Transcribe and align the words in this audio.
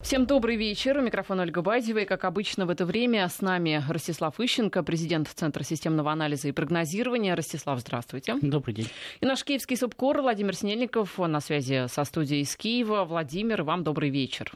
Всем 0.00 0.26
добрый 0.26 0.56
вечер. 0.56 0.96
У 0.96 1.02
микрофона 1.02 1.42
Ольга 1.42 1.60
Бадьева. 1.60 1.98
И, 1.98 2.04
как 2.04 2.24
обычно, 2.24 2.66
в 2.66 2.70
это 2.70 2.86
время 2.86 3.28
с 3.28 3.40
нами 3.40 3.82
Ростислав 3.88 4.38
Ищенко, 4.38 4.84
президент 4.84 5.28
Центра 5.28 5.64
системного 5.64 6.12
анализа 6.12 6.48
и 6.48 6.52
прогнозирования. 6.52 7.34
Ростислав, 7.34 7.80
здравствуйте. 7.80 8.36
Добрый 8.40 8.74
день. 8.74 8.88
И 9.20 9.26
наш 9.26 9.44
киевский 9.44 9.76
субкор 9.76 10.22
Владимир 10.22 10.54
Снельников 10.54 11.18
на 11.18 11.40
связи 11.40 11.88
со 11.88 12.04
студией 12.04 12.42
из 12.42 12.56
Киева. 12.56 13.04
Владимир, 13.04 13.64
вам 13.64 13.82
добрый 13.82 14.10
вечер. 14.10 14.52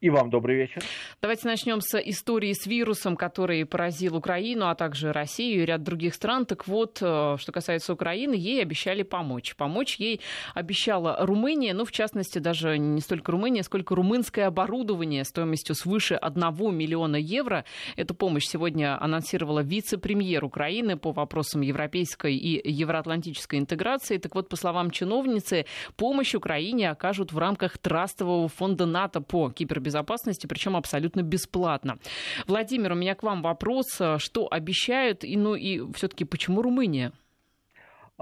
И 0.00 0.08
вам 0.10 0.30
добрый 0.30 0.56
вечер. 0.56 0.82
Давайте 1.20 1.48
начнем 1.48 1.80
с 1.80 1.98
истории 1.98 2.52
с 2.52 2.66
вирусом, 2.66 3.16
который 3.16 3.66
поразил 3.66 4.16
Украину, 4.16 4.68
а 4.68 4.74
также 4.74 5.12
Россию 5.12 5.62
и 5.62 5.66
ряд 5.66 5.82
других 5.82 6.14
стран. 6.14 6.46
Так 6.46 6.66
вот, 6.68 6.98
э, 7.00 7.36
что 7.38 7.52
касается 7.52 7.92
Украины, 7.92 8.34
ей 8.34 8.62
обещали 8.62 9.02
помочь. 9.02 9.54
Помочь 9.56 9.96
ей 9.96 10.20
обещала 10.54 11.18
Румыния, 11.20 11.74
ну, 11.74 11.84
в 11.84 11.92
частности, 11.92 12.38
даже 12.38 12.78
не 12.78 13.00
столько 13.00 13.32
Румыния, 13.32 13.62
сколько 13.62 13.94
румынское 13.94 14.46
оборудование 14.46 15.24
стоимостью 15.24 15.74
свыше 15.74 16.14
1 16.14 16.74
миллиона 16.74 17.16
евро. 17.16 17.64
Эту 17.96 18.14
помощь 18.14 18.46
сегодня 18.46 19.02
анонсировала 19.02 19.60
вице-премьер 19.60 20.44
Украины 20.44 20.96
по 20.96 21.12
вопросам 21.12 21.62
европейской 21.62 22.36
и 22.36 22.70
евроатлантической 22.70 23.58
интеграции. 23.58 24.18
Так 24.18 24.34
вот, 24.34 24.48
по 24.48 24.56
словам 24.56 24.90
чиновницы, 24.90 25.66
помощь 25.96 26.34
Украине 26.34 26.90
окажут 26.90 27.32
в 27.32 27.38
рамках 27.38 27.78
Трастового 27.78 28.48
фонда 28.48 28.86
НАТО 28.86 29.20
по 29.20 29.50
кибербезопасности 29.80 30.10
безопасности, 30.10 30.46
причем 30.46 30.76
абсолютно 30.76 31.22
бесплатно. 31.22 31.98
Владимир, 32.46 32.92
у 32.92 32.94
меня 32.94 33.14
к 33.14 33.22
вам 33.22 33.42
вопрос. 33.42 33.86
Что 34.18 34.48
обещают, 34.50 35.24
и, 35.24 35.36
ну 35.36 35.54
и 35.54 35.80
все-таки 35.92 36.24
почему 36.24 36.62
Румыния? 36.62 37.12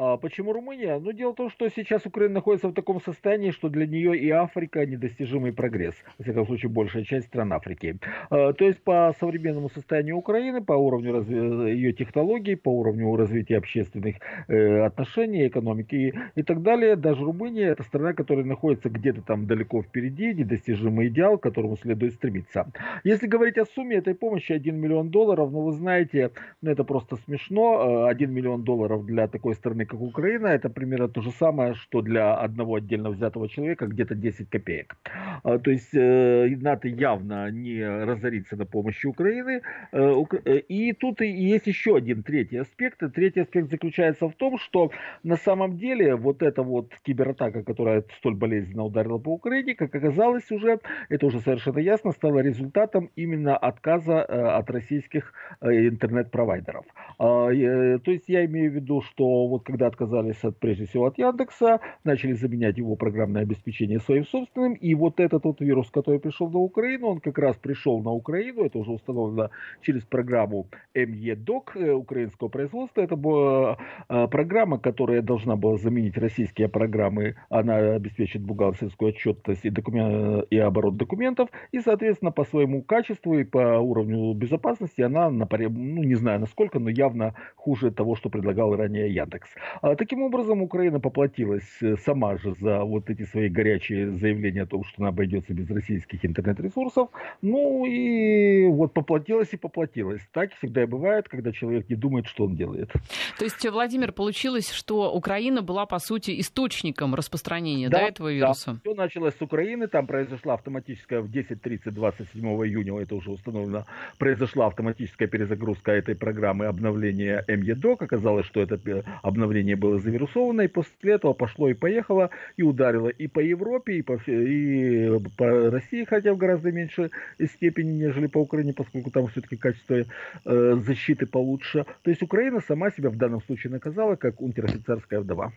А 0.01 0.17
почему 0.17 0.53
Румыния? 0.53 1.01
Ну, 1.01 1.11
дело 1.11 1.33
в 1.33 1.35
том, 1.35 1.51
что 1.51 1.69
сейчас 1.69 2.07
Украина 2.07 2.35
находится 2.35 2.69
в 2.69 2.73
таком 2.73 3.01
состоянии, 3.01 3.51
что 3.51 3.69
для 3.69 3.85
нее 3.85 4.17
и 4.17 4.31
Африка 4.31 4.87
недостижимый 4.87 5.53
прогресс. 5.53 5.97
Во 6.19 6.23
всяком 6.23 6.47
случае, 6.47 6.71
большая 6.71 7.03
часть 7.03 7.27
стран 7.27 7.53
Африки. 7.53 7.99
А, 8.31 8.53
то 8.53 8.65
есть, 8.65 8.81
по 8.85 9.13
современному 9.19 9.69
состоянию 9.71 10.17
Украины, 10.17 10.63
по 10.63 10.75
уровню 10.75 11.15
разви... 11.15 11.37
ее 11.73 11.93
технологий, 11.93 12.55
по 12.55 12.69
уровню 12.69 13.17
развития 13.17 13.57
общественных 13.57 14.19
э, 14.47 14.83
отношений, 14.83 15.49
экономики 15.49 16.15
и, 16.37 16.43
так 16.45 16.63
далее, 16.63 16.95
даже 16.95 17.25
Румыния 17.25 17.71
это 17.71 17.83
страна, 17.83 18.13
которая 18.13 18.45
находится 18.45 18.91
где-то 18.91 19.23
там 19.23 19.49
далеко 19.49 19.83
впереди, 19.83 20.33
недостижимый 20.33 21.09
идеал, 21.09 21.39
к 21.39 21.43
которому 21.43 21.77
следует 21.77 22.15
стремиться. 22.15 22.71
Если 23.03 23.27
говорить 23.27 23.59
о 23.59 23.65
сумме 23.65 23.97
этой 23.97 24.15
помощи 24.15 24.53
1 24.53 24.77
миллион 24.77 25.11
долларов, 25.11 25.51
ну, 25.51 25.63
вы 25.63 25.73
знаете, 25.73 26.31
ну, 26.63 26.71
это 26.71 26.85
просто 26.85 27.17
смешно. 27.17 28.07
1 28.07 28.33
миллион 28.33 28.63
долларов 28.63 29.05
для 29.05 29.27
такой 29.27 29.55
страны, 29.55 29.88
как 29.89 30.01
Украина, 30.01 30.47
это 30.47 30.69
примерно 30.71 31.09
то 31.09 31.23
же 31.23 31.31
самое, 31.33 31.75
что 31.75 32.03
для 32.03 32.35
одного 32.35 32.77
отдельно 32.77 33.11
взятого 33.11 33.49
человека 33.49 33.87
где-то 33.87 34.15
10 34.15 34.49
копеек. 34.51 34.97
А, 35.43 35.59
то 35.59 35.71
есть 35.71 35.95
э, 35.95 36.57
НАТО 36.61 36.89
явно 36.89 37.51
не 37.51 37.83
разорится 38.05 38.57
на 38.57 38.67
помощи 38.67 39.07
Украины. 39.07 39.63
Э, 39.93 40.25
э, 40.45 40.59
и 40.69 40.93
тут 40.93 41.21
есть 41.21 41.67
еще 41.67 41.97
один 41.97 42.23
третий 42.23 42.59
аспект. 42.59 43.01
Третий 43.15 43.41
аспект 43.41 43.71
заключается 43.71 44.29
в 44.29 44.35
том, 44.35 44.59
что 44.59 44.91
на 45.23 45.37
самом 45.37 45.79
деле 45.79 46.15
вот 46.17 46.43
эта 46.43 46.63
вот 46.63 46.93
кибератака, 47.03 47.63
которая 47.63 48.05
столь 48.19 48.35
болезненно 48.35 48.85
ударила 48.85 49.19
по 49.19 49.31
Украине, 49.31 49.75
как 49.75 49.95
оказалось 49.95 50.51
уже, 50.51 50.79
это 51.09 51.27
уже 51.27 51.41
совершенно 51.41 51.79
ясно, 51.79 52.13
стала 52.13 52.41
результатом 52.41 53.11
именно 53.17 53.57
отказа 53.57 54.23
от 54.59 54.71
российских 54.71 55.33
интернет-провайдеров. 55.63 56.85
А, 57.19 57.49
то 57.49 58.11
есть 58.11 58.29
я 58.29 58.45
имею 58.45 58.71
в 58.71 58.75
виду, 58.75 59.01
что 59.03 59.47
вот 59.49 59.65
когда 59.65 59.78
когда 59.79 59.87
отказались 59.87 60.43
от, 60.43 60.59
прежде 60.59 60.87
всего 60.87 61.07
от 61.07 61.19
Яндекса, 61.19 61.81
начали 62.05 62.33
заменять 62.33 62.79
его 62.79 62.97
программное 62.97 63.43
обеспечение 63.43 64.01
своим 64.01 64.25
собственным, 64.27 64.75
и 64.75 64.95
вот 64.95 65.21
этот 65.21 65.45
вот 65.45 65.61
вирус, 65.61 65.89
который 65.91 66.19
пришел 66.19 66.51
на 66.51 66.59
Украину, 66.59 67.07
он 67.07 67.21
как 67.21 67.39
раз 67.39 67.57
пришел 67.57 68.03
на 68.03 68.11
Украину, 68.11 68.65
это 68.65 68.79
уже 68.79 68.91
установлено 68.91 69.51
через 69.83 70.03
программу 70.03 70.67
MEDOC 70.97 71.63
э, 71.77 71.93
украинского 71.93 72.49
производства, 72.49 73.03
это 73.03 73.15
была 73.17 73.79
э, 74.09 74.27
программа, 74.27 74.79
которая 74.79 75.23
должна 75.23 75.55
была 75.55 75.77
заменить 75.77 76.19
российские 76.19 76.69
программы, 76.69 77.37
она 77.49 77.77
обеспечит 77.95 78.43
бухгалтерскую 78.43 79.11
отчетность 79.11 79.65
и, 79.65 79.71
документ, 79.71 80.47
и 80.51 80.59
оборот 80.59 80.97
документов, 80.97 81.51
и, 81.71 81.79
соответственно, 81.81 82.33
по 82.33 82.45
своему 82.45 82.83
качеству 82.83 83.39
и 83.39 83.45
по 83.45 83.79
уровню 83.79 84.35
безопасности 84.35 85.03
она, 85.03 85.31
ну, 85.31 86.03
не 86.03 86.17
знаю 86.17 86.41
насколько, 86.41 86.81
но 86.81 86.91
явно 86.91 87.35
хуже 87.55 87.93
того, 87.93 88.17
что 88.17 88.29
предлагал 88.29 88.75
ранее 88.75 89.15
Яндекс. 89.15 89.49
А, 89.83 89.95
таким 89.97 90.23
образом, 90.23 90.63
Украина 90.63 91.01
поплатилась 91.01 91.69
э, 91.81 91.97
сама 92.05 92.37
же 92.39 92.55
за 92.61 92.85
вот 92.85 93.11
эти 93.11 93.25
свои 93.25 93.49
горячие 93.49 94.13
заявления 94.13 94.63
о 94.63 94.67
том, 94.67 94.85
что 94.85 95.03
она 95.03 95.09
обойдется 95.09 95.53
без 95.53 95.71
российских 95.71 96.25
интернет-ресурсов. 96.25 97.09
Ну 97.43 97.85
и 97.85 98.67
вот 98.67 98.93
поплатилась 98.93 99.49
и 99.53 99.57
поплатилась. 99.57 100.21
Так 100.33 100.55
всегда 100.55 100.83
и 100.83 100.87
бывает, 100.87 101.29
когда 101.29 101.53
человек 101.53 101.89
не 101.89 101.97
думает, 101.97 102.27
что 102.27 102.45
он 102.45 102.57
делает. 102.57 102.91
То 103.39 103.45
есть, 103.45 103.69
Владимир, 103.69 104.13
получилось, 104.13 104.71
что 104.71 105.13
Украина 105.13 105.63
была, 105.63 105.87
по 105.87 105.99
сути, 105.99 106.41
источником 106.41 107.15
распространения 107.15 107.89
да, 107.89 107.99
да, 107.99 108.09
этого 108.09 108.33
вируса? 108.33 108.73
Да, 108.73 108.81
все 108.81 108.95
началось 108.95 109.35
с 109.35 109.43
Украины, 109.43 109.87
там 109.89 110.07
произошла 110.07 110.55
автоматическая 110.55 111.21
в 111.21 111.31
10.30 111.31 111.91
27 111.91 112.43
июня, 112.43 113.01
это 113.01 113.15
уже 113.15 113.31
установлено, 113.31 113.85
произошла 114.19 114.67
автоматическая 114.67 115.29
перезагрузка 115.29 115.93
этой 115.93 116.15
программы 116.15 116.67
обновления 116.67 117.45
МЕДОК. 117.47 118.03
Оказалось, 118.03 118.47
что 118.47 118.61
это 118.61 118.79
обновление 119.23 119.48
обновление 119.49 119.77
было 119.77 119.99
завирусовано, 119.99 120.63
и 120.63 120.69
после 120.69 121.15
этого 121.15 121.33
пошло 121.33 121.69
и 121.69 121.75
поехало, 121.75 122.31
и 122.57 122.63
ударило 122.63 123.09
и 123.09 123.27
по 123.29 123.41
Европе, 123.41 123.99
и 123.99 124.03
по, 124.03 124.15
и 124.27 125.19
по 125.37 125.71
России, 125.71 126.05
хотя 126.05 126.33
в 126.33 126.37
гораздо 126.37 126.71
меньшей 126.71 127.11
степени, 127.55 127.93
нежели 127.93 128.27
по 128.27 128.39
Украине, 128.39 128.73
поскольку 128.73 129.11
там 129.11 129.27
все-таки 129.29 129.57
качество 129.57 130.05
э, 130.45 130.75
защиты 130.87 131.27
получше. 131.27 131.87
То 132.03 132.11
есть 132.11 132.23
Украина 132.23 132.61
сама 132.61 132.91
себя 132.91 133.11
в 133.11 133.17
данном 133.17 133.43
случае 133.43 133.73
наказала, 133.73 134.17
как 134.17 134.41
унтер-офицерская 134.41 135.21
вдова. 135.21 135.53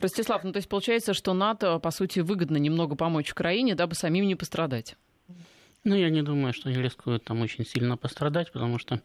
Ростислав, 0.00 0.44
ну 0.44 0.52
то 0.52 0.58
есть 0.58 0.68
получается, 0.68 1.14
что 1.14 1.34
НАТО, 1.34 1.78
по 1.78 1.90
сути, 1.90 2.20
выгодно 2.20 2.58
немного 2.58 2.96
помочь 2.96 3.32
Украине, 3.32 3.74
дабы 3.74 3.94
самим 3.94 4.26
не 4.26 4.34
пострадать? 4.34 4.96
Ну, 5.84 5.96
я 5.96 6.10
не 6.10 6.22
думаю, 6.22 6.52
что 6.52 6.68
они 6.68 6.82
рискуют 6.82 7.24
там 7.24 7.40
очень 7.40 7.64
сильно 7.64 7.96
пострадать, 7.96 8.52
потому 8.52 8.78
что, 8.78 9.00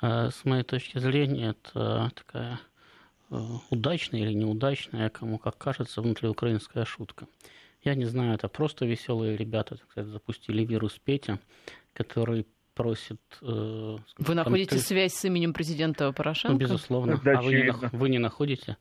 э, 0.00 0.28
с 0.30 0.44
моей 0.44 0.62
точки 0.62 0.98
зрения, 0.98 1.56
это 1.56 2.12
такая 2.14 2.60
Э, 2.60 2.69
удачная 3.70 4.20
или 4.20 4.32
неудачная, 4.32 5.08
кому 5.08 5.38
как 5.38 5.56
кажется, 5.56 6.02
внутриукраинская 6.02 6.84
шутка. 6.84 7.26
Я 7.82 7.94
не 7.94 8.04
знаю, 8.04 8.34
это 8.34 8.48
просто 8.48 8.84
веселые 8.84 9.36
ребята, 9.36 9.76
так 9.76 9.90
сказать, 9.90 10.10
запустили 10.10 10.64
вирус 10.64 10.98
Петя, 11.02 11.38
который 11.94 12.46
просит... 12.74 13.20
Э, 13.42 13.98
вы 14.18 14.34
находите 14.34 14.70
там, 14.70 14.78
связь 14.80 15.14
с 15.14 15.24
именем 15.24 15.52
президента 15.52 16.12
Порошенко? 16.12 16.52
Ну, 16.52 16.58
безусловно. 16.58 17.20
а 17.24 17.42
вы 17.42 17.54
не, 17.54 17.72
вы 17.96 18.08
не 18.10 18.18
находите? 18.18 18.76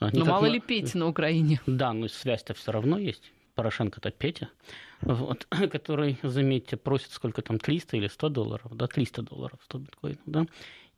Ну, 0.00 0.24
мало 0.24 0.46
ли 0.46 0.60
Петя 0.60 0.98
на 0.98 1.06
Украине. 1.06 1.60
Да, 1.66 1.92
но 1.92 2.08
связь-то 2.08 2.54
все 2.54 2.72
равно 2.72 2.98
есть. 2.98 3.32
Порошенко-то 3.54 4.10
Петя, 4.10 4.48
вот, 5.00 5.46
который, 5.70 6.18
заметьте, 6.22 6.76
просит 6.76 7.10
сколько 7.10 7.42
там, 7.42 7.58
300 7.58 7.96
или 7.98 8.06
100 8.06 8.28
долларов, 8.30 8.74
да, 8.74 8.86
300 8.86 9.22
долларов, 9.22 9.60
100 9.64 9.78
биткоинов, 9.78 10.22
да, 10.26 10.46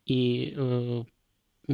и 0.07 0.55
э, 0.57 1.05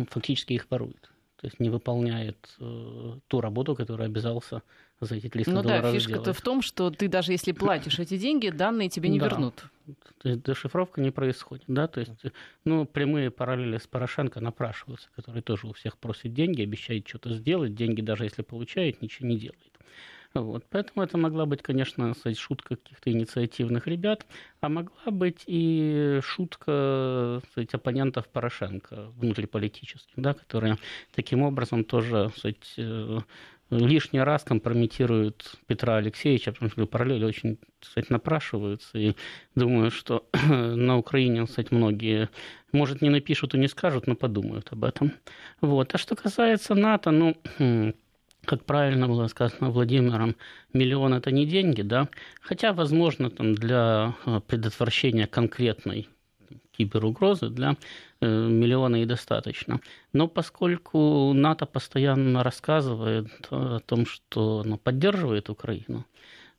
фактически 0.08 0.54
их 0.54 0.66
ворует 0.70 1.10
то 1.40 1.46
есть 1.46 1.60
не 1.60 1.70
выполняет 1.70 2.56
э, 2.58 3.18
ту 3.28 3.40
работу, 3.40 3.76
которую 3.76 4.06
обязался 4.06 4.62
за 5.00 5.14
эти 5.14 5.28
300 5.28 5.52
ну 5.52 5.62
долларов 5.62 5.84
Ну 5.84 5.92
да, 5.92 5.98
фишка-то 5.98 6.32
в 6.32 6.40
том, 6.40 6.62
что 6.62 6.90
ты 6.90 7.06
даже 7.06 7.30
если 7.30 7.52
платишь 7.52 8.00
эти 8.00 8.18
деньги, 8.18 8.50
данные 8.50 8.88
тебе 8.88 9.08
не 9.08 9.20
да. 9.20 9.26
вернут. 9.26 9.64
То 10.18 10.28
есть 10.28 10.42
дешифровка 10.42 11.00
не 11.00 11.12
происходит, 11.12 11.64
да, 11.68 11.86
то 11.86 12.00
есть, 12.00 12.12
ну, 12.64 12.84
прямые 12.84 13.30
параллели 13.30 13.78
с 13.78 13.86
Порошенко 13.86 14.40
напрашиваются, 14.40 15.08
который 15.14 15.40
тоже 15.40 15.68
у 15.68 15.72
всех 15.72 15.96
просит 15.96 16.34
деньги, 16.34 16.62
обещает 16.62 17.08
что-то 17.08 17.32
сделать, 17.32 17.74
деньги 17.74 18.02
даже 18.02 18.24
если 18.24 18.42
получает, 18.42 19.00
ничего 19.00 19.28
не 19.28 19.38
делает. 19.38 19.67
Вот. 20.40 20.64
Поэтому 20.70 21.04
это 21.04 21.18
могла 21.18 21.46
быть, 21.46 21.62
конечно, 21.62 22.14
сказать, 22.14 22.38
шутка 22.38 22.76
каких-то 22.76 23.10
инициативных 23.10 23.86
ребят, 23.86 24.26
а 24.60 24.68
могла 24.68 25.10
быть 25.10 25.42
и 25.46 26.20
шутка 26.22 27.40
сказать, 27.50 27.74
оппонентов 27.74 28.28
Порошенко 28.28 29.10
внутриполитических, 29.16 30.14
да, 30.16 30.34
которые 30.34 30.78
таким 31.14 31.42
образом 31.42 31.84
тоже 31.84 32.30
сказать, 32.36 32.74
э, 32.76 33.18
лишний 33.70 34.20
раз 34.20 34.44
компрометируют 34.44 35.56
Петра 35.66 35.96
Алексеевича, 35.96 36.52
потому 36.52 36.70
что 36.70 36.86
параллели 36.86 37.24
очень, 37.24 37.58
кстати, 37.80 38.10
напрашиваются. 38.10 38.98
И 38.98 39.14
думаю, 39.54 39.90
что 39.90 40.26
на 40.48 40.96
Украине, 40.96 41.46
кстати, 41.46 41.72
многие, 41.72 42.30
может, 42.72 43.02
не 43.02 43.10
напишут 43.10 43.54
и 43.54 43.58
не 43.58 43.68
скажут, 43.68 44.06
но 44.06 44.14
подумают 44.14 44.72
об 44.72 44.84
этом. 44.84 45.12
Вот. 45.60 45.94
А 45.94 45.98
что 45.98 46.16
касается 46.16 46.74
НАТО, 46.74 47.10
ну, 47.10 47.36
как 48.48 48.64
правильно 48.64 49.06
было 49.06 49.26
сказано 49.26 49.70
Владимиром, 49.70 50.34
миллион 50.72 51.12
это 51.12 51.30
не 51.30 51.44
деньги, 51.44 51.82
да, 51.82 52.08
хотя, 52.40 52.72
возможно, 52.72 53.28
там 53.30 53.54
для 53.54 54.14
э, 54.24 54.40
предотвращения 54.46 55.26
конкретной 55.26 56.08
киберугрозы 56.72 57.50
для 57.50 57.76
э, 58.20 58.26
миллиона 58.26 59.02
и 59.02 59.04
достаточно. 59.04 59.80
Но 60.14 60.28
поскольку 60.28 61.32
НАТО 61.34 61.66
постоянно 61.66 62.42
рассказывает 62.42 63.28
о 63.50 63.80
том, 63.80 64.06
что 64.06 64.62
оно 64.64 64.78
поддерживает 64.78 65.50
Украину, 65.50 66.06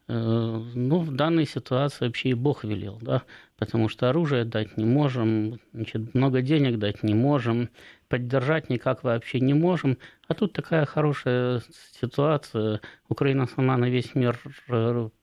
ну, 0.07 0.99
в 1.01 1.11
данной 1.11 1.45
ситуации 1.45 2.05
вообще 2.05 2.29
и 2.29 2.33
Бог 2.33 2.63
велел, 2.63 2.97
да, 2.99 3.21
потому 3.59 3.89
что 3.89 4.09
оружие 4.09 4.43
дать 4.43 4.75
не 4.75 4.85
можем, 4.85 5.59
значит, 5.71 6.15
много 6.15 6.41
денег 6.41 6.79
дать 6.79 7.03
не 7.03 7.13
можем, 7.13 7.69
поддержать 8.09 8.69
никак 8.69 9.03
вообще 9.03 9.39
не 9.39 9.53
можем. 9.53 9.97
А 10.27 10.33
тут 10.33 10.53
такая 10.53 10.85
хорошая 10.85 11.61
ситуация. 12.01 12.81
Украина 13.07 13.47
сама 13.47 13.77
на 13.77 13.89
весь 13.89 14.15
мир 14.15 14.39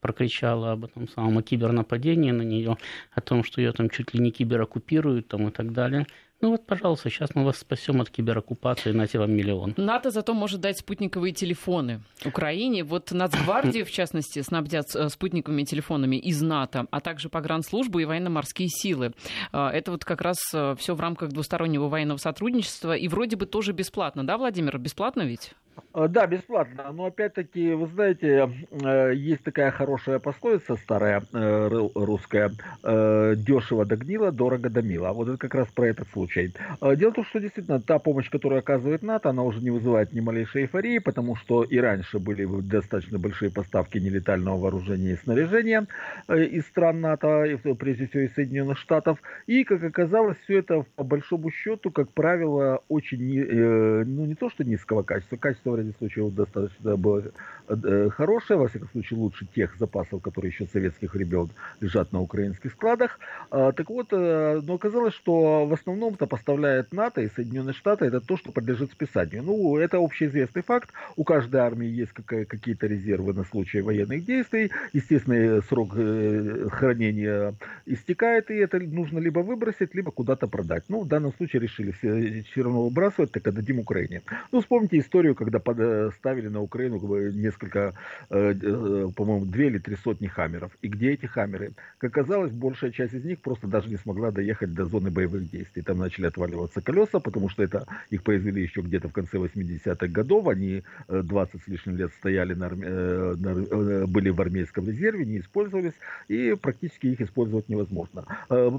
прокричала 0.00 0.72
об 0.72 0.84
этом 0.84 1.08
самом 1.08 1.38
о 1.38 1.42
кибернападении 1.42 2.30
на 2.30 2.42
нее, 2.42 2.78
о 3.12 3.20
том, 3.20 3.44
что 3.44 3.60
ее 3.60 3.72
там 3.72 3.90
чуть 3.90 4.14
ли 4.14 4.20
не 4.20 4.30
кибероккупируют 4.30 5.28
там, 5.28 5.48
и 5.48 5.50
так 5.50 5.72
далее. 5.72 6.06
Ну 6.42 6.50
вот, 6.50 6.66
пожалуйста, 6.66 7.08
сейчас 7.08 7.34
мы 7.34 7.44
вас 7.44 7.58
спасем 7.58 8.00
от 8.00 8.10
кибероккупации, 8.10 8.92
на 8.92 9.06
вам 9.14 9.32
миллион. 9.32 9.74
НАТО 9.78 10.10
зато 10.10 10.34
может 10.34 10.60
дать 10.60 10.78
спутниковые 10.78 11.32
телефоны 11.32 12.02
Украине. 12.24 12.84
Вот 12.84 13.10
Нацгвардию, 13.10 13.86
в 13.86 13.90
частности, 13.90 14.42
снабдят 14.42 14.94
э, 14.94 15.08
спутниковыми 15.08 15.62
телефонами 15.62 16.16
из 16.16 16.42
НАТО, 16.42 16.86
а 16.90 17.00
также 17.00 17.30
погранслужбу 17.30 18.00
и 18.00 18.04
военно-морские 18.04 18.68
силы. 18.68 19.12
Э, 19.52 19.68
это 19.68 19.92
вот 19.92 20.04
как 20.04 20.20
раз 20.20 20.36
э, 20.52 20.74
все 20.78 20.94
в 20.94 21.00
рамках 21.00 21.30
двустороннего 21.30 21.88
военного 21.88 22.18
сотрудничества. 22.18 22.94
И 22.94 23.08
вроде 23.08 23.36
бы 23.36 23.46
тоже 23.46 23.72
бесплатно, 23.72 24.26
да, 24.26 24.36
Владимир? 24.36 24.78
Бесплатно 24.78 25.22
ведь? 25.22 25.52
А, 25.96 26.08
да, 26.08 26.26
бесплатно. 26.26 26.92
Но 26.92 27.06
опять-таки, 27.06 27.72
вы 27.72 27.86
знаете, 27.86 28.50
э, 28.70 29.12
есть 29.14 29.42
такая 29.42 29.70
хорошая 29.70 30.18
пословица 30.18 30.76
старая 30.76 31.22
э, 31.32 31.88
русская. 31.94 32.52
Э, 32.82 33.34
Дешево 33.36 33.86
догнило, 33.86 34.30
дорого 34.30 34.68
домило. 34.68 35.12
Вот 35.12 35.28
это 35.28 35.38
как 35.38 35.54
раз 35.54 35.68
про 35.68 35.86
этот 35.86 36.08
случай. 36.12 36.52
Дело 36.96 37.10
в 37.10 37.14
том, 37.14 37.24
что 37.24 37.40
действительно 37.40 37.80
та 37.80 37.98
помощь, 37.98 38.28
которую 38.28 38.58
оказывает 38.58 39.02
НАТО, 39.02 39.30
она 39.30 39.42
уже 39.42 39.60
не 39.60 39.70
вызывает 39.70 40.12
ни 40.12 40.20
малейшей 40.20 40.62
эйфории, 40.62 40.98
потому 40.98 41.34
что 41.36 41.62
и 41.62 41.78
раньше 41.78 42.18
были 42.18 42.46
достаточно 42.62 43.18
большие 43.18 43.50
поставки 43.50 43.98
нелетального 43.98 44.58
вооружения 44.58 45.12
и 45.12 45.16
снаряжения 45.16 45.86
из 46.28 46.66
стран 46.66 47.00
НАТО, 47.00 47.58
прежде 47.78 48.06
всего 48.06 48.24
из 48.24 48.34
Соединенных 48.34 48.78
Штатов. 48.78 49.18
И, 49.46 49.64
как 49.64 49.82
оказалось, 49.82 50.36
все 50.44 50.58
это 50.58 50.84
по 50.94 51.04
большому 51.04 51.50
счету, 51.50 51.90
как 51.90 52.10
правило, 52.10 52.82
очень, 52.88 54.04
ну 54.04 54.26
не 54.26 54.34
то 54.34 54.50
что 54.50 54.64
низкого 54.64 55.02
качества, 55.02 55.36
качество 55.36 55.65
в 55.70 55.76
ряде 55.76 55.94
случаев 55.98 56.34
достаточно 56.34 56.96
было 56.96 57.22
э, 57.68 58.08
хорошее, 58.10 58.58
во 58.58 58.68
всяком 58.68 58.88
случае 58.90 59.18
лучше 59.18 59.46
тех 59.46 59.76
запасов, 59.78 60.22
которые 60.22 60.50
еще 60.50 60.66
советских 60.66 61.14
времен 61.14 61.48
лежат 61.80 62.12
на 62.12 62.20
украинских 62.20 62.72
складах. 62.72 63.18
А, 63.50 63.72
так 63.72 63.88
вот, 63.88 64.08
э, 64.12 64.60
но 64.62 64.74
оказалось, 64.74 65.14
что 65.14 65.66
в 65.66 65.72
основном 65.72 66.14
это 66.14 66.26
поставляет 66.26 66.92
НАТО 66.92 67.22
и 67.22 67.30
Соединенные 67.34 67.74
Штаты, 67.74 68.06
это 68.06 68.20
то, 68.20 68.36
что 68.36 68.52
подлежит 68.52 68.92
списанию. 68.92 69.42
Ну, 69.42 69.76
это 69.78 69.98
общеизвестный 69.98 70.62
факт. 70.62 70.90
У 71.16 71.24
каждой 71.24 71.60
армии 71.60 71.88
есть 71.88 72.12
какие-то 72.12 72.86
резервы 72.86 73.32
на 73.32 73.44
случай 73.44 73.80
военных 73.80 74.24
действий. 74.24 74.70
Естественно, 74.92 75.62
срок 75.62 75.92
э, 75.96 76.68
хранения 76.70 77.54
истекает, 77.86 78.50
и 78.50 78.54
это 78.54 78.78
нужно 78.78 79.18
либо 79.18 79.40
выбросить, 79.40 79.94
либо 79.94 80.10
куда-то 80.10 80.46
продать. 80.46 80.84
Ну, 80.88 81.00
в 81.00 81.08
данном 81.08 81.32
случае 81.32 81.62
решили 81.62 81.92
все, 81.92 82.42
все 82.50 82.62
равно 82.62 82.84
выбрасывать, 82.84 83.32
так 83.32 83.46
отдадим 83.46 83.80
Украине. 83.86 84.22
Ну, 84.52 84.60
вспомните 84.60 84.98
историю, 84.98 85.34
когда 85.34 85.55
когда 85.60 86.10
ставили 86.10 86.48
на 86.48 86.60
Украину 86.60 86.98
несколько, 87.32 87.94
э, 88.30 88.54
э, 88.54 89.08
по-моему, 89.14 89.46
две 89.46 89.66
или 89.66 89.78
три 89.78 89.96
сотни 89.96 90.26
хаммеров. 90.26 90.72
И 90.82 90.88
где 90.88 91.12
эти 91.12 91.26
хаммеры? 91.26 91.72
Как 91.98 92.16
оказалось, 92.16 92.52
большая 92.52 92.90
часть 92.90 93.14
из 93.14 93.24
них 93.24 93.40
просто 93.40 93.66
даже 93.66 93.88
не 93.88 93.96
смогла 93.96 94.30
доехать 94.30 94.74
до 94.74 94.84
зоны 94.84 95.10
боевых 95.10 95.50
действий. 95.50 95.82
Там 95.82 95.98
начали 95.98 96.26
отваливаться 96.26 96.80
колеса, 96.80 97.20
потому 97.20 97.48
что 97.48 97.62
это 97.62 97.86
их 98.10 98.22
произвели 98.22 98.62
еще 98.62 98.80
где-то 98.80 99.08
в 99.08 99.12
конце 99.12 99.38
80-х 99.38 100.06
годов. 100.08 100.48
Они 100.48 100.82
20 101.08 101.54
э, 101.54 101.58
с 101.58 101.68
лишним 101.68 101.96
лет 101.96 102.12
стояли, 102.18 102.54
на, 102.54 102.70
на, 102.70 104.06
были 104.06 104.30
в 104.30 104.40
армейском 104.40 104.86
резерве, 104.88 105.24
не 105.24 105.38
использовались, 105.38 105.94
и 106.28 106.56
практически 106.60 107.08
их 107.08 107.20
использовать 107.20 107.68
невозможно. 107.68 108.24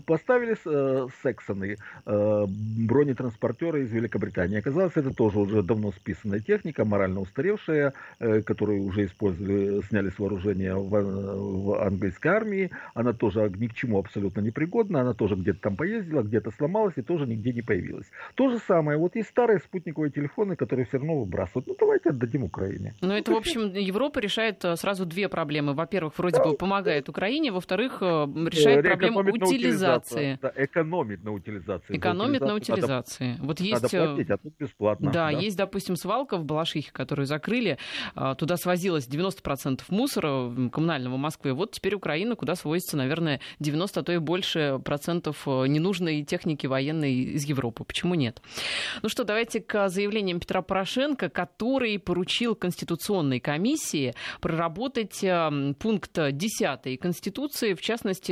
Поставили 0.05 0.55
сексоны, 1.21 1.77
бронетранспортеры 2.05 3.83
из 3.83 3.91
Великобритании. 3.91 4.59
Оказалось, 4.59 4.93
это 4.95 5.13
тоже 5.13 5.39
уже 5.39 5.63
давно 5.63 5.91
списанная 5.91 6.39
техника, 6.39 6.66
техника, 6.67 6.85
морально 6.85 7.21
устаревшая, 7.21 7.93
э, 8.19 8.41
которую 8.41 8.83
уже 8.83 9.05
использовали, 9.05 9.81
сняли 9.87 10.09
с 10.09 10.19
вооружения 10.19 10.75
в, 10.75 10.89
в 10.89 11.85
английской 11.85 12.27
армии. 12.27 12.69
Она 12.93 13.13
тоже 13.13 13.51
ни 13.57 13.67
к 13.67 13.73
чему 13.73 13.99
абсолютно 13.99 14.41
не 14.41 14.51
пригодна. 14.51 15.01
Она 15.01 15.13
тоже 15.13 15.35
где-то 15.35 15.59
там 15.61 15.75
поездила, 15.75 16.21
где-то 16.21 16.51
сломалась 16.51 16.93
и 16.97 17.01
тоже 17.01 17.25
нигде 17.25 17.53
не 17.53 17.61
появилась. 17.61 18.07
То 18.35 18.49
же 18.49 18.59
самое. 18.59 18.97
Вот 18.97 19.15
есть 19.15 19.29
старые 19.29 19.59
спутниковые 19.59 20.11
телефоны, 20.11 20.55
которые 20.55 20.85
все 20.85 20.97
равно 20.97 21.19
выбрасывают. 21.19 21.67
Ну, 21.67 21.75
давайте 21.79 22.09
отдадим 22.09 22.43
Украине. 22.43 22.93
Но 23.01 23.17
это, 23.17 23.31
в 23.31 23.37
общем, 23.37 23.73
Европа 23.73 24.19
решает 24.19 24.65
э, 24.65 24.75
сразу 24.75 25.05
две 25.05 25.29
проблемы. 25.29 25.73
Во-первых, 25.73 26.17
вроде 26.17 26.43
бы 26.43 26.57
помогает 26.57 27.09
Украине. 27.09 27.51
Во-вторых, 27.51 27.97
э, 28.01 28.05
решает 28.05 28.85
проблему 28.85 29.19
утилизации. 29.19 30.39
Да, 30.41 30.51
экономит 30.55 31.23
на 31.23 31.31
утилизации. 31.31 31.97
Экономит 31.97 32.41
на 32.41 32.55
утилизации. 32.55 33.31
Надо, 33.31 33.43
вот 33.43 33.59
есть... 33.59 33.81
Надо 33.81 34.07
платить, 34.07 34.29
а 34.29 34.37
тут 34.37 34.53
бесплатно. 34.59 35.11
Да, 35.11 35.27
да, 35.31 35.39
есть, 35.39 35.57
допустим, 35.57 35.95
свалка 35.95 36.37
в 36.37 36.45
Балашихе, 36.57 36.91
которую 36.91 37.27
закрыли, 37.27 37.77
а, 38.15 38.33
туда 38.33 38.57
свозилось 38.57 39.07
90% 39.07 39.81
мусора 39.89 40.51
коммунального 40.71 41.17
Москвы. 41.17 41.53
Вот 41.53 41.71
теперь 41.71 41.93
Украина, 41.95 42.35
куда 42.35 42.55
свозится, 42.55 42.97
наверное, 42.97 43.39
90, 43.59 43.99
а 43.99 44.03
то 44.03 44.11
и 44.11 44.17
больше 44.17 44.79
процентов 44.83 45.43
э, 45.45 45.67
ненужной 45.67 46.23
техники 46.23 46.65
военной 46.65 47.13
из 47.13 47.43
Европы. 47.43 47.83
Почему 47.83 48.15
нет? 48.15 48.41
Ну 49.03 49.09
что, 49.09 49.23
давайте 49.23 49.59
к 49.59 49.89
заявлениям 49.89 50.39
Петра 50.39 50.61
Порошенко, 50.61 51.29
который 51.29 51.99
поручил 51.99 52.55
Конституционной 52.55 53.39
комиссии 53.39 54.15
проработать 54.41 55.23
э, 55.23 55.73
пункт 55.79 56.17
10 56.17 56.99
Конституции. 56.99 57.75
В 57.75 57.81
частности, 57.81 58.31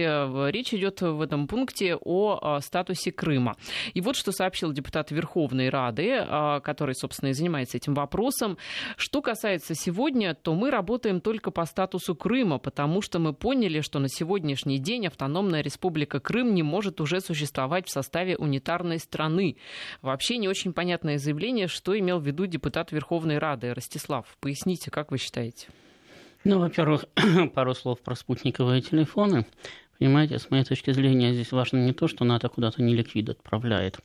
речь 0.49 0.73
идет 0.73 1.01
в 1.01 1.21
этом 1.21 1.47
пункте 1.47 1.95
о 1.95 2.59
статусе 2.61 3.11
Крыма. 3.11 3.55
И 3.93 4.01
вот 4.01 4.15
что 4.15 4.31
сообщил 4.31 4.71
депутат 4.71 5.11
Верховной 5.11 5.69
Рады, 5.69 6.25
который, 6.63 6.95
собственно, 6.95 7.29
и 7.29 7.33
занимается 7.33 7.77
этим 7.77 7.93
вопросом 7.93 8.04
вопросам. 8.05 8.57
Что 8.97 9.21
касается 9.21 9.73
сегодня, 9.73 10.35
то 10.35 10.53
мы 10.53 10.69
работаем 10.69 11.21
только 11.21 11.49
по 11.49 11.65
статусу 11.65 12.15
Крыма, 12.15 12.59
потому 12.59 13.01
что 13.01 13.17
мы 13.17 13.33
поняли, 13.33 13.81
что 13.81 13.99
на 13.99 14.07
сегодняшний 14.07 14.77
день 14.77 15.07
автономная 15.07 15.61
республика 15.61 16.19
Крым 16.19 16.53
не 16.53 16.61
может 16.61 17.01
уже 17.01 17.19
существовать 17.19 17.87
в 17.87 17.91
составе 17.91 18.37
унитарной 18.37 18.99
страны. 18.99 19.57
Вообще 20.01 20.37
не 20.37 20.47
очень 20.47 20.71
понятное 20.71 21.17
заявление, 21.17 21.67
что 21.67 21.97
имел 21.97 22.19
в 22.19 22.27
виду 22.27 22.45
депутат 22.45 22.91
Верховной 22.91 23.39
Рады 23.39 23.73
Ростислав. 23.73 24.37
Поясните, 24.39 24.91
как 24.91 25.11
вы 25.11 25.17
считаете? 25.17 25.67
Ну, 26.43 26.59
во-первых, 26.59 27.05
пару 27.55 27.73
слов 27.73 27.99
про 28.01 28.15
спутниковые 28.15 28.81
телефоны. 28.81 29.47
Понимаете, 29.97 30.37
с 30.37 30.51
моей 30.51 30.63
точки 30.63 30.91
зрения, 30.91 31.33
здесь 31.33 31.51
важно 31.51 31.77
не 31.77 31.93
то, 31.93 32.07
что 32.07 32.23
НАТО 32.23 32.49
куда-то 32.49 32.83
не 32.83 32.93
ликвид 32.93 33.29
отправляет, 33.29 33.99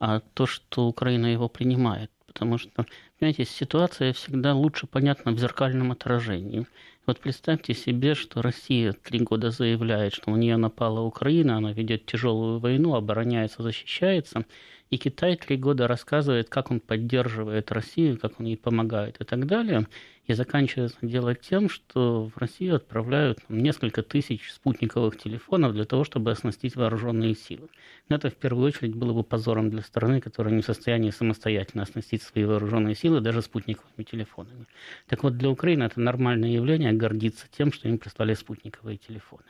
а 0.00 0.20
то, 0.34 0.46
что 0.46 0.88
Украина 0.88 1.26
его 1.26 1.48
принимает. 1.48 2.10
Потому 2.34 2.58
что 2.58 2.84
Понимаете, 3.24 3.46
ситуация 3.46 4.12
всегда 4.12 4.54
лучше 4.54 4.86
понятна 4.86 5.32
в 5.32 5.38
зеркальном 5.38 5.92
отражении. 5.92 6.66
Вот 7.06 7.20
представьте 7.20 7.72
себе, 7.72 8.14
что 8.14 8.42
Россия 8.42 8.92
три 8.92 9.20
года 9.20 9.50
заявляет, 9.50 10.12
что 10.12 10.30
у 10.30 10.36
нее 10.36 10.58
напала 10.58 11.00
Украина, 11.00 11.56
она 11.56 11.72
ведет 11.72 12.04
тяжелую 12.04 12.58
войну, 12.58 12.94
обороняется, 12.94 13.62
защищается, 13.62 14.44
и 14.90 14.98
Китай 14.98 15.36
три 15.36 15.56
года 15.56 15.88
рассказывает, 15.88 16.50
как 16.50 16.70
он 16.70 16.80
поддерживает 16.80 17.72
Россию, 17.72 18.18
как 18.18 18.38
он 18.40 18.46
ей 18.46 18.58
помогает 18.58 19.20
и 19.20 19.24
так 19.24 19.46
далее. 19.46 19.86
И 20.26 20.32
заканчивается 20.32 20.96
дело 21.02 21.34
тем, 21.34 21.68
что 21.68 22.30
в 22.34 22.38
Россию 22.38 22.76
отправляют 22.76 23.40
несколько 23.50 24.02
тысяч 24.02 24.50
спутниковых 24.50 25.18
телефонов 25.18 25.74
для 25.74 25.84
того, 25.84 26.04
чтобы 26.04 26.30
оснастить 26.30 26.76
вооруженные 26.76 27.34
силы. 27.34 27.68
Но 28.08 28.16
это 28.16 28.30
в 28.30 28.34
первую 28.34 28.66
очередь 28.66 28.94
было 28.94 29.12
бы 29.12 29.22
позором 29.22 29.68
для 29.68 29.82
страны, 29.82 30.22
которая 30.22 30.54
не 30.54 30.62
в 30.62 30.66
состоянии 30.66 31.10
самостоятельно 31.10 31.82
оснастить 31.82 32.22
свои 32.22 32.44
вооруженные 32.44 32.94
силы 32.94 33.20
даже 33.20 33.42
спутниковыми 33.42 34.02
телефонами. 34.02 34.66
Так 35.08 35.22
вот, 35.24 35.36
для 35.36 35.50
Украины 35.50 35.84
это 35.84 36.00
нормальное 36.00 36.50
явление 36.50 36.92
гордиться 36.92 37.46
тем, 37.50 37.70
что 37.70 37.88
им 37.88 37.98
прислали 37.98 38.32
спутниковые 38.34 38.96
телефоны. 38.96 39.44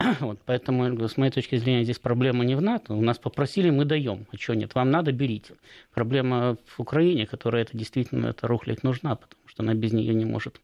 Вот, 0.20 0.40
поэтому, 0.44 1.08
с 1.08 1.16
моей 1.16 1.30
точки 1.30 1.56
зрения, 1.56 1.84
здесь 1.84 1.98
проблема 1.98 2.44
не 2.44 2.54
в 2.54 2.62
НАТО. 2.62 2.94
У 2.94 3.02
нас 3.02 3.18
попросили, 3.18 3.70
мы 3.70 3.84
даем. 3.84 4.26
А 4.32 4.36
что 4.36 4.54
нет? 4.54 4.74
Вам 4.74 4.90
надо, 4.90 5.12
берите. 5.12 5.54
Проблема 5.94 6.56
в 6.64 6.80
Украине, 6.80 7.26
которая 7.26 7.62
это 7.62 7.76
действительно, 7.76 8.26
эта 8.26 8.46
рухлядь 8.46 8.82
нужна, 8.82 9.16
потому 9.16 9.42
что 9.46 9.62
она 9.62 9.74
без 9.74 9.92
нее 9.92 10.14
не 10.14 10.24
может 10.24 10.60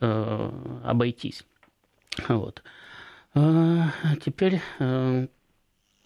э, 0.00 0.50
обойтись. 0.84 1.44
Вот. 2.28 2.62
А 3.34 3.90
теперь 4.24 4.62
э, 4.78 5.26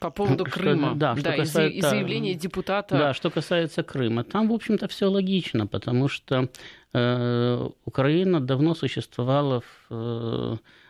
по 0.01 0.11
поводу 0.11 0.45
Крыма. 0.45 0.95
Да, 0.97 1.15
что 1.15 1.25
да 1.25 1.37
касается, 1.37 1.67
и 1.67 1.81
заявления 1.81 2.35
депутата. 2.35 2.99
Да, 2.99 3.15
что 3.15 3.31
касается 3.31 3.83
Крыма. 3.83 4.25
Там, 4.25 4.49
в 4.49 4.53
общем-то, 4.53 4.89
все 4.89 5.07
логично, 5.07 5.67
потому 5.67 6.09
что 6.09 6.49
э, 6.93 7.69
Украина 7.85 8.41
давно 8.41 8.75
существовала 8.75 9.61
в, 9.61 9.87
э, 9.91 10.57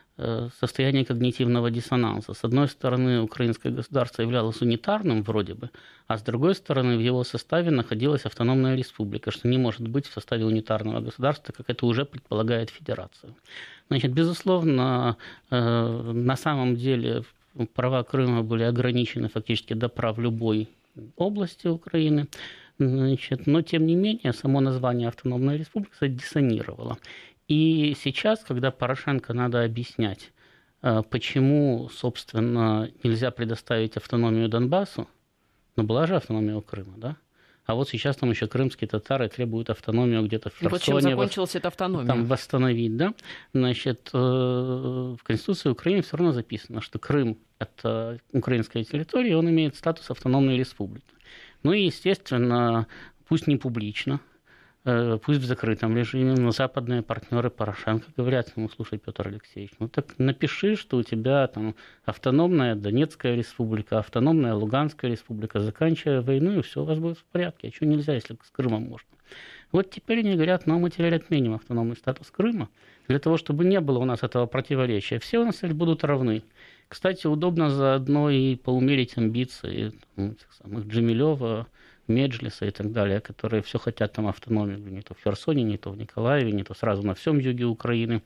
состояние 0.59 1.05
когнитивного 1.05 1.71
диссонанса. 1.71 2.33
С 2.33 2.43
одной 2.43 2.67
стороны, 2.67 3.21
украинское 3.21 3.71
государство 3.71 4.21
являлось 4.21 4.61
унитарным 4.61 5.23
вроде 5.23 5.53
бы, 5.53 5.69
а 6.07 6.17
с 6.17 6.21
другой 6.21 6.53
стороны, 6.55 6.97
в 6.97 6.99
его 6.99 7.23
составе 7.23 7.71
находилась 7.71 8.25
автономная 8.25 8.75
республика, 8.75 9.31
что 9.31 9.47
не 9.47 9.57
может 9.57 9.87
быть 9.87 10.07
в 10.07 10.13
составе 10.13 10.45
унитарного 10.45 10.99
государства, 10.99 11.53
как 11.53 11.69
это 11.69 11.85
уже 11.85 12.05
предполагает 12.05 12.69
федерация. 12.69 13.33
Значит, 13.89 14.13
безусловно, 14.13 15.17
э, 15.49 16.11
на 16.13 16.35
самом 16.35 16.75
деле 16.75 17.23
права 17.73 18.03
Крыма 18.03 18.43
были 18.43 18.63
ограничены 18.63 19.27
фактически 19.29 19.73
до 19.73 19.89
прав 19.89 20.17
любой 20.19 20.69
области 21.17 21.67
Украины. 21.67 22.27
Значит, 22.79 23.47
но, 23.47 23.61
тем 23.61 23.85
не 23.85 23.95
менее, 23.95 24.33
само 24.33 24.59
название 24.59 25.07
автономная 25.07 25.57
республика 25.57 26.07
диссонировало. 26.07 26.97
И 27.51 27.97
сейчас, 28.01 28.45
когда 28.45 28.71
Порошенко 28.71 29.33
надо 29.33 29.65
объяснять, 29.65 30.31
э, 30.83 31.03
почему, 31.09 31.89
собственно, 31.93 32.89
нельзя 33.03 33.29
предоставить 33.29 33.97
автономию 33.97 34.47
Донбассу, 34.47 35.09
но 35.75 35.83
была 35.83 36.07
же 36.07 36.15
автономия 36.15 36.55
у 36.55 36.61
Крыма, 36.61 36.93
да? 36.95 37.17
А 37.65 37.75
вот 37.75 37.89
сейчас 37.89 38.15
там 38.15 38.29
еще 38.29 38.47
крымские 38.47 38.87
татары 38.87 39.27
требуют 39.27 39.69
автономию 39.69 40.25
где-то 40.25 40.49
в 40.49 40.53
Херсоне. 40.53 40.69
Вот 40.71 40.81
чем 40.81 41.01
закончилась 41.01 41.55
эта 41.55 41.67
автономия. 41.67 42.07
Там 42.07 42.25
восстановить, 42.25 42.95
да? 42.95 43.13
Значит, 43.53 44.11
э, 44.13 44.17
в 44.17 45.21
Конституции 45.21 45.67
Украины 45.67 46.03
все 46.03 46.15
равно 46.15 46.31
записано, 46.31 46.79
что 46.79 46.99
Крым– 46.99 47.37
это 47.59 48.17
украинская 48.31 48.85
территория, 48.85 49.31
и 49.31 49.35
он 49.35 49.49
имеет 49.49 49.75
статус 49.75 50.09
автономной 50.09 50.57
республики. 50.57 51.13
Ну 51.63 51.73
и, 51.73 51.83
естественно, 51.83 52.87
пусть 53.27 53.47
не 53.47 53.57
публично, 53.57 54.21
пусть 54.83 55.39
в 55.39 55.45
закрытом 55.45 55.95
режиме, 55.95 56.33
но 56.33 56.51
западные 56.51 57.03
партнеры 57.03 57.49
Порошенко 57.49 58.07
говорят 58.17 58.51
ему, 58.55 58.69
слушай, 58.69 58.97
Петр 58.97 59.27
Алексеевич, 59.27 59.73
ну 59.79 59.87
так 59.87 60.17
напиши, 60.17 60.75
что 60.75 60.97
у 60.97 61.03
тебя 61.03 61.45
там 61.47 61.75
автономная 62.03 62.75
Донецкая 62.75 63.35
республика, 63.35 63.99
автономная 63.99 64.55
Луганская 64.55 65.11
республика, 65.11 65.59
заканчивая 65.59 66.21
войну, 66.21 66.57
и 66.57 66.61
все 66.61 66.81
у 66.81 66.85
вас 66.85 66.97
будет 66.97 67.19
в 67.19 67.23
порядке. 67.25 67.67
А 67.67 67.71
что 67.71 67.85
нельзя, 67.85 68.15
если 68.15 68.37
с 68.43 68.49
Крымом 68.49 68.83
можно? 68.83 69.07
Вот 69.71 69.89
теперь 69.89 70.19
они 70.19 70.33
говорят, 70.33 70.65
ну 70.65 70.79
мы 70.79 70.89
теперь 70.89 71.15
отменим 71.15 71.53
автономный 71.53 71.95
статус 71.95 72.29
Крыма, 72.31 72.69
для 73.07 73.19
того, 73.19 73.37
чтобы 73.37 73.65
не 73.65 73.79
было 73.79 73.99
у 73.99 74.05
нас 74.05 74.23
этого 74.23 74.45
противоречия. 74.45 75.19
Все 75.19 75.39
у 75.39 75.45
нас 75.45 75.57
теперь 75.57 75.73
будут 75.73 76.03
равны. 76.03 76.43
Кстати, 76.87 77.27
удобно 77.27 77.69
заодно 77.69 78.29
и 78.29 78.55
поумерить 78.55 79.17
амбиции 79.17 79.93
там, 80.15 80.35
самых 80.61 80.87
Джемилева, 80.87 81.67
Меджлиса 82.13 82.65
и 82.65 82.71
так 82.71 82.91
далее, 82.91 83.19
которые 83.21 83.61
все 83.63 83.79
хотят 83.79 84.13
там 84.13 84.27
автономию, 84.27 84.79
не 84.79 85.01
то 85.01 85.13
в 85.13 85.19
Херсоне, 85.23 85.63
не 85.63 85.77
то 85.77 85.91
в 85.91 85.97
Николаеве, 85.97 86.51
не 86.51 86.63
то 86.63 86.73
сразу 86.73 87.03
на 87.03 87.13
всем 87.13 87.39
юге 87.39 87.65
Украины. 87.65 88.21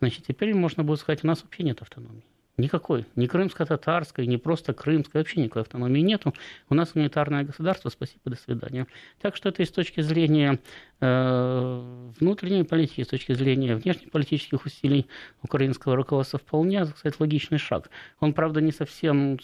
Значит, 0.00 0.26
теперь 0.26 0.54
можно 0.54 0.84
будет 0.84 1.00
сказать, 1.00 1.24
у 1.24 1.26
нас 1.26 1.42
вообще 1.42 1.62
нет 1.62 1.82
автономии. 1.82 2.24
Никакой. 2.60 3.06
Ни 3.16 3.26
крымско-татарской, 3.26 4.26
ни 4.26 4.36
просто 4.36 4.74
крымской. 4.74 5.20
Вообще 5.20 5.40
никакой 5.40 5.62
автономии 5.62 6.00
нету. 6.00 6.34
У 6.68 6.74
нас 6.74 6.92
унитарное 6.94 7.42
государство. 7.42 7.88
Спасибо, 7.88 8.20
до 8.24 8.36
свидания. 8.36 8.86
Так 9.20 9.34
что 9.36 9.48
это 9.48 9.62
и 9.62 9.66
с 9.66 9.70
точки 9.70 10.02
зрения 10.02 10.58
внутренней 11.00 12.64
политики, 12.64 13.02
с 13.02 13.08
точки 13.08 13.32
зрения 13.32 13.74
внешнеполитических 13.74 14.66
усилий 14.66 15.06
украинского 15.42 15.96
руководства 15.96 16.38
вполне, 16.38 16.84
кстати, 16.84 17.16
логичный 17.18 17.58
шаг. 17.58 17.88
Он, 18.20 18.34
правда, 18.34 18.60
не 18.60 18.72
совсем 18.72 19.38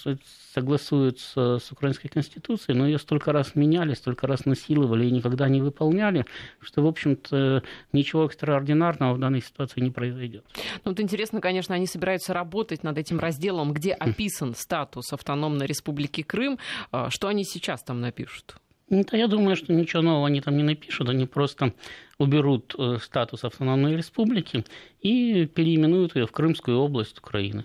согласуется 0.55 1.59
с 1.59 1.73
украинской 1.73 2.09
конституцией, 2.09 2.77
но 2.77 2.87
ее 2.87 2.99
столько 2.99 3.33
раз 3.33 3.55
меняли, 3.55 3.95
столько 3.95 4.27
раз 4.27 4.45
насиловали 4.45 5.07
и 5.07 5.11
никогда 5.11 5.49
не 5.49 5.63
выполняли, 5.63 6.27
что, 6.61 6.83
в 6.83 6.87
общем-то, 6.87 7.63
ничего 7.93 8.27
экстраординарного 8.27 9.15
в 9.15 9.19
данной 9.19 9.41
ситуации 9.41 9.81
не 9.81 9.91
произойдет. 9.91 10.45
Ну, 10.85 10.91
вот 10.91 11.01
интересно, 11.01 11.41
конечно, 11.41 11.75
они 11.75 11.87
собираются 11.87 12.35
работать 12.35 12.83
над 12.83 12.99
этим 12.99 13.19
разделом, 13.19 13.73
где 13.73 13.93
описан 13.93 14.55
статус 14.55 15.13
автономной 15.13 15.67
республики 15.67 16.23
Крым, 16.23 16.59
а, 16.91 17.11
что 17.11 17.29
они 17.29 17.45
сейчас 17.45 17.83
там 17.83 18.01
напишут? 18.01 18.57
Ну, 18.89 19.05
да, 19.11 19.17
я 19.17 19.27
думаю, 19.27 19.57
что 19.57 19.73
ничего 19.73 20.03
нового 20.03 20.29
они 20.29 20.41
там 20.41 20.57
не 20.57 20.63
напишут, 20.63 21.09
они 21.09 21.27
просто 21.27 21.73
уберут 22.19 22.75
э, 22.79 22.99
статус 23.01 23.43
автономной 23.45 23.97
республики 23.97 24.65
и 25.01 25.47
переименуют 25.47 26.15
ее 26.15 26.27
в 26.27 26.33
Крымскую 26.33 26.79
область 26.79 27.19
Украины. 27.19 27.65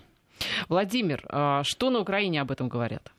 Владимир, 0.68 1.24
а, 1.28 1.62
что 1.62 1.90
на 1.90 2.00
Украине 2.00 2.40
об 2.40 2.50
этом 2.50 2.68
говорят? 2.68 3.12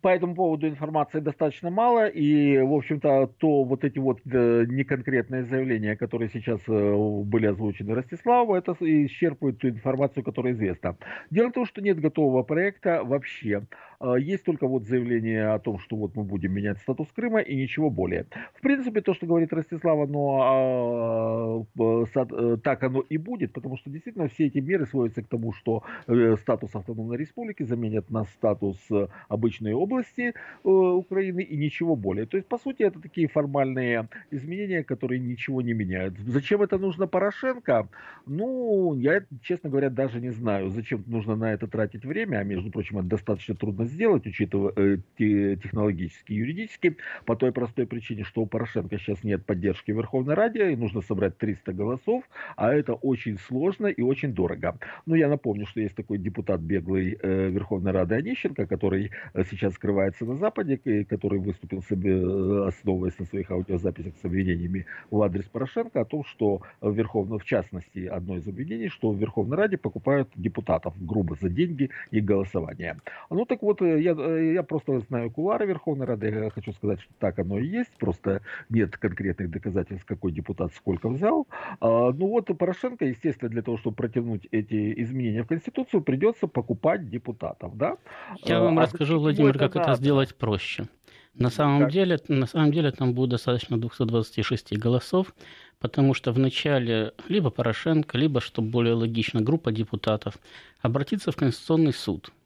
по 0.00 0.08
этому 0.08 0.34
поводу 0.34 0.66
информации 0.66 1.20
достаточно 1.20 1.70
мало, 1.70 2.06
и, 2.06 2.58
в 2.58 2.72
общем-то, 2.72 3.30
то 3.38 3.64
вот 3.64 3.84
эти 3.84 3.98
вот 3.98 4.20
э, 4.24 4.64
неконкретные 4.68 5.44
заявления, 5.44 5.96
которые 5.96 6.30
сейчас 6.32 6.60
э, 6.68 6.94
были 7.24 7.46
озвучены 7.46 7.94
Ростиславу, 7.94 8.54
это 8.54 8.74
исчерпывает 8.80 9.58
ту 9.58 9.68
информацию, 9.68 10.24
которая 10.24 10.54
известна. 10.54 10.96
Дело 11.30 11.48
в 11.48 11.52
том, 11.52 11.66
что 11.66 11.82
нет 11.82 12.00
готового 12.00 12.42
проекта 12.42 13.02
вообще. 13.04 13.62
А, 14.00 14.14
есть 14.16 14.44
только 14.44 14.66
вот 14.66 14.86
заявление 14.86 15.48
о 15.48 15.58
том, 15.58 15.78
что 15.78 15.96
вот 15.96 16.16
мы 16.16 16.24
будем 16.24 16.52
менять 16.52 16.78
статус 16.78 17.08
Крыма 17.14 17.40
и 17.40 17.54
ничего 17.54 17.90
более. 17.90 18.26
В 18.54 18.60
принципе, 18.62 19.02
то, 19.02 19.12
что 19.12 19.26
говорит 19.26 19.52
Ростислава, 19.52 20.06
но 20.06 21.66
а, 21.78 22.04
э, 22.04 22.56
так 22.62 22.82
оно 22.82 23.00
и 23.00 23.18
будет, 23.18 23.52
потому 23.52 23.76
что 23.76 23.90
действительно 23.90 24.28
все 24.28 24.46
эти 24.46 24.58
меры 24.58 24.86
сводятся 24.86 25.22
к 25.22 25.28
тому, 25.28 25.52
что 25.52 25.82
э, 26.06 26.36
статус 26.40 26.74
автономной 26.74 27.18
республики 27.18 27.62
заменят 27.62 28.10
на 28.10 28.24
статус 28.24 28.78
э, 28.90 29.08
обычной 29.28 29.74
области 29.74 30.32
Украины 30.62 31.42
и 31.42 31.56
ничего 31.56 31.94
более. 31.94 32.24
То 32.24 32.38
есть, 32.38 32.48
по 32.48 32.58
сути, 32.58 32.82
это 32.82 33.00
такие 33.00 33.28
формальные 33.28 34.08
изменения, 34.30 34.82
которые 34.82 35.20
ничего 35.20 35.60
не 35.60 35.74
меняют. 35.74 36.18
Зачем 36.18 36.62
это 36.62 36.78
нужно 36.78 37.06
Порошенко? 37.06 37.88
Ну, 38.26 38.94
я, 38.94 39.22
честно 39.42 39.68
говоря, 39.68 39.90
даже 39.90 40.20
не 40.20 40.30
знаю, 40.30 40.70
зачем 40.70 41.04
нужно 41.06 41.36
на 41.36 41.52
это 41.52 41.66
тратить 41.66 42.06
время, 42.06 42.38
а 42.38 42.44
между 42.44 42.70
прочим, 42.70 42.98
это 42.98 43.08
достаточно 43.08 43.54
трудно 43.54 43.89
сделать, 43.90 44.26
учитывая 44.26 44.72
э, 44.76 44.98
технологически 45.16 46.32
и 46.32 46.36
юридически, 46.36 46.96
по 47.24 47.36
той 47.36 47.52
простой 47.52 47.86
причине, 47.86 48.24
что 48.24 48.42
у 48.42 48.46
Порошенко 48.46 48.98
сейчас 48.98 49.24
нет 49.24 49.44
поддержки 49.44 49.90
Верховной 49.90 50.34
Раде, 50.34 50.72
и 50.72 50.76
нужно 50.76 51.00
собрать 51.02 51.36
300 51.38 51.72
голосов, 51.72 52.24
а 52.56 52.72
это 52.72 52.94
очень 52.94 53.38
сложно 53.38 53.86
и 53.86 54.02
очень 54.02 54.32
дорого. 54.32 54.78
Ну, 55.06 55.14
я 55.14 55.28
напомню, 55.28 55.66
что 55.66 55.80
есть 55.80 55.94
такой 55.94 56.18
депутат 56.18 56.60
беглый 56.60 57.18
э, 57.20 57.50
Верховной 57.50 57.92
Рады 57.92 58.14
Онищенко, 58.14 58.66
который 58.66 59.10
э, 59.34 59.44
сейчас 59.50 59.74
скрывается 59.74 60.24
на 60.24 60.36
Западе, 60.36 60.80
и 60.84 61.04
который 61.04 61.38
выступил, 61.38 61.82
себе, 61.82 62.12
э, 62.12 62.66
основываясь 62.68 63.18
на 63.18 63.26
своих 63.26 63.50
аудиозаписях 63.50 64.14
с 64.20 64.24
обвинениями 64.24 64.86
в 65.10 65.22
адрес 65.22 65.44
Порошенко, 65.46 66.00
о 66.00 66.04
том, 66.04 66.24
что 66.24 66.62
в 66.80 66.94
Верховной, 66.94 67.38
в 67.38 67.44
частности, 67.44 68.06
одно 68.06 68.36
из 68.36 68.46
обвинений, 68.46 68.88
что 68.88 69.10
в 69.10 69.18
Верховной 69.18 69.56
Раде 69.56 69.76
покупают 69.76 70.28
депутатов 70.34 70.94
грубо 71.00 71.36
за 71.40 71.48
деньги 71.48 71.90
и 72.10 72.20
голосование. 72.20 72.96
Ну, 73.30 73.44
так 73.44 73.62
вот, 73.62 73.79
Э, 73.80 74.00
я, 74.00 74.12
э, 74.12 74.52
я 74.54 74.62
просто 74.62 75.00
знаю 75.00 75.30
кулары 75.30 75.66
Верховной 75.66 76.06
Рады, 76.06 76.28
я 76.28 76.50
хочу 76.50 76.72
сказать, 76.72 77.00
что 77.00 77.12
так 77.18 77.38
оно 77.38 77.58
и 77.58 77.66
есть, 77.66 77.90
просто 77.98 78.42
нет 78.68 78.96
конкретных 78.96 79.50
доказательств, 79.50 80.06
какой 80.06 80.32
депутат 80.32 80.72
сколько 80.74 81.08
взял. 81.08 81.46
А, 81.80 82.12
ну 82.12 82.28
вот 82.28 82.46
Порошенко, 82.58 83.04
естественно, 83.04 83.50
для 83.50 83.62
того, 83.62 83.78
чтобы 83.78 83.96
протянуть 83.96 84.46
эти 84.50 85.02
изменения 85.02 85.42
в 85.42 85.46
Конституцию, 85.46 86.02
придется 86.02 86.46
покупать 86.46 87.08
депутатов, 87.08 87.76
да? 87.76 87.96
Я 88.44 88.60
вам 88.60 88.78
а 88.78 88.82
расскажу, 88.82 89.18
Владимир, 89.18 89.58
как 89.58 89.76
это, 89.76 89.80
это 89.80 89.94
сделать 89.94 90.34
проще. 90.34 90.86
На 91.34 91.48
самом, 91.48 91.88
деле, 91.88 92.18
на 92.28 92.46
самом 92.46 92.72
деле 92.72 92.90
там 92.90 93.14
будет 93.14 93.30
достаточно 93.30 93.80
226 93.80 94.76
голосов, 94.76 95.32
потому 95.78 96.12
что 96.12 96.32
вначале 96.32 97.12
либо 97.28 97.50
Порошенко, 97.50 98.18
либо, 98.18 98.40
что 98.40 98.62
более 98.62 98.94
логично, 98.94 99.40
группа 99.40 99.72
депутатов 99.72 100.38
обратится 100.82 101.30
в 101.30 101.36
Конституционный 101.36 101.92
суд– 101.92 102.32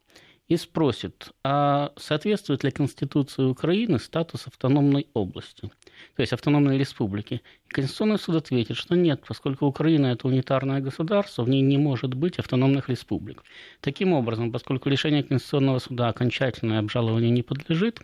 и 0.48 0.56
спросит, 0.56 1.30
а 1.42 1.92
соответствует 1.96 2.64
ли 2.64 2.70
Конституции 2.70 3.44
Украины 3.44 3.98
статус 3.98 4.46
автономной 4.46 5.06
области, 5.14 5.70
то 6.16 6.20
есть 6.20 6.34
автономной 6.34 6.76
республики. 6.76 7.40
И 7.66 7.70
Конституционный 7.70 8.18
суд 8.18 8.36
ответит, 8.36 8.76
что 8.76 8.94
нет, 8.94 9.22
поскольку 9.26 9.66
Украина 9.66 10.08
это 10.08 10.28
унитарное 10.28 10.80
государство, 10.80 11.44
в 11.44 11.48
ней 11.48 11.62
не 11.62 11.78
может 11.78 12.12
быть 12.12 12.38
автономных 12.38 12.90
республик. 12.90 13.42
Таким 13.80 14.12
образом, 14.12 14.52
поскольку 14.52 14.90
решение 14.90 15.22
Конституционного 15.22 15.78
суда 15.78 16.08
окончательное 16.08 16.78
обжалование 16.78 17.30
не 17.30 17.42
подлежит, 17.42 18.00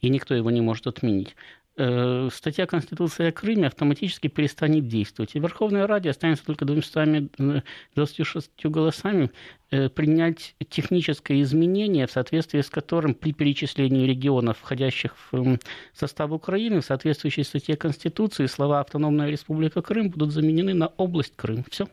и 0.00 0.08
никто 0.08 0.34
его 0.34 0.50
не 0.50 0.60
может 0.60 0.88
отменить, 0.88 1.36
статья 1.76 2.66
Конституции 2.66 3.26
о 3.26 3.32
Крыме 3.32 3.66
автоматически 3.66 4.28
перестанет 4.28 4.86
действовать. 4.86 5.34
И 5.34 5.40
Верховная 5.40 5.88
Раде 5.88 6.10
останется 6.10 6.44
только 6.44 6.64
226 6.64 8.50
э, 8.62 8.68
голосами 8.68 9.32
э, 9.70 9.88
принять 9.88 10.54
техническое 10.68 11.42
изменение, 11.42 12.06
в 12.06 12.12
соответствии 12.12 12.60
с 12.60 12.70
которым 12.70 13.14
при 13.14 13.32
перечислении 13.32 14.06
регионов, 14.06 14.58
входящих 14.58 15.16
в 15.32 15.58
состав 15.92 16.30
Украины, 16.30 16.80
в 16.80 16.84
соответствующей 16.84 17.42
статье 17.42 17.76
Конституции, 17.76 18.46
слова 18.46 18.78
«Автономная 18.78 19.28
Республика 19.28 19.82
Крым» 19.82 20.10
будут 20.10 20.30
заменены 20.30 20.74
на 20.74 20.86
«Область 20.86 21.34
Крым». 21.34 21.64
Все. 21.68 21.88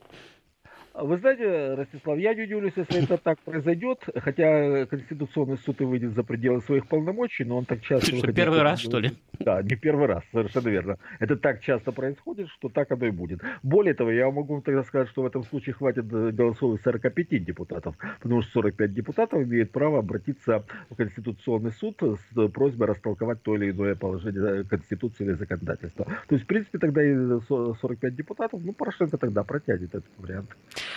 Вы 0.94 1.18
знаете, 1.18 1.76
Ростислав, 1.76 2.18
я 2.18 2.34
не 2.34 2.44
удивлюсь, 2.44 2.74
если 2.76 3.04
это 3.04 3.18
так 3.18 3.40
произойдет, 3.40 4.04
хотя 4.16 4.86
Конституционный 4.88 5.58
суд 5.58 5.80
и 5.80 5.86
выйдет 5.86 6.14
за 6.14 6.24
пределы 6.24 6.62
своих 6.62 6.88
полномочий, 6.88 7.46
но 7.46 7.58
он 7.58 7.66
так 7.66 7.82
часто... 7.82 8.14
Что, 8.16 8.34
первый 8.34 8.62
раз, 8.62 8.82
что 8.82 9.00
ли? 9.00 9.12
Да, 9.40 9.62
не 9.62 9.76
первый 9.76 10.08
раз, 10.08 10.24
совершенно 10.32 10.68
верно. 10.68 10.98
Это 11.20 11.38
так 11.38 11.62
часто 11.62 11.92
происходит, 11.94 12.50
что 12.50 12.68
так 12.70 12.92
оно 12.92 13.06
и 13.06 13.12
будет. 13.12 13.42
Более 13.64 13.94
того, 13.94 14.12
я 14.12 14.30
могу 14.30 14.62
тогда 14.62 14.84
сказать, 14.84 15.08
что 15.10 15.22
в 15.22 15.26
этом 15.26 15.44
случае 15.44 15.74
хватит 15.76 16.08
голосов 16.08 16.80
45 16.84 17.46
депутатов, 17.46 17.96
потому 18.22 18.42
что 18.42 18.52
45 18.52 18.94
депутатов 18.94 19.42
имеют 19.44 19.72
право 19.72 20.00
обратиться 20.00 20.66
в 20.90 20.96
Конституционный 20.96 21.72
суд 21.72 22.02
с 22.02 22.50
просьбой 22.50 22.88
растолковать 22.88 23.42
то 23.42 23.56
или 23.56 23.72
иное 23.72 23.96
положение 23.96 24.66
Конституции 24.66 25.24
или 25.24 25.34
законодательства. 25.34 26.06
То 26.06 26.36
есть, 26.36 26.44
в 26.44 26.48
принципе, 26.48 26.80
тогда 26.80 27.02
и 27.02 27.16
45 27.48 28.16
депутатов, 28.16 28.62
ну, 28.64 28.74
Порошенко 28.74 29.18
тогда 29.18 29.44
протянет 29.44 29.96
этот 29.96 30.06
вариант. 30.18 30.50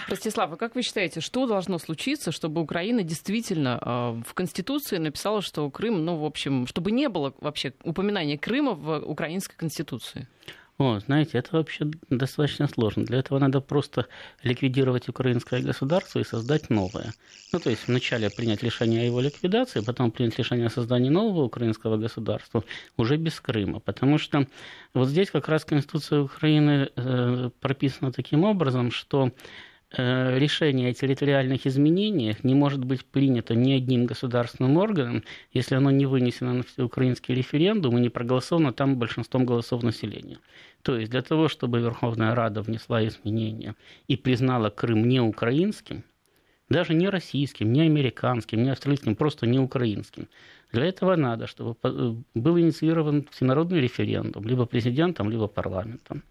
Ростислав, 0.08 0.52
а 0.52 0.56
как 0.56 0.74
вы 0.74 0.82
считаете, 0.82 1.20
что 1.20 1.46
должно 1.46 1.78
случиться, 1.78 2.32
чтобы 2.32 2.60
Украина 2.60 3.02
действительно 3.02 3.78
э, 3.80 4.22
в 4.26 4.34
Конституции 4.34 4.98
написала, 4.98 5.42
что 5.42 5.70
Крым, 5.70 6.04
ну, 6.04 6.16
в 6.16 6.24
общем, 6.24 6.66
чтобы 6.66 6.90
не 6.90 7.08
было 7.08 7.34
вообще 7.40 7.72
упоминания 7.82 8.38
Крыма 8.38 8.74
в 8.74 8.98
украинской 8.98 9.56
Конституции? 9.56 10.28
О, 10.76 10.98
знаете, 10.98 11.38
это 11.38 11.50
вообще 11.52 11.86
достаточно 12.10 12.66
сложно. 12.66 13.04
Для 13.04 13.18
этого 13.18 13.38
надо 13.38 13.60
просто 13.60 14.06
ликвидировать 14.42 15.08
украинское 15.08 15.62
государство 15.62 16.18
и 16.18 16.24
создать 16.24 16.68
новое. 16.68 17.14
Ну, 17.52 17.60
то 17.60 17.70
есть 17.70 17.86
вначале 17.86 18.28
принять 18.28 18.64
решение 18.64 19.02
о 19.02 19.04
его 19.04 19.20
ликвидации, 19.20 19.80
потом 19.80 20.10
принять 20.10 20.36
решение 20.36 20.66
о 20.66 20.70
создании 20.70 21.10
нового 21.10 21.44
украинского 21.44 21.96
государства 21.96 22.64
уже 22.96 23.16
без 23.16 23.40
Крыма. 23.40 23.78
Потому 23.78 24.18
что 24.18 24.48
вот 24.94 25.08
здесь 25.08 25.30
как 25.30 25.48
раз 25.48 25.64
Конституция 25.64 26.22
Украины 26.22 26.90
э, 26.96 27.50
прописана 27.60 28.10
таким 28.10 28.42
образом, 28.42 28.90
что 28.90 29.30
решение 29.96 30.90
о 30.90 30.94
территориальных 30.94 31.66
изменениях 31.66 32.44
не 32.44 32.54
может 32.54 32.84
быть 32.84 33.04
принято 33.04 33.54
ни 33.54 33.72
одним 33.72 34.06
государственным 34.06 34.76
органом, 34.76 35.22
если 35.52 35.76
оно 35.76 35.90
не 35.90 36.06
вынесено 36.06 36.54
на 36.54 36.62
всеукраинский 36.62 37.34
референдум 37.34 37.96
и 37.96 38.00
не 38.00 38.08
проголосовано 38.08 38.72
там 38.72 38.96
большинством 38.96 39.46
голосов 39.46 39.82
населения. 39.82 40.38
То 40.82 40.98
есть 40.98 41.10
для 41.10 41.22
того, 41.22 41.48
чтобы 41.48 41.80
Верховная 41.80 42.34
Рада 42.34 42.62
внесла 42.62 43.06
изменения 43.06 43.74
и 44.06 44.16
признала 44.16 44.70
Крым 44.70 45.08
не 45.08 45.20
украинским, 45.20 46.04
даже 46.68 46.94
не 46.94 47.08
российским, 47.08 47.72
не 47.72 47.82
американским, 47.82 48.62
не 48.62 48.70
австралийским, 48.70 49.16
просто 49.16 49.46
не 49.46 49.58
украинским. 49.58 50.28
Для 50.74 50.86
этого 50.86 51.14
надо, 51.14 51.46
чтобы 51.46 51.76
э, 51.84 52.14
был 52.34 52.58
инициирован 52.58 53.28
всенародный 53.30 53.80
референдум, 53.80 54.44
либо 54.44 54.66
президентом, 54.66 55.30
либо 55.30 55.46
парламентом. 55.46 56.24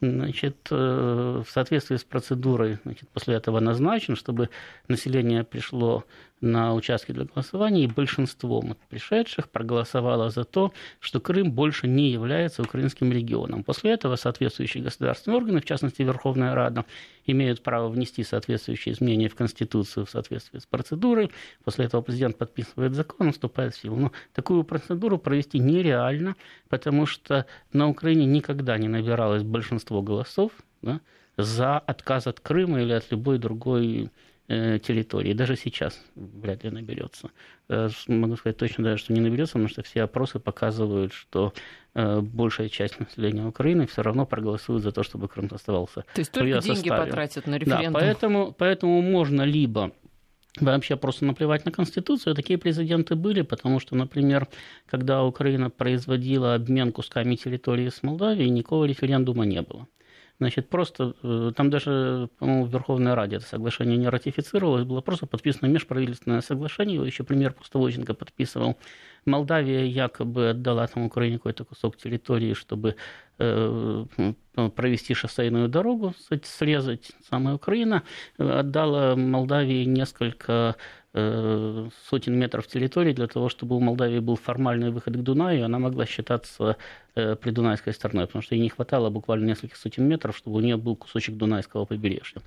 Значит, 0.00 0.56
э, 0.70 1.42
в 1.44 1.50
соответствии 1.50 1.96
с 1.96 2.04
процедурой 2.04 2.78
значит, 2.84 3.08
после 3.08 3.34
этого 3.34 3.58
назначен, 3.58 4.14
чтобы 4.14 4.50
население 4.86 5.42
пришло 5.42 6.04
на 6.40 6.74
участки 6.74 7.12
для 7.12 7.24
голосования, 7.24 7.84
и 7.84 7.86
большинством 7.88 8.76
пришедших 8.88 9.48
проголосовало 9.48 10.30
за 10.30 10.44
то, 10.44 10.72
что 11.00 11.20
Крым 11.20 11.52
больше 11.52 11.88
не 11.88 12.10
является 12.10 12.62
украинским 12.62 13.12
регионом. 13.12 13.64
После 13.64 13.92
этого 13.92 14.16
соответствующие 14.16 14.82
государственные 14.82 15.38
органы, 15.38 15.60
в 15.60 15.64
частности 15.64 16.02
Верховная 16.02 16.54
Рада, 16.54 16.84
имеют 17.26 17.62
право 17.62 17.88
внести 17.88 18.22
соответствующие 18.22 18.94
изменения 18.94 19.28
в 19.28 19.34
Конституцию 19.34 20.06
в 20.06 20.10
соответствии 20.10 20.58
с 20.58 20.66
процедурой. 20.66 21.30
После 21.64 21.86
этого 21.86 22.02
президент 22.02 22.38
подписывает 22.38 22.94
закон, 22.94 23.32
вступает 23.32 23.74
в 23.74 23.80
силу. 23.80 23.96
Но 23.96 24.12
такую 24.32 24.64
процедуру 24.64 25.18
провести 25.18 25.58
нереально, 25.58 26.36
потому 26.68 27.06
что 27.06 27.46
на 27.72 27.88
Украине 27.88 28.26
никогда 28.26 28.78
не 28.78 28.88
набиралось 28.88 29.42
большинство 29.42 30.02
голосов 30.02 30.52
да, 30.82 31.00
за 31.36 31.78
отказ 31.78 32.26
от 32.26 32.40
Крыма 32.40 32.82
или 32.82 32.92
от 32.92 33.10
любой 33.10 33.38
другой 33.38 34.10
территории. 34.48 35.34
Даже 35.34 35.56
сейчас 35.56 36.00
вряд 36.14 36.64
ли 36.64 36.70
наберется. 36.70 37.30
Э, 37.68 37.90
могу 38.06 38.36
сказать 38.36 38.56
точно 38.56 38.84
даже, 38.84 39.04
что 39.04 39.12
не 39.12 39.20
наберется, 39.20 39.52
потому 39.52 39.68
что 39.68 39.82
все 39.82 40.02
опросы 40.02 40.38
показывают, 40.38 41.12
что 41.12 41.52
э, 41.94 42.20
большая 42.20 42.70
часть 42.70 42.98
населения 42.98 43.44
Украины 43.44 43.86
все 43.86 44.02
равно 44.02 44.24
проголосует 44.24 44.82
за 44.82 44.90
то, 44.90 45.02
чтобы 45.02 45.28
Крым 45.28 45.48
оставался. 45.52 46.04
То 46.14 46.20
есть 46.20 46.32
только 46.32 46.60
деньги 46.60 46.76
составе. 46.76 47.06
потратят 47.06 47.46
на 47.46 47.58
референдум. 47.58 47.92
Да, 47.92 47.98
поэтому, 48.00 48.54
поэтому 48.56 49.02
можно 49.02 49.42
либо 49.42 49.92
вообще 50.60 50.96
просто 50.96 51.26
наплевать 51.26 51.64
на 51.66 51.70
Конституцию. 51.70 52.34
Такие 52.34 52.58
президенты 52.58 53.16
были, 53.16 53.42
потому 53.42 53.80
что, 53.80 53.96
например, 53.96 54.48
когда 54.86 55.24
Украина 55.24 55.68
производила 55.70 56.54
обмен 56.54 56.92
кусками 56.92 57.36
территории 57.36 57.90
с 57.90 58.02
Молдавией, 58.02 58.48
никакого 58.48 58.86
референдума 58.86 59.44
не 59.44 59.60
было. 59.62 59.86
Значит, 60.40 60.68
просто 60.68 61.14
э, 61.22 61.52
там 61.56 61.68
даже, 61.68 62.28
по-моему, 62.38 62.66
в 62.66 62.72
Верховной 62.72 63.14
Раде 63.14 63.36
это 63.36 63.46
соглашение 63.46 63.96
не 63.96 64.08
ратифицировалось, 64.08 64.84
было 64.84 65.00
просто 65.00 65.26
подписано 65.26 65.68
межправительственное 65.68 66.42
соглашение, 66.42 66.94
его 66.94 67.04
еще 67.04 67.24
премьер 67.24 67.52
Пустовоченко 67.52 68.14
подписывал. 68.14 68.78
Молдавия 69.24 69.84
якобы 69.84 70.50
отдала 70.50 70.86
там 70.86 71.04
Украине 71.04 71.38
какой-то 71.38 71.64
кусок 71.64 71.96
территории, 71.96 72.54
чтобы 72.54 72.94
э, 73.38 74.04
провести 74.76 75.14
шоссейную 75.14 75.68
дорогу, 75.68 76.14
срезать. 76.44 77.10
Самая 77.28 77.56
Украина 77.56 78.04
отдала 78.38 79.16
Молдавии 79.16 79.84
несколько 79.84 80.48
Э, 80.52 80.74
сотен 81.14 82.38
метров 82.38 82.66
территории 82.66 83.12
для 83.12 83.26
того, 83.26 83.48
чтобы 83.48 83.76
у 83.76 83.80
Молдавии 83.80 84.18
был 84.18 84.36
формальный 84.36 84.90
выход 84.90 85.16
к 85.16 85.22
Дунаю, 85.22 85.60
и 85.60 85.62
она 85.62 85.78
могла 85.78 86.04
считаться 86.04 86.76
э, 87.14 87.34
придунайской 87.34 87.94
стороной, 87.94 88.26
потому 88.26 88.42
что 88.42 88.54
ей 88.54 88.60
не 88.60 88.68
хватало 88.68 89.08
буквально 89.08 89.46
нескольких 89.46 89.76
сотен 89.76 90.06
метров, 90.06 90.36
чтобы 90.36 90.58
у 90.58 90.60
нее 90.60 90.76
был 90.76 90.96
кусочек 90.96 91.36
Дунайского 91.36 91.86
побережья. 91.86 92.42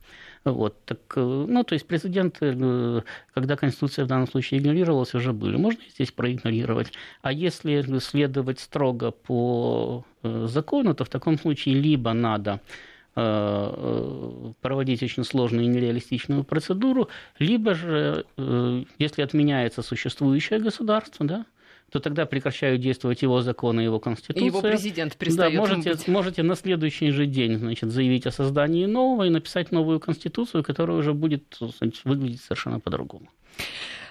Вот, 0.45 0.76
так, 0.86 1.00
э, 1.15 1.45
ну, 1.50 1.63
то 1.63 1.74
есть 1.74 1.88
президенты, 1.88 3.04
когда 3.34 3.56
Конституция 3.58 4.06
в 4.06 4.08
данном 4.08 4.28
случае 4.28 4.60
игнорировалась, 4.60 5.15
уже 5.15 5.34
были. 5.34 5.58
Можно 5.58 5.82
здесь 5.89 6.12
проигнорировать. 6.12 6.93
А 7.24 7.32
если 7.32 7.82
следовать 8.00 8.60
строго 8.60 9.12
по 9.12 10.06
закону, 10.21 10.93
то 10.93 11.04
в 11.04 11.10
таком 11.10 11.39
случае 11.39 11.76
либо 11.76 12.13
надо 12.13 12.60
Э, 12.60 12.91
проводить 13.13 15.04
очень 15.04 15.24
сложную 15.24 15.65
и 15.65 15.67
нереалистичную 15.67 16.43
процедуру, 16.43 17.10
либо 17.39 17.74
же, 17.74 18.26
э, 18.38 18.84
если 19.00 19.21
отменяется 19.21 19.82
существующее 19.82 20.60
государство, 20.60 21.26
да, 21.26 21.45
то 21.91 22.00
тогда 22.00 22.26
прекращают 22.26 22.80
действовать 22.82 23.21
его 23.21 23.41
законы, 23.41 23.82
его 23.82 24.00
конституция. 24.00 24.43
И 24.43 24.45
его 24.45 24.62
президент 24.62 25.17
перестает 25.17 25.54
да, 25.54 25.60
можете, 25.60 25.91
быть. 25.91 26.08
можете 26.08 26.43
на 26.43 26.56
следующий 26.56 27.12
же 27.12 27.26
день 27.26 27.58
значит, 27.58 27.91
заявить 27.91 28.26
о 28.26 28.32
создании 28.32 28.86
нового 28.86 29.24
и 29.26 29.30
написать 29.30 29.74
новую 29.74 30.00
конституцию, 30.00 30.63
которая 30.63 30.97
уже 30.97 31.13
будет 31.13 31.58
значит, 31.60 32.06
выглядеть 32.06 32.41
совершенно 32.41 32.80
по-другому. 32.80 33.28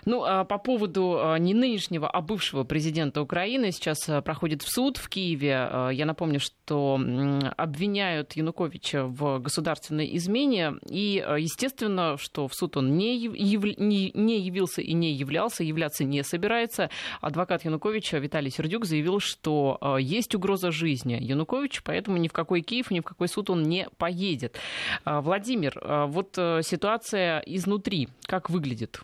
Ну, 0.04 0.24
а 0.24 0.44
по 0.44 0.58
поводу 0.58 1.18
а, 1.18 1.36
не 1.36 1.54
нынешнего, 1.54 2.08
а 2.08 2.20
бывшего 2.20 2.64
президента 2.64 3.22
Украины 3.22 3.72
сейчас 3.72 4.08
а, 4.08 4.22
проходит 4.22 4.62
в 4.62 4.70
суд 4.70 4.96
в 4.96 5.08
Киеве. 5.08 5.68
Я 5.92 6.06
напомню, 6.06 6.40
что 6.40 7.00
обвиняют 7.56 8.32
Януковича 8.32 9.04
в 9.04 9.38
государственной 9.38 10.16
измене. 10.16 10.74
И, 10.88 11.24
естественно, 11.38 12.16
что 12.18 12.48
в 12.48 12.54
суд 12.54 12.76
он 12.76 12.96
не, 12.96 13.16
яв... 13.16 13.64
не 13.78 14.40
явился 14.40 14.80
и 14.80 14.92
не 14.92 15.12
являлся, 15.12 15.64
являться 15.64 16.04
не 16.04 16.22
собирается. 16.22 16.90
Адвокат 17.20 17.64
Януковича 17.64 18.18
Виталий 18.18 18.50
Сердюк 18.50 18.84
заявил, 18.84 19.20
что 19.20 19.96
есть 19.98 20.34
угроза 20.34 20.70
жизни 20.70 21.18
Януковича, 21.20 21.82
поэтому 21.84 22.16
ни 22.16 22.28
в 22.28 22.32
какой 22.32 22.62
Киев, 22.62 22.90
ни 22.90 23.00
в 23.00 23.04
какой 23.04 23.28
суд 23.28 23.50
он 23.50 23.62
не 23.62 23.88
поедет. 23.98 24.58
Владимир, 25.04 25.80
вот 26.08 26.34
э, 26.36 26.60
ситуация 26.62 27.40
изнутри, 27.40 28.08
как 28.26 28.50
выглядит? 28.50 29.00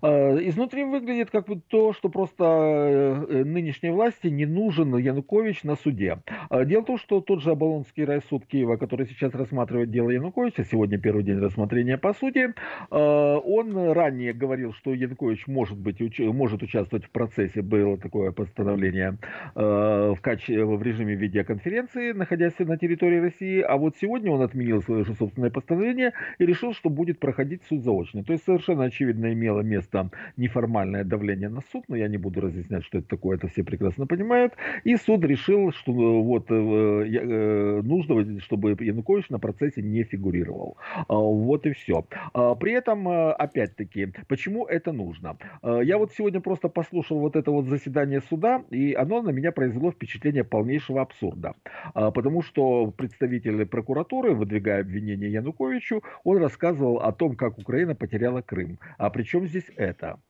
А, 0.00 0.36
изнутри 0.36 0.84
выглядит 0.84 1.30
как 1.30 1.46
бы 1.46 1.60
то, 1.60 1.92
что 1.92 2.08
просто 2.08 2.44
э, 2.44 3.44
нынешней 3.44 3.90
власти 3.90 4.28
не 4.28 4.46
нужен 4.46 4.96
Янукович 4.96 5.64
на 5.64 5.76
суде. 5.76 6.18
Дело 6.50 6.82
в 6.82 6.86
том, 6.86 6.98
что 6.98 7.20
тот 7.20 7.42
же 7.42 7.50
Оболонский 7.50 8.04
райсуд 8.04 8.46
Киева, 8.46 8.76
который 8.76 9.06
сейчас 9.06 9.34
рассматривает 9.34 9.90
дело 9.90 10.10
Януковича, 10.10 10.64
сегодня 10.64 10.98
первый 10.98 11.24
день 11.24 11.38
рассмотрения 11.38 11.98
по 11.98 12.12
сути, 12.12 12.54
он 12.90 13.92
ранее 13.92 14.32
говорил, 14.32 14.72
что 14.72 14.92
Янукович 14.94 15.46
может, 15.46 15.78
быть, 15.78 15.98
может 16.18 16.62
участвовать 16.62 17.04
в 17.04 17.10
процессе, 17.10 17.62
было 17.62 17.96
такое 17.98 18.32
постановление 18.32 19.18
в, 19.54 20.18
качестве, 20.20 20.64
в 20.64 20.82
режиме 20.82 21.14
видеоконференции, 21.14 22.12
находясь 22.12 22.58
на 22.58 22.76
территории 22.76 23.18
России, 23.18 23.60
а 23.60 23.76
вот 23.76 23.96
сегодня 24.00 24.30
он 24.30 24.42
отменил 24.42 24.82
свое 24.82 25.04
же 25.04 25.14
собственное 25.14 25.50
постановление 25.50 26.12
и 26.38 26.46
решил, 26.46 26.72
что 26.74 26.90
будет 26.90 27.18
проходить 27.18 27.62
суд 27.68 27.82
заочно. 27.82 28.24
То 28.24 28.32
есть 28.32 28.44
совершенно 28.44 28.84
очевидно 28.84 29.32
имело 29.32 29.60
место 29.60 29.81
место 29.82 30.10
неформальное 30.36 31.04
давление 31.04 31.48
на 31.48 31.60
суд, 31.72 31.84
но 31.88 31.96
я 31.96 32.08
не 32.08 32.18
буду 32.18 32.40
разъяснять, 32.40 32.84
что 32.84 32.98
это 32.98 33.08
такое, 33.08 33.36
это 33.36 33.48
все 33.48 33.64
прекрасно 33.64 34.06
понимают. 34.06 34.52
И 34.84 34.96
суд 34.96 35.24
решил, 35.24 35.72
что 35.72 35.92
вот 36.22 36.50
нужно, 36.50 38.40
чтобы 38.40 38.76
Янукович 38.80 39.30
на 39.30 39.38
процессе 39.38 39.82
не 39.82 40.04
фигурировал. 40.04 40.76
Вот 41.08 41.66
и 41.66 41.72
все. 41.72 42.04
При 42.32 42.72
этом, 42.72 43.08
опять-таки, 43.08 44.12
почему 44.28 44.66
это 44.66 44.92
нужно? 44.92 45.36
Я 45.62 45.98
вот 45.98 46.12
сегодня 46.12 46.40
просто 46.40 46.68
послушал 46.68 47.18
вот 47.18 47.36
это 47.36 47.50
вот 47.50 47.66
заседание 47.66 48.20
суда, 48.20 48.62
и 48.70 48.94
оно 48.94 49.22
на 49.22 49.30
меня 49.30 49.52
произвело 49.52 49.90
впечатление 49.90 50.44
полнейшего 50.44 51.00
абсурда. 51.02 51.54
Потому 51.94 52.42
что 52.42 52.86
представитель 52.96 53.66
прокуратуры, 53.66 54.34
выдвигая 54.34 54.80
обвинение 54.80 55.32
Януковичу, 55.32 56.02
он 56.24 56.38
рассказывал 56.38 56.98
о 56.98 57.12
том, 57.12 57.36
как 57.36 57.58
Украина 57.58 57.94
потеряла 57.94 58.42
Крым. 58.42 58.78
А 58.98 59.10
при 59.10 59.24
чем 59.24 59.46
здесь 59.46 59.70
это? 59.76 60.20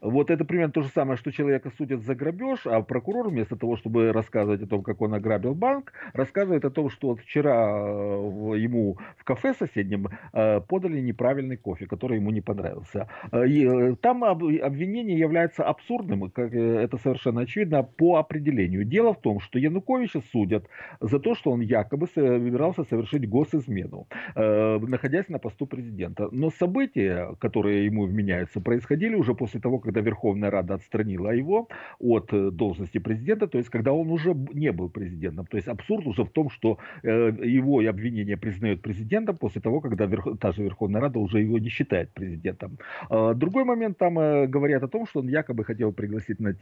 Вот 0.00 0.30
это 0.30 0.44
примерно 0.44 0.72
то 0.72 0.82
же 0.82 0.88
самое, 0.88 1.16
что 1.16 1.30
человека 1.30 1.70
судят 1.76 2.02
за 2.02 2.14
грабеж, 2.14 2.66
а 2.66 2.80
прокурор 2.80 3.28
вместо 3.28 3.56
того, 3.56 3.76
чтобы 3.76 4.12
рассказывать 4.12 4.62
о 4.62 4.66
том, 4.66 4.82
как 4.82 5.00
он 5.02 5.14
ограбил 5.14 5.54
банк, 5.54 5.92
рассказывает 6.14 6.64
о 6.64 6.70
том, 6.70 6.88
что 6.88 7.08
вот 7.08 7.20
вчера 7.20 7.68
э, 7.68 8.58
ему 8.58 8.96
в 9.18 9.24
кафе 9.24 9.52
соседнем 9.54 10.08
э, 10.32 10.60
подали 10.60 11.00
неправильный 11.00 11.56
кофе, 11.56 11.86
который 11.86 12.16
ему 12.16 12.30
не 12.30 12.40
понравился. 12.40 13.08
Э, 13.30 13.46
и 13.46 13.94
там 13.96 14.24
обвинение 14.24 15.18
является 15.18 15.64
абсурдным, 15.64 16.30
как 16.30 16.54
это 16.54 16.96
совершенно 16.96 17.42
очевидно, 17.42 17.82
по 17.82 18.16
определению. 18.16 18.84
Дело 18.84 19.12
в 19.12 19.20
том, 19.20 19.40
что 19.40 19.58
Януковича 19.58 20.20
судят 20.32 20.66
за 21.00 21.18
то, 21.18 21.34
что 21.34 21.50
он 21.50 21.60
якобы 21.60 22.06
собирался 22.06 22.84
совершить 22.84 23.28
госизмену, 23.28 24.06
находясь 24.34 25.28
на 25.28 25.38
посту 25.38 25.66
президента. 25.66 26.28
Но 26.32 26.50
события, 26.50 27.34
которые 27.38 27.86
ему 27.86 28.06
вменяются, 28.06 28.60
происходили 28.60 29.14
уже 29.14 29.34
после 29.34 29.60
того, 29.60 29.78
когда 29.90 30.00
Верховная 30.00 30.50
Рада 30.50 30.74
отстранила 30.74 31.30
его 31.30 31.68
от 31.98 32.32
э, 32.32 32.50
должности 32.50 32.98
президента, 32.98 33.46
то 33.46 33.58
есть 33.58 33.70
когда 33.70 33.92
он 33.92 34.10
уже 34.10 34.34
не 34.54 34.72
был 34.72 34.88
президентом. 34.88 35.46
То 35.46 35.56
есть 35.56 35.68
абсурд 35.68 36.06
уже 36.06 36.22
в 36.22 36.30
том, 36.30 36.50
что 36.50 36.78
э, 37.02 37.32
его 37.44 37.80
обвинение 37.80 38.36
признают 38.36 38.82
президентом 38.82 39.36
после 39.36 39.60
того, 39.60 39.80
когда 39.80 40.08
та 40.40 40.52
же 40.52 40.62
Верховная 40.62 41.00
Рада 41.00 41.18
уже 41.18 41.40
его 41.40 41.58
не 41.58 41.68
считает 41.68 42.10
президентом. 42.10 42.78
А, 43.08 43.34
другой 43.34 43.64
момент, 43.64 43.98
там 43.98 44.18
э, 44.18 44.46
говорят 44.46 44.82
о 44.82 44.88
том, 44.88 45.06
что 45.06 45.20
он 45.20 45.28
якобы 45.28 45.64
хотел 45.64 45.92
пригласить 45.92 46.40
на, 46.40 46.54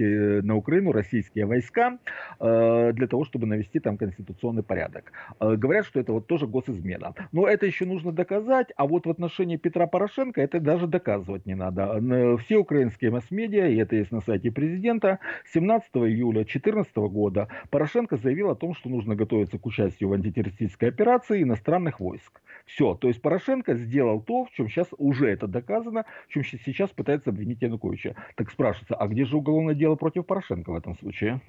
на 0.43 0.57
Украину 0.57 0.93
российские 0.93 1.45
войска 1.45 1.99
для 2.41 3.07
того, 3.07 3.25
чтобы 3.25 3.47
навести 3.47 3.81
там 3.81 3.97
конституционный 3.97 4.62
порядок. 4.62 5.12
Говорят, 5.41 5.87
что 5.87 6.01
это 6.01 6.12
вот 6.12 6.27
тоже 6.27 6.47
госизмена. 6.47 7.14
Но 7.33 7.47
это 7.47 7.67
еще 7.67 7.85
нужно 7.85 8.12
доказать, 8.12 8.69
а 8.77 8.87
вот 8.87 9.07
в 9.07 9.11
отношении 9.11 9.57
Петра 9.57 9.87
Порошенко 9.87 10.41
это 10.41 10.61
даже 10.61 10.87
доказывать 10.87 11.47
не 11.47 11.55
надо. 11.55 12.01
Все 12.38 12.57
украинские 12.57 13.11
масс-медиа, 13.18 13.68
и 13.68 13.76
это 13.76 13.96
есть 13.96 14.12
на 14.12 14.20
сайте 14.20 14.50
президента, 14.50 15.18
17 15.52 15.90
июля 15.96 16.44
2014 16.44 16.96
года 16.96 17.48
Порошенко 17.70 18.16
заявил 18.16 18.50
о 18.50 18.54
том, 18.54 18.74
что 18.74 18.88
нужно 18.88 19.16
готовиться 19.16 19.59
к 19.59 19.66
участию 19.66 20.11
в 20.11 20.12
антитеррористической 20.12 20.88
операции 20.88 21.42
иностранных 21.42 22.00
войск. 22.00 22.40
Все, 22.66 22.94
то 22.94 23.09
есть 23.09 23.20
Порошенко 23.20 23.74
сделал 23.74 24.20
то, 24.20 24.44
в 24.44 24.50
чем 24.50 24.68
сейчас 24.68 24.88
уже 24.98 25.28
это 25.28 25.46
доказано, 25.46 26.04
в 26.28 26.33
чем 26.33 26.44
сейчас 26.44 26.90
пытается 26.90 27.31
обвинить 27.31 27.62
Януковича. 27.62 28.14
Так 28.37 28.50
спрашивается, 28.50 28.94
а 28.94 29.09
где 29.09 29.24
же 29.24 29.37
уголовное 29.37 29.74
дело 29.74 29.96
против 29.96 30.26
Порошенко 30.26 30.70
в 30.70 30.76
этом 30.76 30.96
случае? 30.98 31.40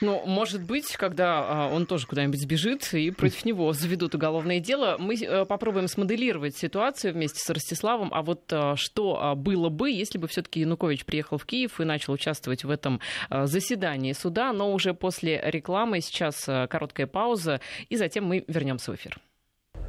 Ну, 0.00 0.22
может 0.26 0.62
быть, 0.62 0.96
когда 0.96 1.44
а, 1.46 1.68
он 1.72 1.86
тоже 1.86 2.06
куда-нибудь 2.06 2.40
сбежит 2.40 2.92
и 2.94 3.10
против 3.10 3.44
него 3.44 3.72
заведут 3.72 4.14
уголовное 4.14 4.60
дело, 4.60 4.96
мы 4.98 5.14
э, 5.14 5.44
попробуем 5.44 5.88
смоделировать 5.88 6.56
ситуацию 6.56 7.12
вместе 7.12 7.38
с 7.40 7.50
Ростиславом. 7.50 8.10
А 8.12 8.22
вот 8.22 8.42
а, 8.52 8.76
что 8.76 9.18
а, 9.20 9.34
было 9.34 9.68
бы, 9.68 9.90
если 9.90 10.18
бы 10.18 10.28
все-таки 10.28 10.60
Янукович 10.60 11.04
приехал 11.04 11.38
в 11.38 11.46
Киев 11.46 11.80
и 11.80 11.84
начал 11.84 12.12
участвовать 12.12 12.64
в 12.64 12.70
этом 12.70 13.00
заседании 13.30 14.12
суда, 14.12 14.52
но 14.52 14.72
уже 14.72 14.94
после 14.94 15.40
рекламы 15.44 16.00
сейчас 16.00 16.44
короткая 16.44 17.06
пауза, 17.06 17.60
и 17.88 17.96
затем 17.96 18.24
мы 18.24 18.44
вернемся 18.48 18.92
в 18.92 18.94
эфир. 18.96 19.18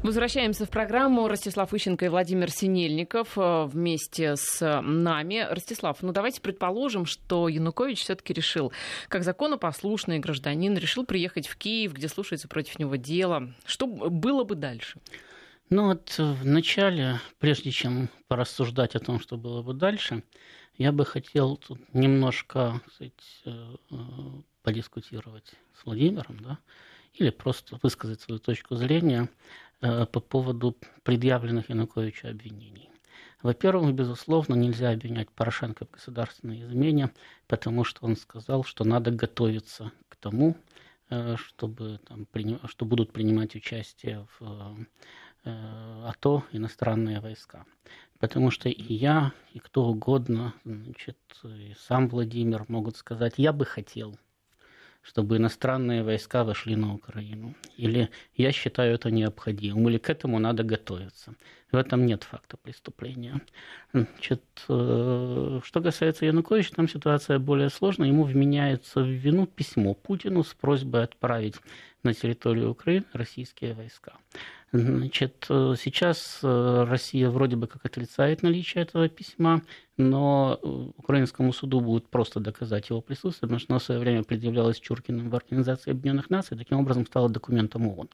Возвращаемся 0.03 0.65
в 0.65 0.69
программу. 0.69 1.27
Ростислав 1.27 1.73
Ищенко 1.73 2.05
и 2.05 2.09
Владимир 2.09 2.51
Синельников 2.51 3.37
э, 3.37 3.65
вместе 3.65 4.35
с 4.35 4.81
нами. 4.81 5.47
Ростислав, 5.49 6.01
ну 6.01 6.11
давайте 6.11 6.41
предположим, 6.41 7.05
что 7.05 7.47
Янукович 7.47 8.01
все-таки 8.01 8.33
решил, 8.33 8.71
как 9.07 9.23
законопослушный 9.23 10.19
гражданин, 10.19 10.77
решил 10.77 11.05
приехать 11.05 11.47
в 11.47 11.57
Киев, 11.57 11.93
где 11.93 12.07
слушается 12.07 12.47
против 12.47 12.77
него 12.77 12.95
дело. 12.97 13.53
Что 13.65 13.87
было 13.87 14.43
бы 14.43 14.55
дальше? 14.55 14.99
Ну 15.69 15.87
вот 15.87 16.15
в 16.17 16.45
начале, 16.45 17.19
прежде 17.39 17.71
чем 17.71 18.09
порассуждать 18.27 18.95
о 18.95 18.99
том, 18.99 19.19
что 19.19 19.37
было 19.37 19.63
бы 19.63 19.73
дальше, 19.73 20.23
я 20.77 20.91
бы 20.91 21.05
хотел 21.05 21.57
тут 21.57 21.79
немножко 21.93 22.79
сказать, 22.93 23.13
э, 23.45 23.75
э, 23.89 23.95
подискутировать 24.61 25.53
с 25.81 25.85
Владимиром, 25.85 26.39
да, 26.41 26.59
или 27.15 27.31
просто 27.31 27.79
высказать 27.81 28.21
свою 28.21 28.39
точку 28.39 28.75
зрения 28.75 29.27
Э, 29.27 29.29
по 29.81 30.19
поводу 30.19 30.77
предъявленных 31.03 31.69
Януковичу 31.69 32.29
обвинений. 32.29 32.89
Во-первых, 33.45 33.93
безусловно, 33.93 34.55
нельзя 34.55 34.89
обвинять 34.89 35.29
Порошенко 35.29 35.85
в 35.85 35.91
государственной 35.91 36.63
измене, 36.63 37.11
потому 37.45 37.83
что 37.83 38.03
он 38.03 38.15
сказал, 38.15 38.63
что 38.63 38.83
надо 38.83 39.11
готовиться 39.11 39.91
к 40.09 40.15
тому, 40.15 40.57
э, 41.11 41.35
чтобы, 41.37 41.99
там, 42.07 42.25
что 42.65 42.85
будут 42.85 43.13
принимать 43.13 43.55
участие 43.55 44.25
в 44.39 44.87
э, 45.43 46.05
АТО 46.07 46.43
иностранные 46.53 47.19
войска. 47.19 47.65
Потому 48.17 48.49
что 48.49 48.67
и 48.67 48.93
я, 48.93 49.31
и 49.53 49.59
кто 49.59 49.89
угодно, 49.89 50.55
значит, 50.63 51.19
и 51.43 51.75
сам 51.77 52.09
Владимир 52.09 52.65
могут 52.67 52.97
сказать, 52.97 53.35
я 53.37 53.53
бы 53.53 53.65
хотел, 53.65 54.17
чтобы 55.05 55.37
иностранные 55.37 56.03
войска 56.03 56.43
вошли 56.43 56.75
на 56.75 56.95
Украину. 56.95 57.53
Или 57.77 58.09
я 58.35 58.51
считаю 58.51 58.95
это 58.95 59.11
необходимым, 59.11 59.87
или 59.87 59.97
к 59.99 60.09
этому 60.09 60.39
надо 60.39 60.63
готовиться. 60.63 61.35
В 61.71 61.75
этом 61.75 62.05
нет 62.05 62.23
факта 62.23 62.57
преступления. 62.57 63.39
Значит, 63.93 64.43
э, 64.67 65.59
что 65.63 65.81
касается 65.81 66.25
Януковича, 66.25 66.73
там 66.73 66.87
ситуация 66.87 67.37
более 67.37 67.69
сложная. 67.69 68.07
Ему 68.07 68.23
вменяется 68.23 69.01
в 69.01 69.07
вину 69.07 69.45
письмо 69.45 69.93
Путину 69.93 70.43
с 70.43 70.53
просьбой 70.53 71.03
отправить 71.03 71.55
на 72.01 72.13
территорию 72.13 72.71
Украины 72.71 73.05
российские 73.13 73.73
войска. 73.73 74.13
Значит, 74.71 75.45
э, 75.49 75.75
сейчас 75.79 76.39
э, 76.41 76.85
Россия 76.89 77.29
вроде 77.29 77.55
бы 77.55 77.67
как 77.67 77.85
отрицает 77.85 78.41
наличие 78.41 78.83
этого 78.83 79.07
письма, 79.07 79.61
но 79.97 80.59
э, 80.61 80.67
украинскому 80.97 81.53
суду 81.53 81.79
будет 81.79 82.07
просто 82.07 82.39
доказать 82.39 82.89
его 82.89 83.01
присутствие, 83.01 83.47
потому 83.47 83.59
что 83.59 83.73
оно 83.73 83.79
в 83.79 83.83
свое 83.83 83.99
время 83.99 84.23
предъявлялось 84.23 84.79
Чуркиным 84.79 85.29
в 85.29 85.35
Организации 85.35 85.91
Объединенных 85.91 86.29
Наций, 86.29 86.57
таким 86.57 86.79
образом 86.79 87.05
стало 87.05 87.29
документом 87.29 87.87
ООН. 87.87 88.09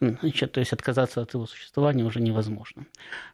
Значит, 0.00 0.52
то 0.52 0.60
есть 0.60 0.74
отказаться 0.74 1.22
от 1.22 1.32
его 1.32 1.46
существования 1.46 2.04
уже 2.04 2.20
невозможно. 2.20 2.84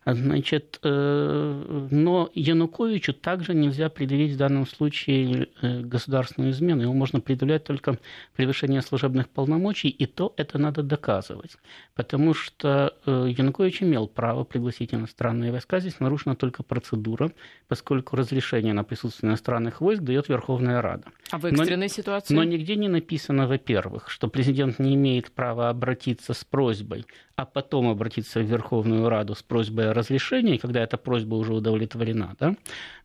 Значит, 0.06 0.78
но 0.82 2.30
Януковичу 2.34 3.14
также 3.14 3.52
нельзя 3.52 3.88
предъявить 3.88 4.34
в 4.34 4.36
данном 4.36 4.64
случае 4.66 5.48
государственную 5.60 6.52
измену. 6.52 6.82
Его 6.82 6.92
можно 6.92 7.20
предъявлять 7.20 7.64
только 7.64 7.98
превышение 8.36 8.80
служебных 8.80 9.28
полномочий, 9.28 9.88
и 9.88 10.06
то 10.06 10.32
это 10.36 10.58
надо 10.58 10.84
доказывать. 10.84 11.56
Потому 11.94 12.34
что 12.34 12.94
э, 13.06 13.26
Янукович 13.36 13.82
имел 13.82 14.06
право 14.06 14.44
пригласить 14.44 14.94
иностранные 14.94 15.50
войска. 15.50 15.80
Здесь 15.80 15.98
нарушена 16.00 16.36
только 16.36 16.62
процедура, 16.62 17.32
поскольку 17.80 18.14
разрешение 18.14 18.74
на 18.74 18.84
присутствие 18.84 19.30
иностранных 19.30 19.80
войск 19.80 20.02
дает 20.02 20.28
Верховная 20.28 20.82
Рада. 20.82 21.04
А 21.30 21.38
в 21.38 21.46
экстренной 21.46 21.86
но, 21.86 21.94
ситуации? 21.94 22.34
Но 22.34 22.44
нигде 22.44 22.76
не 22.76 22.88
написано, 22.88 23.46
во-первых, 23.46 24.10
что 24.10 24.28
президент 24.28 24.78
не 24.78 24.94
имеет 24.96 25.32
права 25.32 25.70
обратиться 25.70 26.34
с 26.34 26.44
просьбой, 26.44 27.06
а 27.36 27.46
потом 27.46 27.88
обратиться 27.88 28.40
в 28.40 28.42
Верховную 28.42 29.08
Раду 29.08 29.34
с 29.34 29.42
просьбой 29.42 29.90
о 29.90 29.94
разрешении, 29.94 30.58
когда 30.58 30.82
эта 30.82 30.98
просьба 30.98 31.36
уже 31.36 31.54
удовлетворена. 31.54 32.36
Да? 32.38 32.54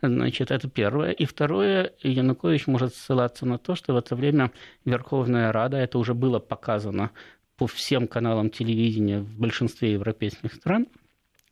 Значит, 0.02 0.52
это 0.52 0.70
первое. 0.70 1.12
И 1.12 1.24
второе, 1.24 1.94
Янукович 2.04 2.68
может 2.68 2.94
ссылаться 2.96 3.46
на 3.46 3.58
то, 3.58 3.76
что 3.76 3.94
в 3.94 3.98
это 3.98 4.14
время 4.14 4.52
Верховная 4.84 5.54
Рада, 5.54 5.78
это 5.78 5.98
уже 5.98 6.14
было 6.14 6.40
показано 6.40 7.12
по 7.56 7.66
всем 7.66 8.08
каналам 8.08 8.50
телевидения 8.50 9.22
в 9.22 9.40
большинстве 9.40 9.94
европейских 9.94 10.54
стран 10.54 10.88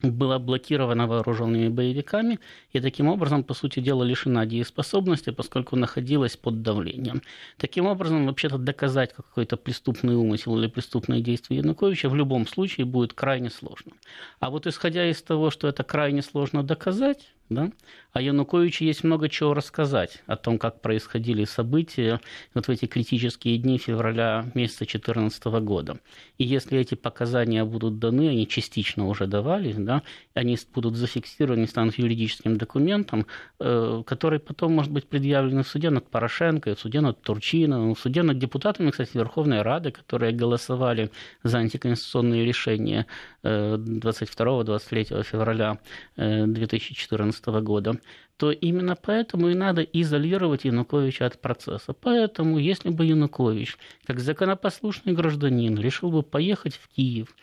была 0.04 0.38
блокирована 0.38 1.08
вооруженными 1.08 1.70
боевиками 1.70 2.40
и 2.72 2.80
таким 2.80 3.08
образом, 3.08 3.44
по 3.44 3.54
сути 3.54 3.80
дела, 3.80 4.04
лишена 4.04 4.46
дееспособности, 4.46 5.30
поскольку 5.30 5.76
находилась 5.76 6.36
под 6.36 6.62
давлением. 6.62 7.22
Таким 7.58 7.86
образом, 7.86 8.26
вообще-то 8.26 8.58
доказать 8.58 9.14
какой-то 9.14 9.56
преступный 9.58 10.16
умысел 10.16 10.58
или 10.58 10.68
преступное 10.68 11.22
действие 11.22 11.60
Януковича 11.60 12.10
в 12.10 12.16
любом 12.16 12.46
случае 12.48 12.86
будет 12.86 13.14
крайне 13.14 13.50
сложно. 13.50 13.94
А 14.40 14.50
вот 14.50 14.68
исходя 14.68 15.10
из 15.10 15.22
того, 15.22 15.50
что 15.52 15.68
это 15.68 15.84
крайне 15.84 16.22
сложно 16.22 16.64
доказать, 16.64 17.34
Да? 17.50 17.72
О 18.14 18.22
Януковиче 18.22 18.86
есть 18.86 19.04
много 19.04 19.28
чего 19.28 19.56
рассказать 19.56 20.22
о 20.28 20.36
том, 20.36 20.60
как 20.60 20.82
происходили 20.82 21.46
события 21.46 22.20
вот 22.54 22.68
в 22.68 22.70
эти 22.70 22.86
критические 22.86 23.58
дни 23.58 23.80
февраля 23.80 24.46
месяца 24.54 24.86
2014 24.86 25.46
года. 25.46 25.98
И 26.38 26.44
если 26.44 26.78
эти 26.78 26.94
показания 26.94 27.64
будут 27.66 27.98
даны, 27.98 28.30
они 28.30 28.48
частично 28.48 29.08
уже 29.08 29.26
давались, 29.26 29.78
да, 29.78 30.04
они 30.36 30.60
будут 30.76 30.96
зафиксированы, 30.96 31.66
станут 31.66 31.98
юридическим 31.98 32.56
документом, 32.56 33.26
э, 33.60 34.04
который 34.06 34.38
потом 34.38 34.74
может 34.74 34.92
быть 34.92 35.08
предъявлен 35.08 35.64
в 35.64 35.68
суде 35.68 35.90
над 35.90 36.08
Порошенко, 36.08 36.76
в 36.76 36.80
суде 36.80 37.02
над 37.02 37.20
Турчиновым, 37.24 37.96
в 37.96 38.00
суде 38.00 38.22
над 38.22 38.38
депутатами, 38.38 38.92
кстати, 38.92 39.18
Верховной 39.18 39.64
Рады, 39.64 39.90
которые 39.90 40.34
голосовали 40.34 41.10
за 41.42 41.58
антиконституционные 41.58 42.46
решения 42.46 43.08
22-23 43.42 45.08
э, 45.10 45.24
февраля 45.24 45.80
2014 46.16 47.48
э, 47.48 47.62
года 47.62 47.96
то 48.38 48.52
именно 48.52 48.96
поэтому 48.96 49.50
и 49.50 49.54
надо 49.54 49.82
изолировать 49.82 50.66
Януковича 50.66 51.26
от 51.26 51.40
процесса. 51.40 51.94
Поэтому, 51.94 52.58
если 52.58 52.90
бы 52.90 53.06
Янукович, 53.06 53.78
как 54.06 54.20
законопослушный 54.20 55.14
гражданин, 55.14 55.78
решил 55.78 56.12
бы 56.12 56.24
поехать 56.24 56.76
в 56.76 56.88
Киев, 56.90 57.36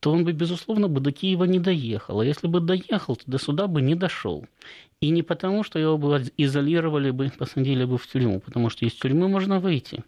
то 0.00 0.12
он 0.12 0.24
бы, 0.24 0.32
безусловно, 0.32 0.88
бы 0.88 1.00
до 1.00 1.12
Киева 1.12 1.44
не 1.44 1.60
доехал. 1.60 2.20
А 2.20 2.26
если 2.26 2.46
бы 2.46 2.60
доехал, 2.60 3.16
то 3.16 3.22
до 3.26 3.38
суда 3.38 3.66
бы 3.66 3.80
не 3.80 3.94
дошел. 3.94 4.44
И 5.00 5.08
не 5.08 5.22
потому, 5.22 5.62
что 5.62 5.78
его 5.78 5.96
бы 5.96 6.22
изолировали 6.36 7.10
бы, 7.10 7.30
посадили 7.30 7.84
бы 7.84 7.96
в 7.96 8.06
тюрьму, 8.06 8.40
потому 8.40 8.68
что 8.68 8.84
из 8.84 8.92
тюрьмы 8.92 9.28
можно 9.28 9.60
выйти 9.60 10.04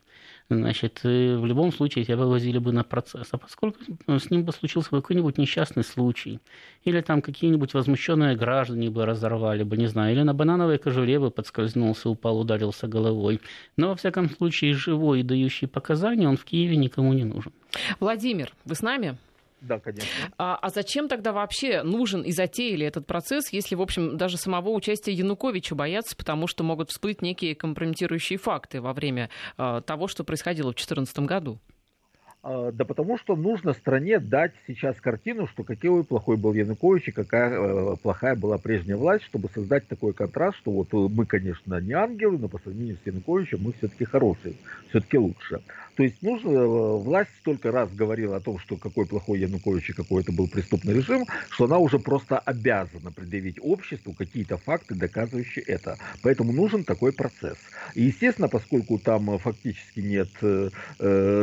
значит, 0.49 1.01
в 1.03 1.45
любом 1.45 1.73
случае 1.73 2.05
тебя 2.05 2.17
вывозили 2.17 2.59
бы 2.59 2.73
на 2.73 2.85
процесс. 2.85 3.29
А 3.33 3.39
поскольку 3.39 3.79
с 4.07 4.31
ним 4.31 4.45
бы 4.45 4.53
случился 4.53 4.91
какой-нибудь 4.91 5.39
несчастный 5.39 5.85
случай, 5.85 6.41
или 6.85 7.01
там 7.01 7.23
какие-нибудь 7.23 7.75
возмущенные 7.75 8.37
граждане 8.37 8.91
бы 8.91 9.05
разорвали 9.07 9.65
бы, 9.65 9.77
не 9.77 9.87
знаю, 9.87 10.13
или 10.15 10.23
на 10.23 10.35
банановой 10.35 10.79
кожуре 10.79 11.19
бы 11.19 11.31
подскользнулся, 11.31 12.09
упал, 12.09 12.39
ударился 12.39 12.87
головой. 12.87 13.41
Но, 13.77 13.89
во 13.89 13.97
всяком 13.97 14.31
случае, 14.31 14.75
живой 14.75 15.21
и 15.21 15.23
дающий 15.23 15.67
показания, 15.67 16.29
он 16.29 16.37
в 16.37 16.45
Киеве 16.45 16.77
никому 16.77 17.13
не 17.13 17.25
нужен. 17.25 17.53
Владимир, 18.01 18.53
вы 18.65 18.75
с 18.75 18.83
нами? 18.83 19.19
Да, 19.61 19.79
конечно. 19.79 20.09
А, 20.39 20.57
а 20.57 20.69
зачем 20.69 21.09
тогда 21.09 21.33
вообще 21.33 21.83
нужен 21.83 22.23
и 22.23 22.33
затеяли 22.33 22.87
этот 22.87 23.07
процесс, 23.07 23.53
если, 23.53 23.75
в 23.75 23.83
общем, 23.83 24.17
даже 24.17 24.37
самого 24.37 24.71
участия 24.71 25.13
Януковича 25.13 25.75
боятся, 25.75 26.15
потому 26.15 26.47
что 26.47 26.63
могут 26.63 26.91
всплыть 26.91 27.23
некие 27.23 27.55
компрометирующие 27.55 28.39
факты 28.39 28.81
во 28.81 28.93
время 28.93 29.31
а, 29.57 29.81
того, 29.81 30.09
что 30.09 30.25
происходило 30.25 30.73
в 30.73 30.77
2014 30.77 31.19
году? 31.21 31.59
А, 32.43 32.71
да 32.71 32.85
потому 32.85 33.19
что 33.19 33.35
нужно 33.35 33.73
стране 33.73 34.21
дать 34.21 34.53
сейчас 34.69 35.01
картину, 35.01 35.49
что 35.49 35.65
какой 35.65 36.05
плохой 36.05 36.37
был 36.37 36.55
Янукович 36.55 37.09
и 37.09 37.13
какая 37.13 37.51
э, 37.51 37.97
плохая 38.01 38.37
была 38.37 38.59
прежняя 38.59 38.97
власть, 38.97 39.25
чтобы 39.25 39.49
создать 39.53 39.89
такой 39.89 40.13
контраст, 40.13 40.59
что 40.59 40.71
вот 40.71 40.93
мы, 40.93 41.27
конечно, 41.27 41.81
не 41.81 41.95
ангелы, 41.95 42.39
но 42.39 42.49
по 42.49 42.59
сравнению 42.59 42.99
с 43.03 43.07
Януковичем 43.07 43.63
мы 43.63 43.73
все-таки 43.73 44.05
хорошие, 44.05 44.55
все-таки 44.91 45.19
лучше. 45.19 45.61
То 45.97 46.03
есть 46.03 46.23
нужно, 46.23 46.51
э, 46.51 46.67
власть 46.67 47.31
столько 47.41 47.73
раз 47.73 47.91
говорила 47.91 48.37
о 48.37 48.41
том, 48.41 48.59
что 48.59 48.77
какой 48.77 49.07
плохой 49.07 49.41
Янукович 49.41 49.91
и 49.91 49.93
какой 49.95 50.23
это 50.23 50.31
был 50.31 50.47
преступный 50.47 50.95
режим, 50.95 51.25
что 51.49 51.65
она 51.65 51.79
уже 51.79 51.99
просто 51.99 52.39
обязана 52.39 53.11
предъявить 53.11 53.57
обществу 53.63 54.13
какие-то 54.13 54.59
факты, 54.59 54.95
доказывающие 54.95 55.65
это. 55.65 55.97
Поэтому 56.23 56.53
нужен 56.53 56.85
такой 56.85 57.13
процесс. 57.13 57.57
И, 57.95 58.03
естественно, 58.05 58.49
поскольку 58.49 58.99
там 58.99 59.31
э, 59.31 59.39
фактически 59.39 60.01
нет, 60.01 60.29
э, 60.43 60.71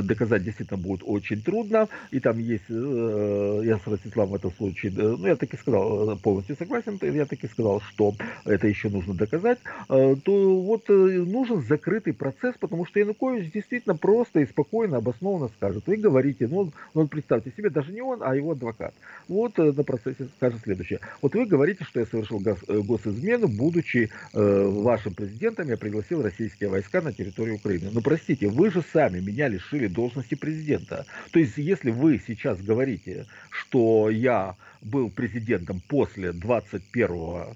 доказать 0.03 0.43
действительно 0.43 0.77
будет 0.77 1.01
очень 1.03 1.41
трудно, 1.41 1.89
и 2.11 2.19
там 2.19 2.37
есть, 2.37 2.69
я 2.69 3.79
с 3.79 3.87
Ростиславом 3.87 4.33
в 4.33 4.35
этом 4.35 4.51
случае, 4.51 4.91
ну, 4.91 5.25
я 5.25 5.35
таки 5.35 5.57
сказал, 5.57 6.17
полностью 6.17 6.55
согласен, 6.55 6.99
я 7.01 7.25
таки 7.25 7.47
сказал, 7.47 7.81
что 7.81 8.15
это 8.45 8.67
еще 8.67 8.89
нужно 8.89 9.13
доказать, 9.13 9.59
то 9.87 10.61
вот 10.61 10.89
нужен 10.89 11.61
закрытый 11.63 12.13
процесс, 12.13 12.55
потому 12.59 12.85
что 12.85 12.99
Янукович 12.99 13.51
действительно 13.51 13.95
просто 13.95 14.42
и 14.43 14.47
спокойно, 14.47 14.97
обоснованно 14.97 15.49
скажет. 15.57 15.83
Вы 15.87 15.97
говорите, 15.97 16.47
ну, 16.47 16.71
ну 16.93 17.07
представьте 17.07 17.51
себе, 17.55 17.69
даже 17.69 17.91
не 17.91 18.01
он, 18.01 18.19
а 18.21 18.35
его 18.35 18.51
адвокат. 18.51 18.93
Вот 19.27 19.57
э, 19.59 19.71
на 19.71 19.83
процессе 19.83 20.27
скажет 20.37 20.61
следующее. 20.61 20.99
Вот 21.21 21.35
вы 21.35 21.45
говорите, 21.45 21.83
что 21.83 21.99
я 21.99 22.05
совершил 22.05 22.41
э, 22.45 22.81
госизмену, 22.81 23.47
будучи 23.47 24.09
э, 24.33 24.67
вашим 24.67 25.13
президентом, 25.13 25.67
я 25.69 25.77
пригласил 25.77 26.21
российские 26.21 26.69
войска 26.69 27.01
на 27.01 27.13
территорию 27.13 27.55
Украины. 27.55 27.89
Но 27.91 28.01
простите, 28.01 28.47
вы 28.47 28.71
же 28.71 28.83
сами 28.93 29.19
меня 29.19 29.47
лишили 29.47 29.87
должности 29.87 30.35
президента. 30.35 31.05
То 31.31 31.39
есть, 31.39 31.57
если 31.57 31.91
вы 31.91 32.21
сейчас 32.25 32.61
говорите, 32.61 33.25
что 33.49 34.09
я 34.09 34.55
был 34.81 35.09
президентом 35.09 35.81
после 35.87 36.33
21 36.33 37.55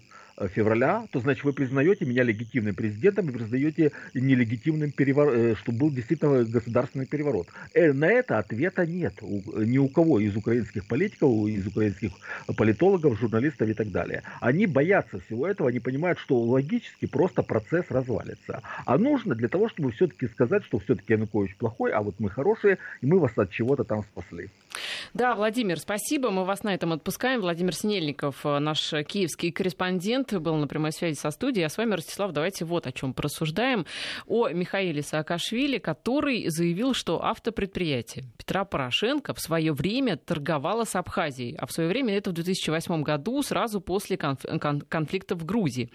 февраля, 0.54 1.08
то 1.12 1.19
значит 1.19 1.43
вы 1.43 1.54
признаете 1.54 2.06
меня 2.06 2.23
легитимным 2.23 2.76
президентом 2.76 3.30
и 3.30 3.34
признаете 3.34 3.91
нелегитимным 4.13 4.91
переворот, 4.91 5.34
э, 5.36 5.56
что 5.56 5.71
был 5.71 5.89
действительно 5.89 6.43
государственный 6.43 7.08
переворот. 7.08 7.47
Э, 7.73 7.91
на 7.91 8.06
это 8.06 8.38
ответа 8.38 8.86
нет 8.86 9.13
ни 9.21 9.78
у 9.78 9.88
кого 9.88 10.19
из 10.19 10.36
украинских 10.36 10.88
политиков, 10.88 11.47
из 11.47 11.65
украинских 11.65 12.12
политологов, 12.56 13.19
журналистов 13.19 13.69
и 13.69 13.73
так 13.73 13.91
далее. 13.91 14.23
Они 14.39 14.67
боятся 14.67 15.19
всего 15.19 15.47
этого, 15.47 15.69
они 15.69 15.80
понимают, 15.80 16.19
что 16.19 16.39
логически 16.39 17.08
просто 17.08 17.41
процесс 17.41 17.86
развалится. 17.89 18.62
А 18.86 18.97
нужно 18.97 19.34
для 19.34 19.47
того, 19.47 19.69
чтобы 19.69 19.91
все-таки 19.91 20.28
сказать, 20.28 20.63
что 20.65 20.80
все-таки 20.80 21.13
Янукович 21.13 21.56
плохой, 21.56 21.91
а 21.91 22.02
вот 22.02 22.15
мы 22.19 22.30
хорошие, 22.30 22.78
и 23.02 23.08
мы 23.08 23.19
вас 23.19 23.32
от 23.38 23.50
чего-то 23.52 23.84
там 23.84 24.04
спасли. 24.04 24.50
Да, 25.13 25.36
Владимир, 25.36 25.80
спасибо. 25.80 26.30
Мы 26.30 26.45
вас 26.45 26.63
на 26.63 26.73
этом 26.73 26.93
отпускаем. 26.93 27.41
Владимир 27.41 27.73
Снельников, 27.73 28.45
э, 28.45 28.60
наш 28.60 28.93
киевский 29.08 29.52
корреспондент, 29.52 30.26
был 30.33 30.55
на 30.55 30.67
прямой 30.67 30.91
связи 30.91 31.17
со 31.17 31.31
студией. 31.31 31.65
А 31.65 31.69
с 31.69 31.77
вами, 31.77 31.93
Ростислав, 31.93 32.31
давайте 32.31 32.65
вот 32.65 32.87
о 32.87 32.91
чем 32.91 33.13
порассуждаем. 33.13 33.85
О 34.27 34.49
Михаиле 34.49 35.01
Саакашвили, 35.01 35.77
который 35.77 36.49
заявил, 36.49 36.93
что 36.93 37.23
автопредприятие 37.23 38.25
Петра 38.37 38.65
Порошенко 38.65 39.33
в 39.33 39.39
свое 39.39 39.73
время 39.73 40.17
торговало 40.17 40.83
с 40.83 40.95
Абхазией. 40.95 41.55
А 41.57 41.65
в 41.65 41.71
свое 41.71 41.89
время 41.89 42.15
это 42.15 42.29
в 42.29 42.33
2008 42.33 43.03
году, 43.03 43.41
сразу 43.41 43.81
после 43.81 44.17
конфликта 44.17 45.35
в 45.35 45.45
Грузии. 45.45 45.89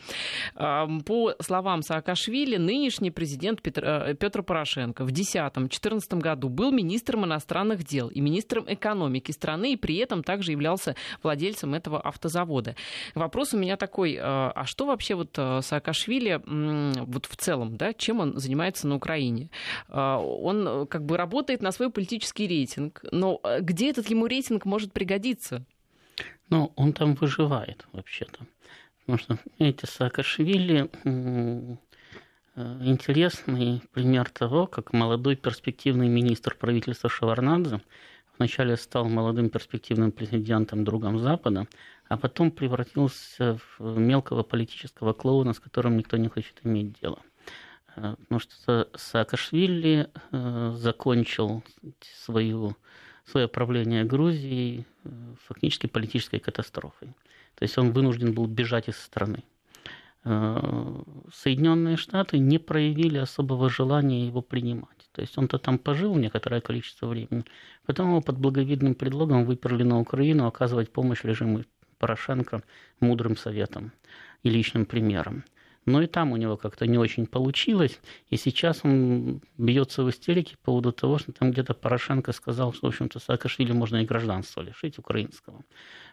По 0.55 1.35
словам 1.41 1.83
Саакашвили, 1.83 2.57
нынешний 2.57 3.11
президент 3.11 3.63
Петр, 3.63 3.85
э, 3.85 4.15
Петр 4.15 4.43
Порошенко 4.43 5.05
в 5.05 5.13
2010-2014 5.13 6.21
году 6.21 6.49
был 6.49 6.73
министром 6.73 7.25
иностранных 7.25 7.85
дел 7.85 8.09
и 8.09 8.21
министром 8.21 8.65
экономики 8.69 9.33
страны, 9.33 9.73
и 9.73 9.77
при 9.77 9.97
этом 9.97 10.23
также 10.23 10.53
являлся 10.53 10.97
владельцем 11.23 11.75
этого 11.75 12.01
автозавода. 12.01 12.77
Вопрос 13.15 13.55
у 13.55 13.59
меня 13.59 13.77
такой, 13.77 14.19
а 14.25 14.65
что 14.67 14.87
вообще 14.87 15.15
вот 15.15 15.31
э, 15.37 15.61
Саакашвили 15.63 16.41
вот 16.45 17.27
в 17.27 17.37
целом, 17.37 17.77
да, 17.77 17.93
чем 17.93 18.21
он 18.21 18.39
занимается 18.39 18.87
на 18.87 18.97
Украине? 18.97 19.51
Э, 19.89 20.17
он 20.17 20.87
как 20.87 21.05
бы 21.05 21.17
работает 21.17 21.63
на 21.63 21.73
свой 21.73 21.91
политический 21.91 22.47
рейтинг, 22.47 23.05
но 23.11 23.41
где 23.61 23.91
этот 23.91 24.09
ему 24.11 24.27
рейтинг 24.27 24.65
может 24.65 24.93
пригодиться? 24.93 25.65
Ну, 26.49 26.73
он 26.77 26.93
там 26.93 27.15
выживает 27.15 27.87
вообще-то. 27.93 28.47
Потому 29.01 29.19
что, 29.19 29.39
эти 29.59 29.87
Саакашвили 29.87 30.89
интересный 32.55 33.83
пример 33.93 34.29
того, 34.29 34.67
как 34.67 34.93
молодой 34.93 35.37
перспективный 35.37 36.09
министр 36.09 36.55
правительства 36.55 37.09
Шеварнадзе 37.09 37.81
вначале 38.39 38.77
стал 38.77 39.09
молодым 39.09 39.49
перспективным 39.51 40.13
президентом, 40.13 40.85
другом 40.85 41.19
Запада, 41.19 41.67
а 42.13 42.17
потом 42.19 42.51
превратился 42.51 43.59
в 43.79 43.99
мелкого 43.99 44.43
политического 44.43 45.15
клоуна, 45.15 45.55
с 45.55 45.61
которым 45.61 45.97
никто 45.97 46.19
не 46.19 46.29
хочет 46.29 46.61
иметь 46.63 47.01
дело. 47.01 47.21
Э, 47.97 48.17
потому 48.19 48.39
что 48.39 48.89
Саакашвили 48.95 50.11
э, 50.31 50.75
закончил 50.77 51.65
свою, 52.01 52.77
свое 53.25 53.49
правление 53.49 54.05
Грузией 54.05 54.85
э, 55.05 55.09
фактически 55.47 55.87
политической 55.87 56.39
катастрофой. 56.39 57.09
То 57.55 57.63
есть 57.63 57.79
он 57.79 57.93
вынужден 57.93 58.35
был 58.35 58.47
бежать 58.47 58.89
из 58.89 58.99
страны. 58.99 59.45
Соединенные 60.25 61.97
Штаты 61.97 62.39
не 62.39 62.59
проявили 62.59 63.19
особого 63.19 63.69
желания 63.69 64.25
его 64.25 64.41
принимать. 64.41 65.09
То 65.13 65.21
есть 65.21 65.37
он-то 65.37 65.59
там 65.59 65.79
пожил 65.79 66.15
некоторое 66.17 66.61
количество 66.61 67.09
времени, 67.09 67.45
потом 67.87 68.11
его 68.11 68.21
под 68.21 68.39
благовидным 68.39 68.95
предлогом 68.95 69.45
выперли 69.45 69.83
на 69.83 69.99
Украину 69.99 70.47
оказывать 70.47 70.93
помощь 70.93 71.25
режиму 71.25 71.65
Порошенко 72.03 72.65
мудрым 72.99 73.37
советом 73.37 73.93
и 74.43 74.51
личным 74.51 74.87
примером. 74.87 75.45
Но 75.85 76.01
и 76.01 76.07
там 76.07 76.33
у 76.33 76.37
него 76.37 76.57
как-то 76.57 76.87
не 76.87 76.97
очень 76.97 77.27
получилось. 77.27 78.01
И 78.31 78.37
сейчас 78.37 78.81
он 78.85 79.41
бьется 79.59 80.05
в 80.05 80.11
истерике 80.11 80.57
по 80.59 80.67
поводу 80.67 80.93
того, 80.93 81.19
что 81.19 81.33
там 81.33 81.51
где-то 81.51 81.75
Порошенко 81.75 82.33
сказал, 82.33 82.73
что, 82.73 82.87
в 82.87 82.91
общем-то, 82.91 83.19
Саакашвили 83.19 83.73
можно 83.73 83.97
и 84.03 84.07
гражданство 84.07 84.61
лишить 84.61 84.99
украинского. 84.99 85.65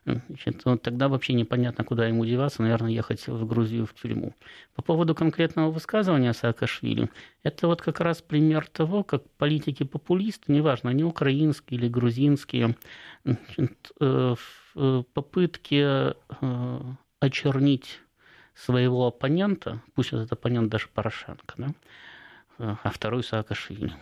Значит, 0.06 0.66
вот 0.66 0.82
тогда 0.82 1.08
вообще 1.08 1.34
непонятно, 1.34 1.84
куда 1.84 2.08
ему 2.08 2.26
деваться, 2.26 2.62
наверное, 2.62 2.92
ехать 2.92 3.28
в 3.28 3.46
Грузию 3.46 3.86
в 3.86 3.94
тюрьму. 3.94 4.34
По 4.76 4.82
поводу 4.82 5.14
конкретного 5.14 5.70
высказывания 5.70 6.34
Саакашвили, 6.34 7.10
это 7.44 7.68
вот 7.68 7.82
как 7.82 8.00
раз 8.00 8.22
пример 8.22 8.66
того, 8.68 9.04
как 9.04 9.30
политики-популисты, 9.38 10.52
неважно, 10.52 10.90
они 10.90 11.04
украинские 11.04 11.80
или 11.80 11.88
грузинские, 11.88 12.76
значит, 13.24 13.92
э, 14.00 14.36
в 14.74 15.04
попытке 15.14 16.16
э, 16.42 16.82
очернить 17.20 18.00
своего 18.60 19.08
оппонента, 19.08 19.82
пусть 19.96 20.14
этот 20.14 20.32
оппонент 20.34 20.70
даже 20.70 20.88
Порошенко, 20.94 21.56
да, 21.58 21.74
а 22.58 22.90
второй 22.90 23.24
Саакашвили, 23.24 23.94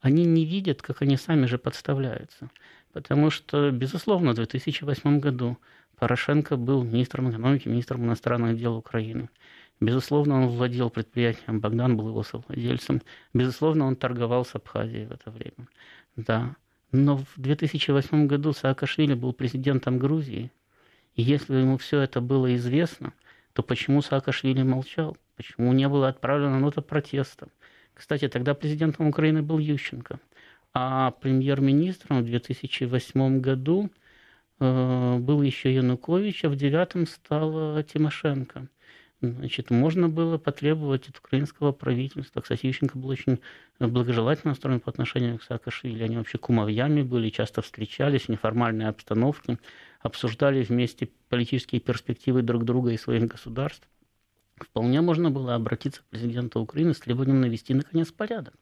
они 0.00 0.24
не 0.24 0.44
видят, 0.44 0.82
как 0.82 1.02
они 1.02 1.16
сами 1.16 1.46
же 1.46 1.58
подставляются. 1.58 2.50
Потому 2.92 3.30
что, 3.30 3.70
безусловно, 3.70 4.32
в 4.32 4.34
2008 4.34 5.20
году 5.20 5.56
Порошенко 5.98 6.56
был 6.56 6.82
министром 6.82 7.30
экономики, 7.30 7.68
министром 7.68 8.04
иностранных 8.04 8.58
дел 8.58 8.76
Украины. 8.76 9.28
Безусловно, 9.78 10.42
он 10.42 10.48
владел 10.48 10.90
предприятием, 10.90 11.60
Богдан 11.60 11.96
был 11.96 12.08
его 12.08 12.22
совладельцем. 12.24 13.00
Безусловно, 13.32 13.86
он 13.86 13.94
торговал 13.96 14.44
с 14.44 14.54
Абхазией 14.56 15.06
в 15.06 15.12
это 15.12 15.30
время. 15.30 15.68
Да. 16.16 16.56
Но 16.90 17.18
в 17.18 17.26
2008 17.36 18.26
году 18.26 18.52
Саакашвили 18.52 19.14
был 19.14 19.32
президентом 19.32 19.98
Грузии. 19.98 20.50
И 21.14 21.22
если 21.22 21.56
ему 21.56 21.78
все 21.78 22.00
это 22.00 22.20
было 22.20 22.54
известно, 22.56 23.12
то 23.52 23.62
почему 23.62 24.02
Саакашвили 24.02 24.62
молчал? 24.62 25.16
Почему 25.36 25.72
не 25.72 25.88
было 25.88 26.08
отправлено 26.08 26.58
нота 26.58 26.82
протеста? 26.82 27.48
Кстати, 27.94 28.28
тогда 28.28 28.54
президентом 28.54 29.08
Украины 29.08 29.42
был 29.42 29.58
Ющенко. 29.58 30.20
А 30.72 31.10
премьер-министром 31.10 32.22
в 32.22 32.26
2008 32.26 33.40
году 33.40 33.90
э, 34.60 35.16
был 35.18 35.42
еще 35.42 35.74
Янукович, 35.74 36.44
а 36.44 36.48
в 36.48 36.56
девятом 36.56 37.06
стала 37.06 37.82
Тимошенко. 37.82 38.68
Значит, 39.22 39.68
можно 39.70 40.08
было 40.08 40.38
потребовать 40.38 41.08
от 41.08 41.18
украинского 41.18 41.72
правительства. 41.72 42.40
Кстати, 42.40 42.64
Ющенко 42.66 42.96
был 42.96 43.10
очень 43.10 43.40
благожелательно 43.78 44.52
настроен 44.52 44.80
по 44.80 44.90
отношению 44.90 45.38
к 45.38 45.42
Саакашвили. 45.42 46.02
Они 46.02 46.16
вообще 46.16 46.38
кумовьями 46.38 47.02
были, 47.02 47.28
часто 47.28 47.60
встречались 47.60 48.22
в 48.22 48.28
неформальной 48.30 48.86
обстановке, 48.86 49.58
обсуждали 50.00 50.62
вместе 50.62 51.10
политические 51.28 51.80
перспективы 51.80 52.42
друг 52.42 52.64
друга 52.64 52.90
и 52.90 52.98
своих 52.98 53.26
государств. 53.26 53.88
Вполне 54.56 55.00
можно 55.00 55.30
было 55.30 55.54
обратиться 55.54 56.02
к 56.02 56.04
президенту 56.06 56.60
Украины 56.60 56.92
с 56.92 57.00
требованием 57.00 57.40
навести, 57.40 57.72
наконец, 57.72 58.12
порядок. 58.12 58.54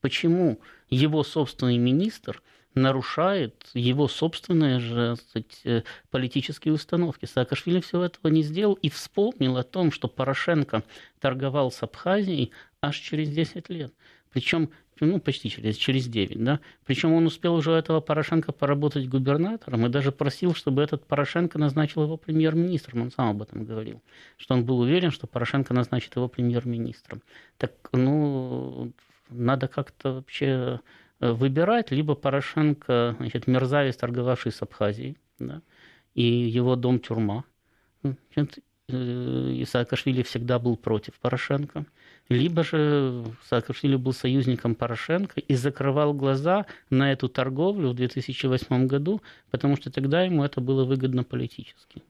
Почему 0.00 0.60
его 0.90 1.22
собственный 1.22 1.78
министр 1.78 2.42
нарушает 2.76 3.70
его 3.72 4.06
собственные 4.06 4.80
же 4.80 5.16
сказать, 5.16 5.60
э, 5.64 5.82
политические 6.10 6.74
установки. 6.74 7.24
Саакашвили 7.24 7.80
всего 7.80 8.04
этого 8.04 8.30
не 8.30 8.42
сделал 8.42 8.74
и 8.74 8.90
вспомнил 8.90 9.56
о 9.56 9.62
том, 9.62 9.90
что 9.90 10.08
Порошенко 10.08 10.84
торговал 11.18 11.72
с 11.72 11.82
Абхазией 11.82 12.52
аж 12.82 12.98
через 12.98 13.30
10 13.30 13.70
лет. 13.70 13.94
Причем 14.30 14.70
ну, 15.00 15.20
почти 15.20 15.50
через, 15.50 15.76
через 15.76 16.06
9, 16.08 16.42
да. 16.42 16.60
Причем 16.84 17.12
он 17.12 17.26
успел 17.26 17.54
уже 17.54 17.70
у 17.70 17.74
этого 17.74 18.00
Порошенко 18.00 18.52
поработать 18.52 19.08
губернатором 19.08 19.86
и 19.86 19.90
даже 19.90 20.10
просил, 20.10 20.54
чтобы 20.54 20.82
этот 20.82 21.06
Порошенко 21.06 21.58
назначил 21.58 22.04
его 22.04 22.16
премьер-министром. 22.16 23.02
Он 23.02 23.10
сам 23.10 23.28
об 23.30 23.42
этом 23.42 23.64
говорил, 23.64 24.02
что 24.38 24.54
он 24.54 24.64
был 24.64 24.80
уверен, 24.80 25.10
что 25.10 25.26
Порошенко 25.26 25.74
назначит 25.74 26.16
его 26.16 26.28
премьер-министром. 26.28 27.22
Так, 27.58 27.72
ну, 27.92 28.92
надо 29.28 29.68
как-то 29.68 30.14
вообще 30.14 30.80
э, 31.20 31.32
выбирать, 31.32 31.90
либо 31.90 32.14
Порошенко, 32.14 33.16
значит, 33.18 33.46
мерзавец, 33.46 33.96
торговавший 33.96 34.52
с 34.52 34.62
Абхазией, 34.62 35.18
да, 35.38 35.60
и 36.14 36.22
его 36.22 36.76
дом-тюрьма. 36.76 37.44
Значит, 38.02 38.64
э, 38.88 39.64
Саакашвили 39.66 40.22
всегда 40.22 40.58
был 40.58 40.76
против 40.76 41.18
Порошенко 41.20 41.84
либо 42.28 42.64
же 42.64 43.24
Саакашвили 43.48 43.96
был 43.96 44.12
союзником 44.12 44.74
Порошенко 44.74 45.40
и 45.40 45.54
закрывал 45.54 46.12
глаза 46.12 46.66
на 46.90 47.12
эту 47.12 47.28
торговлю 47.28 47.90
в 47.90 47.94
2008 47.94 48.86
году, 48.86 49.22
потому 49.50 49.76
что 49.76 49.90
тогда 49.90 50.22
ему 50.22 50.44
это 50.44 50.60
было 50.60 50.84
выгодно 50.84 51.24
политически. 51.24 52.02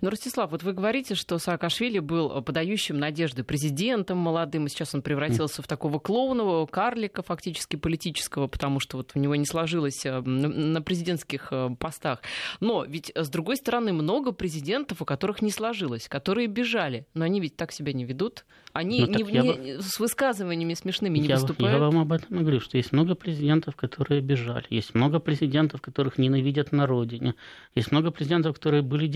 Ну, 0.00 0.10
Ростислав, 0.10 0.50
вот 0.50 0.62
вы 0.62 0.72
говорите, 0.72 1.14
что 1.14 1.38
Саакашвили 1.38 1.98
был 1.98 2.42
подающим 2.42 2.98
надежды 2.98 3.44
президентом 3.44 4.18
молодым, 4.18 4.66
и 4.66 4.68
сейчас 4.68 4.94
он 4.94 5.02
превратился 5.02 5.62
в 5.62 5.66
такого 5.66 5.98
клоунового 5.98 6.66
карлика 6.66 7.22
фактически 7.22 7.76
политического, 7.76 8.46
потому 8.46 8.80
что 8.80 8.98
вот 8.98 9.12
у 9.14 9.18
него 9.18 9.34
не 9.36 9.46
сложилось 9.46 10.04
э, 10.04 10.20
на 10.20 10.82
президентских 10.82 11.48
э, 11.50 11.70
постах. 11.78 12.20
Но 12.60 12.84
ведь, 12.84 13.12
с 13.14 13.28
другой 13.28 13.56
стороны, 13.56 13.92
много 13.92 14.32
президентов, 14.32 15.02
у 15.02 15.04
которых 15.04 15.42
не 15.42 15.50
сложилось, 15.50 16.08
которые 16.08 16.46
бежали, 16.46 17.06
но 17.14 17.24
они 17.24 17.40
ведь 17.40 17.56
так 17.56 17.72
себя 17.72 17.92
не 17.92 18.04
ведут. 18.04 18.44
Они 18.72 19.00
ну, 19.02 19.18
не, 19.18 19.22
не, 19.22 19.82
с 19.82 20.00
высказываниями 20.00 20.72
смешными 20.72 21.18
не 21.18 21.28
я, 21.28 21.34
выступают. 21.34 21.74
Я 21.74 21.78
вам 21.78 21.98
об 21.98 22.12
этом 22.12 22.38
говорю, 22.38 22.58
что 22.60 22.78
есть 22.78 22.92
много 22.92 23.14
президентов, 23.14 23.76
которые 23.76 24.22
бежали. 24.22 24.64
Есть 24.70 24.94
много 24.94 25.18
президентов, 25.18 25.82
которых 25.82 26.16
ненавидят 26.16 26.72
на 26.72 26.86
родине. 26.86 27.34
Есть 27.74 27.92
много 27.92 28.10
президентов, 28.10 28.54
которые 28.54 28.82
были 28.82 29.06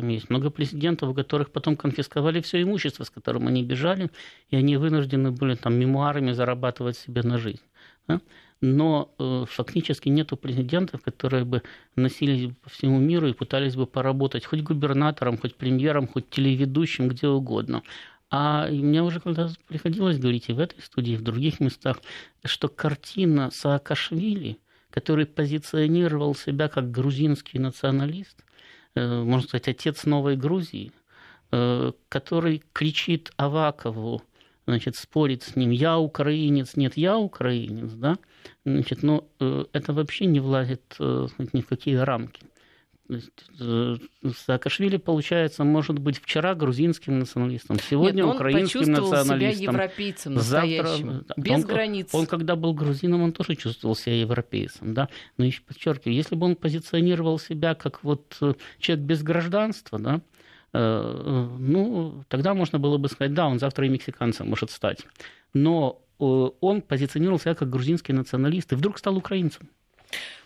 диктаторами. 0.00 0.14
Есть 0.14 0.30
много 0.30 0.50
президентов, 0.50 1.10
у 1.10 1.14
которых 1.14 1.50
потом 1.50 1.76
конфисковали 1.76 2.40
все 2.40 2.62
имущество, 2.62 3.04
с 3.04 3.10
которым 3.10 3.46
они 3.46 3.62
бежали, 3.62 4.08
и 4.52 4.56
они 4.56 4.76
вынуждены 4.76 5.30
были 5.30 5.54
там 5.56 5.74
мемуарами 5.74 6.32
зарабатывать 6.32 6.96
себе 6.96 7.22
на 7.22 7.38
жизнь. 7.38 7.62
Да? 8.08 8.20
но 8.62 9.08
э, 9.18 9.44
фактически 9.48 10.10
нету 10.10 10.36
президентов, 10.36 11.00
которые 11.02 11.44
бы 11.44 11.62
носились 11.96 12.52
по 12.62 12.68
всему 12.68 12.98
миру 12.98 13.28
и 13.28 13.32
пытались 13.32 13.74
бы 13.74 13.86
поработать 13.86 14.44
хоть 14.44 14.62
губернатором, 14.62 15.38
хоть 15.38 15.54
премьером, 15.54 16.06
хоть 16.06 16.28
телеведущим, 16.28 17.08
где 17.08 17.26
угодно. 17.26 17.82
А 18.30 18.68
мне 18.68 19.02
уже 19.02 19.20
когда 19.20 19.48
приходилось 19.68 20.18
говорить 20.18 20.50
и 20.50 20.52
в 20.52 20.58
этой 20.58 20.82
студии, 20.82 21.14
и 21.14 21.16
в 21.16 21.22
других 21.22 21.60
местах, 21.60 22.02
что 22.44 22.68
картина 22.68 23.50
Саакашвили, 23.50 24.58
который 24.90 25.24
позиционировал 25.24 26.34
себя 26.34 26.68
как 26.68 26.90
грузинский 26.90 27.58
националист, 27.58 28.44
можно 28.96 29.48
сказать, 29.48 29.68
отец 29.68 30.04
новой 30.04 30.36
Грузии, 30.36 30.92
э, 31.52 31.92
который 32.08 32.62
кричит 32.72 33.32
Авакову, 33.36 34.22
значит, 34.66 34.96
спорит 34.96 35.42
с 35.42 35.56
ним, 35.56 35.70
я 35.70 35.98
украинец, 35.98 36.76
нет, 36.76 36.96
я 36.96 37.18
украинец, 37.18 37.92
да, 37.92 38.18
значит, 38.64 39.02
но 39.02 39.26
э, 39.40 39.64
это 39.72 39.92
вообще 39.92 40.26
не 40.26 40.40
влазит 40.40 40.96
ни 40.98 41.60
в 41.60 41.66
какие 41.66 41.96
рамки. 41.96 42.42
Э, 43.58 43.96
Саакашвили, 44.46 44.96
получается, 44.96 45.64
может 45.64 45.98
быть 45.98 46.18
вчера 46.18 46.54
грузинским 46.54 47.18
националистом, 47.18 47.78
сегодня 47.78 48.22
Нет, 48.22 48.34
украинским 48.34 48.82
он 48.82 48.92
националистом. 48.92 49.38
себя 49.38 49.50
европейцем 49.50 50.34
настоящим, 50.34 51.12
завтра, 51.12 51.34
без 51.36 51.52
он, 51.52 51.62
границ. 51.62 52.08
Он, 52.12 52.26
когда 52.26 52.56
был 52.56 52.74
грузином, 52.74 53.22
он 53.22 53.32
тоже 53.32 53.56
чувствовал 53.56 53.96
себя 53.96 54.20
европейцем. 54.20 54.94
Да? 54.94 55.08
Но 55.36 55.44
еще 55.44 55.62
подчеркиваю, 55.62 56.14
если 56.14 56.36
бы 56.36 56.46
он 56.46 56.56
позиционировал 56.56 57.38
себя 57.38 57.74
как 57.74 58.04
вот 58.04 58.36
э, 58.40 58.54
человек 58.78 59.04
без 59.04 59.22
гражданства, 59.22 59.98
да, 59.98 60.20
э, 60.72 61.48
ну, 61.58 62.24
тогда 62.28 62.54
можно 62.54 62.78
было 62.78 62.98
бы 62.98 63.08
сказать, 63.08 63.34
да, 63.34 63.48
он 63.48 63.58
завтра 63.58 63.86
и 63.86 63.88
мексиканцем 63.88 64.48
может 64.48 64.70
стать. 64.70 65.06
Но 65.52 66.02
он 66.18 66.82
позиционировал 66.82 67.40
себя 67.40 67.54
как 67.54 67.70
грузинский 67.70 68.12
националист 68.12 68.72
и 68.72 68.76
вдруг 68.76 68.98
стал 68.98 69.16
украинцем. 69.16 69.70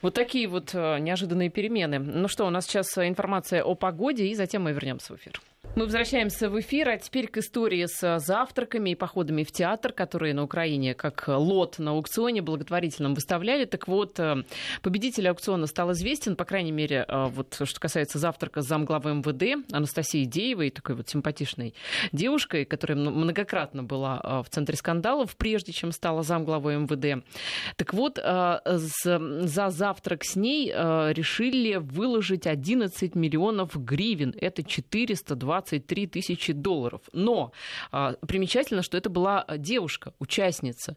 Вот 0.02 0.14
такие 0.14 0.46
вот 0.48 0.74
э, 0.74 0.98
неожиданные 0.98 1.50
перемены. 1.50 1.98
Ну 1.98 2.28
что, 2.28 2.46
у 2.46 2.50
нас 2.50 2.66
сейчас 2.66 2.96
информация 2.98 3.62
о 3.62 3.74
погоде, 3.74 4.26
и 4.26 4.34
затем 4.34 4.64
мы 4.64 4.72
вернемся 4.72 5.14
в 5.14 5.16
эфир. 5.16 5.40
Мы 5.76 5.86
возвращаемся 5.86 6.48
в 6.48 6.60
эфир, 6.60 6.88
а 6.88 6.98
теперь 6.98 7.26
к 7.26 7.38
истории 7.38 7.86
с 7.86 8.20
завтраками 8.20 8.90
и 8.90 8.94
походами 8.94 9.42
в 9.42 9.50
театр, 9.50 9.92
которые 9.92 10.32
на 10.32 10.44
Украине 10.44 10.94
как 10.94 11.24
лот 11.26 11.80
на 11.80 11.90
аукционе 11.90 12.42
благотворительном 12.42 13.14
выставляли. 13.14 13.64
Так 13.64 13.88
вот, 13.88 14.20
э, 14.20 14.44
победитель 14.82 15.28
аукциона 15.28 15.66
стал 15.66 15.90
известен, 15.90 16.36
по 16.36 16.44
крайней 16.44 16.70
мере, 16.70 17.04
э, 17.08 17.26
вот 17.26 17.60
что 17.64 17.80
касается 17.80 18.20
завтрака 18.20 18.62
с 18.62 18.68
замглавы 18.68 19.14
МВД 19.14 19.66
Анастасией 19.74 20.26
Деевой, 20.26 20.70
такой 20.70 20.94
вот 20.94 21.08
симпатичной 21.08 21.74
девушкой, 22.12 22.66
которая 22.66 22.96
многократно 22.96 23.82
была 23.82 24.20
э, 24.22 24.42
в 24.44 24.50
центре 24.50 24.76
скандалов, 24.76 25.34
прежде 25.36 25.72
чем 25.72 25.90
стала 25.90 26.22
замглавой 26.22 26.76
МВД. 26.76 27.24
Так 27.74 27.94
вот, 27.94 28.20
за 28.24 29.70
завтрак 29.70 30.24
с 30.24 30.36
ней 30.36 30.68
решили 30.68 31.76
выложить 31.76 32.46
11 32.46 33.16
миллионов 33.16 33.74
гривен. 33.74 34.34
Это 34.40 34.62
420 34.62 35.63
23 35.64 36.06
тысячи 36.06 36.52
долларов. 36.52 37.00
Но 37.12 37.52
а, 37.90 38.14
примечательно, 38.26 38.82
что 38.82 38.96
это 38.96 39.10
была 39.10 39.44
девушка, 39.56 40.12
участница. 40.18 40.96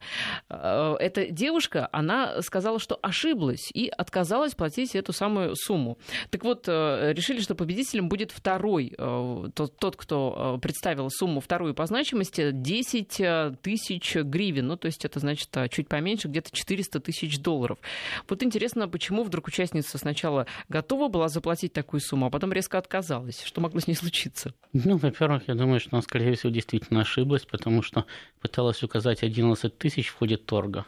А, 0.49 0.95
эта 0.97 1.27
девушка, 1.27 1.89
она 1.91 2.41
сказала, 2.41 2.79
что 2.79 2.99
ошиблась 3.01 3.69
и 3.73 3.87
отказалась 3.87 4.55
платить 4.55 4.95
эту 4.95 5.13
самую 5.13 5.55
сумму. 5.55 5.97
Так 6.29 6.43
вот, 6.43 6.65
а, 6.67 7.11
решили, 7.11 7.39
что 7.41 7.55
победителем 7.55 8.09
будет 8.09 8.31
второй, 8.31 8.93
а, 8.97 9.49
тот, 9.53 9.77
тот, 9.77 9.95
кто 9.95 10.35
а, 10.35 10.57
представил 10.57 11.09
сумму 11.09 11.39
вторую 11.39 11.73
по 11.73 11.85
значимости, 11.85 12.51
10 12.51 13.21
а, 13.21 13.53
тысяч 13.61 14.15
гривен. 14.15 14.67
Ну, 14.67 14.77
то 14.77 14.87
есть 14.87 15.05
это 15.05 15.19
значит 15.19 15.49
чуть 15.71 15.87
поменьше, 15.87 16.27
где-то 16.27 16.51
400 16.51 16.99
тысяч 16.99 17.39
долларов. 17.39 17.79
Вот 18.27 18.43
интересно, 18.43 18.87
почему 18.87 19.23
вдруг 19.23 19.47
участница 19.47 19.97
сначала 19.97 20.45
готова 20.69 21.07
была 21.07 21.29
заплатить 21.29 21.73
такую 21.73 22.01
сумму, 22.01 22.27
а 22.27 22.29
потом 22.29 22.51
резко 22.51 22.77
отказалась. 22.77 23.41
Что 23.43 23.61
могло 23.61 23.79
с 23.79 23.87
ней 23.87 23.95
случиться? 23.95 24.53
Ну, 24.73 24.97
во-первых, 24.97 25.47
я 25.47 25.55
думаю, 25.55 25.79
что 25.79 25.91
она, 25.93 26.01
скорее 26.01 26.35
всего, 26.35 26.51
действительно 26.51 27.01
ошиблась, 27.01 27.45
потому 27.45 27.81
что 27.81 28.05
пыталась 28.41 28.83
указать 28.83 29.23
11 29.23 29.77
тысяч 29.77 30.09
в 30.09 30.17
ходе 30.17 30.37
торга. 30.37 30.85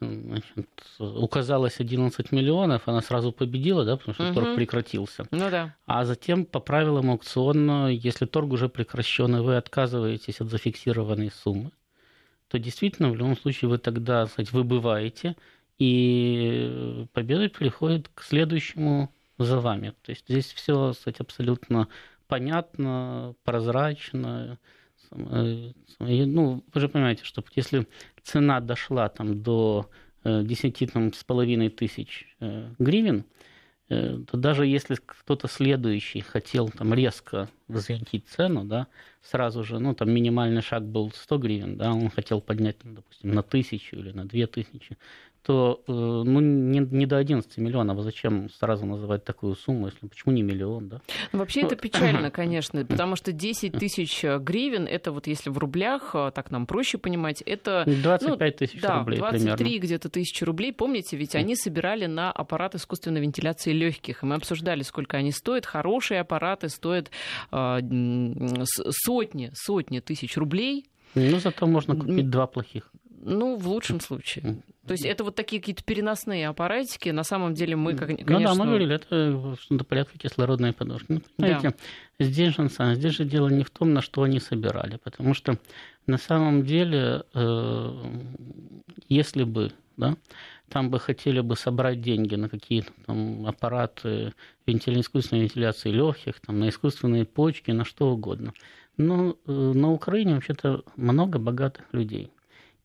значит, 0.00 0.46
указалось 0.98 1.80
11 1.80 2.32
миллионов, 2.32 2.88
она 2.88 3.02
сразу 3.02 3.32
победила, 3.32 3.84
да, 3.84 3.96
потому 3.96 4.14
что 4.14 4.26
угу. 4.26 4.34
торг 4.34 4.56
прекратился. 4.56 5.26
Ну 5.30 5.50
да. 5.50 5.76
А 5.86 6.04
затем 6.04 6.44
по 6.44 6.60
правилам 6.60 7.10
аукциона, 7.10 7.88
если 7.88 8.26
торг 8.26 8.52
уже 8.52 8.68
прекращен, 8.68 9.36
и 9.36 9.40
вы 9.40 9.56
отказываетесь 9.56 10.40
от 10.40 10.48
зафиксированной 10.48 11.30
суммы, 11.30 11.70
то 12.48 12.58
действительно 12.58 13.10
в 13.10 13.16
любом 13.16 13.36
случае 13.36 13.68
вы 13.68 13.78
тогда, 13.78 14.26
кстати, 14.26 14.50
выбываете, 14.52 15.36
и 15.78 17.06
победа 17.12 17.48
приходит 17.48 18.08
к 18.14 18.22
следующему 18.22 19.10
за 19.38 19.60
вами. 19.60 19.92
То 20.02 20.10
есть 20.10 20.24
здесь 20.28 20.52
все, 20.52 20.92
кстати, 20.92 21.20
абсолютно 21.20 21.88
понятно, 22.26 23.34
прозрачно. 23.44 24.58
Ну, 25.10 26.64
вы 26.72 26.80
же 26.80 26.88
понимаете, 26.88 27.24
что 27.24 27.44
если 27.54 27.86
цена 28.22 28.60
дошла 28.60 29.08
там 29.08 29.42
до 29.42 29.88
10 30.24 30.82
э, 30.82 30.86
там, 30.86 31.12
с 31.12 31.22
половиной 31.24 31.68
тысяч 31.68 32.26
э, 32.40 32.70
гривен, 32.78 33.24
э, 33.88 34.18
то 34.30 34.36
даже 34.36 34.66
если 34.66 34.96
кто-то 34.96 35.48
следующий 35.48 36.20
хотел 36.20 36.70
там 36.70 36.94
резко 36.94 37.48
взвинтить 37.68 38.26
цену, 38.28 38.64
да, 38.64 38.86
сразу 39.22 39.62
же, 39.62 39.78
ну, 39.78 39.94
там 39.94 40.10
минимальный 40.10 40.62
шаг 40.62 40.84
был 40.84 41.12
100 41.12 41.38
гривен, 41.38 41.76
да, 41.76 41.92
он 41.92 42.10
хотел 42.10 42.40
поднять, 42.40 42.76
допустим, 42.82 43.34
на 43.34 43.42
тысячу 43.42 43.96
или 43.96 44.12
на 44.12 44.24
две 44.24 44.46
тысячи, 44.46 44.96
то 45.44 45.82
э, 45.86 45.92
ну, 45.92 46.40
не, 46.40 46.78
не 46.80 47.06
до 47.06 47.18
11 47.18 47.58
миллионов. 47.58 47.98
А 47.98 48.02
зачем 48.02 48.48
сразу 48.48 48.86
называть 48.86 49.24
такую 49.24 49.54
сумму, 49.54 49.86
если 49.86 50.06
почему 50.06 50.32
не 50.32 50.42
миллион, 50.42 50.88
да? 50.88 51.00
Ну, 51.32 51.40
вообще 51.40 51.60
ну, 51.60 51.66
это 51.66 51.76
печально, 51.76 52.30
конечно, 52.32 52.84
потому 52.84 53.14
что 53.14 53.30
10 53.30 53.72
тысяч 53.72 54.24
э, 54.24 54.38
гривен, 54.38 54.86
это 54.86 55.12
вот 55.12 55.26
если 55.26 55.50
в 55.50 55.58
рублях, 55.58 56.12
э, 56.14 56.32
так 56.34 56.50
нам 56.50 56.66
проще 56.66 56.96
понимать, 56.96 57.42
это... 57.42 57.84
25 57.86 58.22
ну, 58.22 58.66
тысяч 58.66 58.80
да, 58.80 59.00
рублей 59.00 59.18
23 59.18 59.56
примерно. 59.56 59.84
где-то 59.84 60.08
тысячи 60.08 60.44
рублей. 60.44 60.72
Помните, 60.72 61.16
ведь 61.18 61.34
они 61.34 61.56
собирали 61.56 62.06
на 62.06 62.32
аппарат 62.32 62.74
искусственной 62.74 63.20
вентиляции 63.20 63.72
легких, 63.72 64.22
и 64.22 64.26
мы 64.26 64.36
обсуждали, 64.36 64.82
сколько 64.82 65.18
они 65.18 65.30
стоят. 65.30 65.66
Хорошие 65.66 66.20
аппараты 66.20 66.70
стоят 66.70 67.10
э, 67.52 67.80
сотни, 68.90 69.50
сотни 69.52 70.00
тысяч 70.00 70.38
рублей. 70.38 70.86
Ну, 71.14 71.38
зато 71.38 71.66
можно 71.66 71.94
купить 71.94 72.30
два 72.30 72.46
плохих. 72.46 72.90
Ну, 73.26 73.56
в 73.56 73.68
лучшем 73.68 74.00
случае. 74.00 74.62
То 74.86 74.92
есть 74.92 75.04
это 75.04 75.24
вот 75.24 75.34
такие 75.34 75.60
какие-то 75.60 75.82
переносные 75.82 76.48
аппаратики. 76.48 77.08
На 77.08 77.24
самом 77.24 77.54
деле 77.54 77.74
мы, 77.74 77.94
конечно... 77.94 78.38
Ну 78.38 78.40
да, 78.40 78.54
мы 78.54 78.66
говорили, 78.66 78.94
это 78.94 79.56
что-то 79.60 79.84
порядка 79.84 80.18
кислородной 80.18 80.72
подушки. 80.72 81.06
Ну, 81.08 81.22
понимаете, 81.36 81.70
да. 82.18 82.26
здесь 82.26 82.54
же, 82.54 82.68
здесь 82.68 83.14
же 83.14 83.24
дело 83.24 83.48
не 83.48 83.64
в 83.64 83.70
том, 83.70 83.94
на 83.94 84.02
что 84.02 84.22
они 84.22 84.40
собирали. 84.40 84.98
Потому 85.02 85.32
что 85.32 85.58
на 86.06 86.18
самом 86.18 86.64
деле, 86.64 87.24
э, 87.32 88.04
если 89.08 89.44
бы, 89.44 89.72
да, 89.96 90.16
там 90.68 90.90
бы 90.90 90.98
хотели 90.98 91.40
бы 91.40 91.56
собрать 91.56 92.02
деньги 92.02 92.34
на 92.34 92.48
какие-то 92.48 92.92
там 93.06 93.46
аппараты 93.46 94.34
вентиля... 94.66 95.00
искусственной 95.00 95.42
вентиляции 95.42 95.90
легких, 95.90 96.40
там, 96.40 96.58
на 96.58 96.68
искусственные 96.68 97.24
почки, 97.24 97.70
на 97.70 97.84
что 97.84 98.10
угодно. 98.10 98.52
Но 98.98 99.36
э, 99.46 99.52
на 99.52 99.92
Украине 99.92 100.34
вообще-то 100.34 100.84
много 100.96 101.38
богатых 101.38 101.86
людей. 101.92 102.30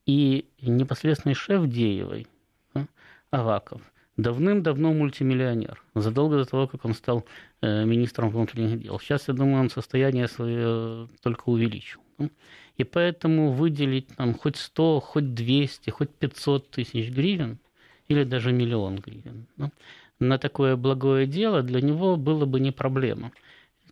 И 0.06 0.46
непосредственный 0.62 1.36
шеф 1.36 1.68
Деевой, 1.68 2.28
да, 2.74 2.88
Аваков, 3.32 3.82
давным-давно 4.18 4.94
мультимиллионер, 4.94 5.84
задолго 5.96 6.38
до 6.38 6.46
того, 6.46 6.68
как 6.68 6.86
он 6.86 6.94
стал 6.94 7.26
э, 7.62 7.86
министром 7.86 8.30
внутренних 8.30 8.82
дел. 8.82 9.00
Сейчас, 9.00 9.28
я 9.28 9.34
думаю, 9.34 9.62
он 9.62 9.70
состояние 9.70 10.28
свое 10.28 11.08
только 11.22 11.44
увеличил. 11.50 12.02
Да? 12.18 12.30
И 12.78 12.84
поэтому 12.84 13.52
выделить 13.52 14.08
там, 14.16 14.34
хоть 14.34 14.58
100, 14.58 15.00
хоть 15.02 15.34
200, 15.34 15.90
хоть 15.90 16.10
500 16.10 16.70
тысяч 16.72 17.12
гривен 17.12 17.60
или 18.08 18.24
даже 18.24 18.52
миллион 18.52 18.98
гривен 18.98 19.46
да, 19.58 19.72
на 20.20 20.38
такое 20.38 20.76
благое 20.76 21.26
дело 21.26 21.62
для 21.62 21.82
него 21.82 22.18
было 22.18 22.46
бы 22.46 22.60
не 22.60 22.72
проблема. 22.72 23.32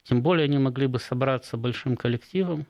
Тем 0.04 0.22
более 0.22 0.46
они 0.46 0.58
могли 0.58 0.88
бы 0.88 1.00
собраться 1.00 1.58
большим 1.58 1.98
коллективом, 1.98 2.66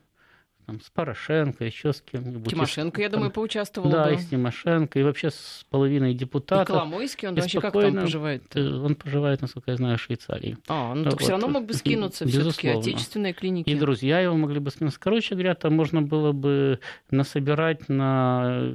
там, 0.68 0.82
с 0.82 0.90
Порошенко, 0.90 1.64
еще 1.64 1.94
с 1.94 2.02
кем-нибудь. 2.02 2.50
Тимошенко, 2.50 3.00
я 3.00 3.08
думаю, 3.08 3.30
поучаствовал. 3.30 3.88
Да, 3.88 4.04
бы. 4.04 4.14
и 4.14 4.18
с 4.18 4.26
Тимошенко, 4.26 4.98
и 4.98 5.02
вообще 5.02 5.30
с 5.30 5.64
половиной 5.70 6.12
депутатов. 6.12 6.68
И 6.68 6.72
Коломойский, 6.72 7.28
он 7.28 7.38
и 7.38 7.40
вообще 7.40 7.60
как 7.62 7.72
там 7.72 7.94
поживает? 7.94 8.42
-то? 8.54 8.84
Он 8.84 8.94
поживает, 8.94 9.40
насколько 9.40 9.70
я 9.70 9.78
знаю, 9.78 9.96
в 9.96 10.02
Швейцарии. 10.02 10.58
А, 10.68 10.94
ну 10.94 11.04
так 11.04 11.14
вот. 11.14 11.22
все 11.22 11.30
равно 11.30 11.48
мог 11.48 11.64
бы 11.64 11.72
скинуться 11.72 12.26
все-таки 12.26 12.68
отечественные 12.68 13.32
клиники. 13.32 13.70
И 13.70 13.74
друзья 13.76 14.20
его 14.20 14.36
могли 14.36 14.58
бы 14.58 14.70
скинуться. 14.70 15.00
Короче 15.00 15.34
говоря, 15.34 15.54
там 15.54 15.74
можно 15.74 16.02
было 16.02 16.32
бы 16.32 16.80
насобирать 17.10 17.88
на 17.88 18.70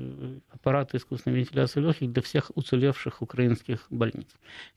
аппараты 0.49 0.97
искусственной 0.97 1.41
вентиляции 1.41 1.79
легких 1.79 2.11
для 2.11 2.23
всех 2.23 2.49
уцелевших 2.55 3.21
украинских 3.21 3.85
больниц. 3.91 4.29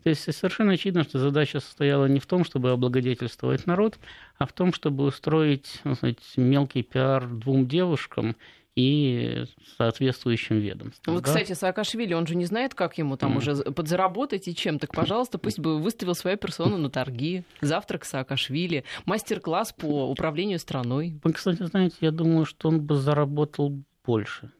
То 0.02 0.10
есть 0.10 0.30
совершенно 0.34 0.74
очевидно, 0.74 1.04
что 1.04 1.18
задача 1.18 1.60
состояла 1.60 2.04
не 2.04 2.20
в 2.20 2.26
том, 2.26 2.44
чтобы 2.44 2.72
облагодетельствовать 2.72 3.66
народ, 3.66 3.98
а 4.38 4.46
в 4.46 4.52
том, 4.52 4.72
чтобы 4.72 5.04
устроить 5.04 5.80
ну, 5.84 5.94
знаете, 5.94 6.22
мелкий 6.36 6.82
пиар 6.82 7.26
двум 7.26 7.66
девушкам 7.66 8.36
и 8.76 9.44
соответствующим 9.78 10.58
ведомствам. 10.58 11.14
Вот, 11.14 11.24
да? 11.24 11.28
кстати, 11.28 11.54
Саакашвили, 11.54 12.12
он 12.12 12.26
же 12.26 12.36
не 12.36 12.44
знает, 12.44 12.74
как 12.74 12.98
ему 12.98 13.16
там 13.16 13.34
mm. 13.34 13.38
уже 13.38 13.56
подзаработать 13.72 14.48
и 14.48 14.54
чем. 14.54 14.78
Так, 14.78 14.92
пожалуйста, 14.92 15.38
пусть 15.38 15.58
бы 15.58 15.78
выставил 15.78 16.14
свою 16.14 16.36
персону 16.36 16.76
на 16.76 16.90
торги. 16.90 17.42
Завтрак 17.62 18.04
Саакашвили, 18.04 18.84
мастер-класс 19.06 19.72
по 19.72 20.10
управлению 20.10 20.58
страной. 20.58 21.18
Вы, 21.24 21.32
кстати, 21.32 21.62
знаете, 21.62 21.96
я 22.00 22.10
думаю, 22.10 22.44
что 22.44 22.68
он 22.68 22.82
бы 22.82 22.96
заработал 22.96 23.82
больше 24.04 24.52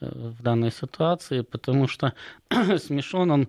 э, 0.00 0.08
в 0.08 0.42
данной 0.42 0.72
ситуации, 0.72 1.42
потому 1.42 1.88
что 1.88 2.14
смешон 2.50 3.30
он 3.30 3.48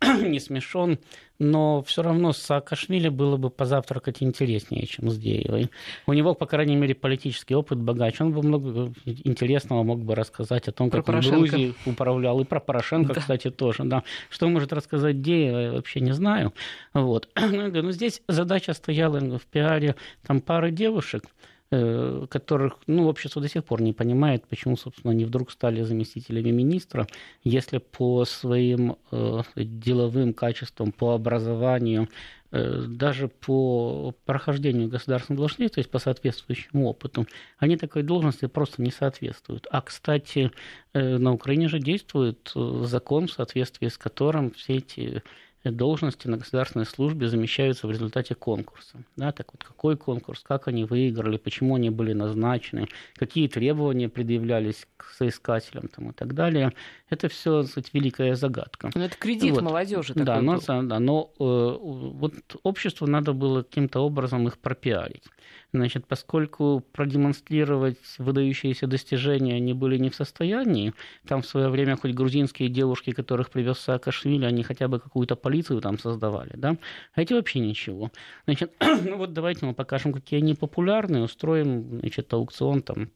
не 0.22 0.38
смешон, 0.38 0.98
но 1.38 1.82
все 1.82 2.02
равно 2.02 2.32
с 2.32 2.38
Саакашвили 2.38 3.08
было 3.08 3.36
бы 3.36 3.50
позавтракать 3.50 4.22
интереснее, 4.22 4.86
чем 4.86 5.10
с 5.10 5.18
Деевой. 5.18 5.70
У 6.06 6.12
него, 6.12 6.34
по 6.34 6.46
крайней 6.46 6.76
мере, 6.76 6.94
политический 6.94 7.54
опыт 7.54 7.78
богаче. 7.78 8.24
Он 8.24 8.32
бы 8.32 8.42
много 8.42 8.92
интересного 9.04 9.82
мог 9.82 10.00
бы 10.04 10.14
рассказать 10.14 10.68
о 10.68 10.72
том, 10.72 10.90
про 10.90 10.98
как 10.98 11.06
Порошенко. 11.06 11.36
он 11.36 11.42
Грузией 11.42 11.74
управлял. 11.84 12.40
И 12.40 12.44
про 12.44 12.60
Порошенко, 12.60 13.14
да. 13.14 13.20
кстати, 13.20 13.50
тоже. 13.50 13.84
Да. 13.84 14.04
Что 14.30 14.48
может 14.48 14.72
рассказать 14.72 15.20
Деева, 15.20 15.58
я 15.58 15.72
вообще 15.72 16.00
не 16.00 16.12
знаю. 16.12 16.52
Вот. 16.94 17.28
Но 17.36 17.90
здесь 17.90 18.22
задача 18.28 18.74
стояла 18.74 19.18
в 19.18 19.46
пиаре 19.46 19.96
там 20.26 20.40
пары 20.40 20.70
девушек, 20.70 21.24
Э, 21.24 21.47
которых 21.70 22.78
ну, 22.86 23.08
общество 23.08 23.42
до 23.42 23.48
сих 23.48 23.62
пор 23.62 23.82
не 23.82 23.92
понимает, 23.92 24.46
почему, 24.48 24.76
собственно, 24.76 25.12
они 25.12 25.26
вдруг 25.26 25.50
стали 25.50 25.82
заместителями 25.82 26.50
министра, 26.50 27.06
если 27.44 27.76
по 27.76 28.24
своим 28.24 28.96
э, 29.10 29.42
деловым 29.54 30.32
качествам, 30.32 30.92
по 30.92 31.14
образованию, 31.14 32.08
э, 32.52 32.84
даже 32.88 33.28
по 33.28 34.14
прохождению 34.24 34.88
государственной 34.88 35.36
должности, 35.36 35.74
то 35.74 35.80
есть 35.80 35.90
по 35.90 35.98
соответствующему 35.98 36.86
опыту, 36.88 37.26
они 37.58 37.76
такой 37.76 38.02
должности 38.02 38.46
просто 38.46 38.80
не 38.80 38.90
соответствуют. 38.90 39.66
А, 39.70 39.82
кстати, 39.82 40.50
э, 40.94 41.18
на 41.18 41.34
Украине 41.34 41.68
же 41.68 41.80
действует 41.80 42.50
э, 42.56 42.82
закон, 42.86 43.26
в 43.26 43.32
соответствии 43.32 43.88
с 43.88 43.98
которым 43.98 44.52
все 44.52 44.76
эти 44.76 45.22
должности 45.64 46.28
на 46.28 46.36
государственной 46.36 46.86
службе 46.86 47.28
замещаются 47.28 47.86
в 47.86 47.90
результате 47.90 48.34
конкурса. 48.34 48.98
Да, 49.16 49.32
так 49.32 49.52
вот, 49.52 49.64
какой 49.64 49.96
конкурс, 49.96 50.42
как 50.42 50.68
они 50.68 50.84
выиграли, 50.84 51.36
почему 51.36 51.74
они 51.76 51.90
были 51.90 52.12
назначены, 52.12 52.88
какие 53.16 53.48
требования 53.48 54.08
предъявлялись 54.08 54.86
к 54.96 55.10
соискателям 55.16 55.88
там, 55.88 56.10
и 56.10 56.12
так 56.12 56.34
далее. 56.34 56.72
Это 57.10 57.28
все, 57.28 57.64
кстати, 57.64 57.90
великая 57.92 58.34
загадка. 58.34 58.90
Но 58.94 59.00
ну, 59.00 59.06
это 59.06 59.16
кредит 59.16 59.52
вот. 59.52 59.62
молодежи. 59.62 60.14
Да, 60.14 60.40
но, 60.40 60.60
да, 60.60 60.98
но 60.98 61.32
э, 61.38 61.42
вот 61.42 62.34
обществу 62.62 63.06
надо 63.06 63.32
было 63.32 63.62
каким-то 63.62 64.00
образом 64.00 64.46
их 64.46 64.58
пропиарить. 64.58 65.24
Значит, 65.72 66.06
поскольку 66.06 66.82
продемонстрировать 66.92 67.98
выдающиеся 68.16 68.86
достижения 68.86 69.54
они 69.54 69.74
были 69.74 69.98
не 69.98 70.08
в 70.08 70.14
состоянии, 70.14 70.94
там 71.26 71.42
в 71.42 71.46
свое 71.46 71.68
время 71.68 71.96
хоть 71.96 72.14
грузинские 72.14 72.70
девушки, 72.70 73.12
которых 73.12 73.50
привез 73.50 73.78
Саакашвили, 73.78 74.46
они 74.46 74.62
хотя 74.62 74.88
бы 74.88 74.98
какую-то 74.98 75.36
полицию 75.36 75.82
там 75.82 75.98
создавали, 75.98 76.52
да, 76.54 76.78
а 77.12 77.20
эти 77.20 77.34
вообще 77.34 77.58
ничего. 77.58 78.10
Значит, 78.46 78.72
ну 78.80 79.18
вот 79.18 79.34
давайте 79.34 79.66
мы 79.66 79.74
покажем, 79.74 80.14
какие 80.14 80.40
они 80.40 80.54
популярны, 80.54 81.20
устроим, 81.20 82.00
значит, 82.00 82.32
аукцион 82.32 82.80
там 82.80 83.10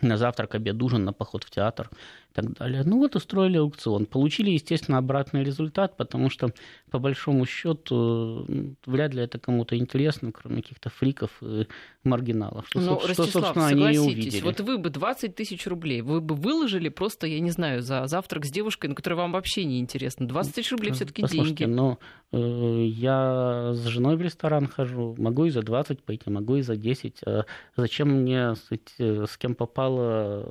на 0.00 0.16
завтрак, 0.16 0.54
обед, 0.54 0.82
ужин, 0.82 1.04
на 1.04 1.12
поход 1.12 1.44
в 1.44 1.50
театр 1.50 1.90
так 2.32 2.52
далее. 2.52 2.82
Ну 2.84 2.98
вот 2.98 3.16
устроили 3.16 3.58
аукцион. 3.58 4.06
Получили, 4.06 4.50
естественно, 4.50 4.98
обратный 4.98 5.44
результат, 5.44 5.96
потому 5.96 6.30
что, 6.30 6.52
по 6.90 6.98
большому 6.98 7.46
счету, 7.46 8.46
вряд 8.86 9.14
ли 9.14 9.22
это 9.22 9.38
кому-то 9.38 9.76
интересно, 9.76 10.32
кроме 10.32 10.62
каких-то 10.62 10.90
фриков 10.90 11.30
и 11.42 11.66
маргиналов. 12.04 12.66
Что, 12.68 12.80
Но, 12.80 13.00
ну, 13.06 13.12
что 13.12 13.24
собственно, 13.24 13.66
они 13.66 13.94
и 13.94 13.98
увидели. 13.98 14.42
Вот 14.42 14.60
вы 14.60 14.78
бы 14.78 14.90
20 14.90 15.34
тысяч 15.34 15.66
рублей, 15.66 16.02
вы 16.02 16.20
бы 16.20 16.34
выложили 16.34 16.88
просто, 16.88 17.26
я 17.26 17.40
не 17.40 17.50
знаю, 17.50 17.82
за 17.82 18.06
завтрак 18.06 18.44
с 18.44 18.50
девушкой, 18.50 18.86
на 18.86 18.94
которой 18.94 19.14
вам 19.14 19.32
вообще 19.32 19.64
не 19.64 19.80
интересно. 19.80 20.26
20 20.26 20.54
тысяч 20.54 20.72
рублей 20.72 20.92
все 20.92 21.04
таки 21.04 21.22
деньги. 21.26 21.64
но 21.64 21.98
э, 22.32 22.84
я 22.86 23.72
с 23.74 23.86
женой 23.86 24.16
в 24.16 24.22
ресторан 24.22 24.66
хожу, 24.66 25.14
могу 25.18 25.44
и 25.44 25.50
за 25.50 25.62
20 25.62 26.02
пойти, 26.02 26.30
могу 26.30 26.56
и 26.56 26.62
за 26.62 26.76
10. 26.76 27.20
А 27.26 27.44
зачем 27.76 28.08
мне 28.08 28.54
сказать, 28.56 28.94
э, 28.98 29.26
с 29.28 29.36
кем 29.36 29.54
попало 29.54 30.46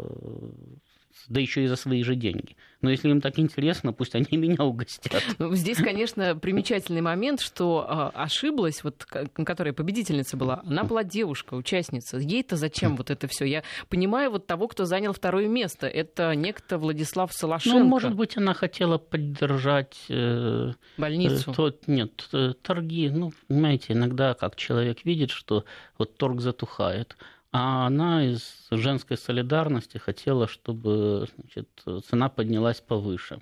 да 1.27 1.39
еще 1.39 1.63
и 1.63 1.67
за 1.67 1.75
свои 1.75 2.03
же 2.03 2.15
деньги. 2.15 2.55
Но 2.81 2.89
если 2.89 3.09
им 3.09 3.21
так 3.21 3.37
интересно, 3.37 3.93
пусть 3.93 4.15
они 4.15 4.25
меня 4.37 4.63
угостят. 4.63 5.23
Ну, 5.37 5.55
здесь, 5.55 5.77
конечно, 5.77 6.35
примечательный 6.35 7.01
момент, 7.01 7.41
что 7.41 8.11
э, 8.15 8.17
ошиблась, 8.17 8.83
вот, 8.83 9.05
которая 9.05 9.73
победительница 9.73 10.37
была, 10.37 10.61
она 10.65 10.83
была 10.83 11.03
девушка, 11.03 11.53
участница. 11.53 12.17
Ей-то 12.17 12.55
зачем 12.55 12.95
вот 12.95 13.11
это 13.11 13.27
все? 13.27 13.45
Я 13.45 13.63
понимаю 13.89 14.31
вот 14.31 14.47
того, 14.47 14.67
кто 14.67 14.85
занял 14.85 15.13
второе 15.13 15.47
место. 15.47 15.87
Это 15.87 16.35
некто 16.35 16.77
Владислав 16.77 17.33
Солошенко. 17.33 17.79
Ну, 17.79 17.85
может 17.85 18.15
быть, 18.15 18.37
она 18.37 18.53
хотела 18.53 18.97
поддержать... 18.97 19.97
Э, 20.09 20.73
Больницу? 20.97 21.51
Э, 21.51 21.53
тот, 21.53 21.87
нет, 21.87 22.27
э, 22.33 22.53
торги. 22.61 23.09
Ну, 23.09 23.31
понимаете, 23.47 23.93
иногда 23.93 24.33
как 24.33 24.55
человек 24.55 25.05
видит, 25.05 25.29
что 25.31 25.65
вот 25.97 26.17
торг 26.17 26.41
затухает, 26.41 27.15
а 27.51 27.87
она 27.87 28.25
из 28.25 28.67
женской 28.71 29.17
солидарности 29.17 29.97
хотела, 29.97 30.47
чтобы 30.47 31.27
значит, 31.35 31.67
цена 32.05 32.29
поднялась 32.29 32.79
повыше. 32.79 33.41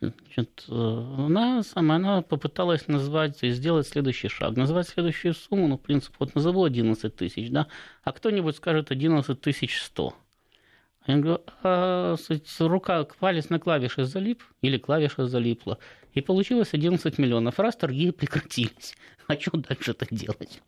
Значит, 0.00 0.64
она 0.68 1.62
сама 1.62 1.96
она 1.96 2.22
попыталась 2.22 2.88
назвать 2.88 3.42
и 3.42 3.50
сделать 3.50 3.86
следующий 3.86 4.28
шаг. 4.28 4.56
Назвать 4.56 4.88
следующую 4.88 5.34
сумму, 5.34 5.68
ну, 5.68 5.76
в 5.76 5.82
принципе, 5.82 6.16
вот 6.18 6.34
назову 6.34 6.64
11 6.64 7.14
тысяч, 7.14 7.50
да, 7.50 7.66
а 8.02 8.12
кто-нибудь 8.12 8.56
скажет 8.56 8.90
11 8.90 9.38
тысяч 9.38 9.82
100. 9.82 10.14
Я 11.06 11.16
говорю, 11.16 11.42
а, 11.62 12.16
рука, 12.60 13.04
палец 13.18 13.48
на 13.50 13.58
клавише 13.58 14.04
залип 14.04 14.42
или 14.62 14.78
клавиша 14.78 15.26
залипла. 15.26 15.78
И 16.14 16.20
получилось 16.20 16.70
11 16.72 17.18
миллионов. 17.18 17.58
Раз 17.58 17.76
торги 17.76 18.10
прекратились. 18.10 18.96
А 19.26 19.38
что 19.38 19.56
дальше-то 19.56 20.06
делать? 20.10 20.60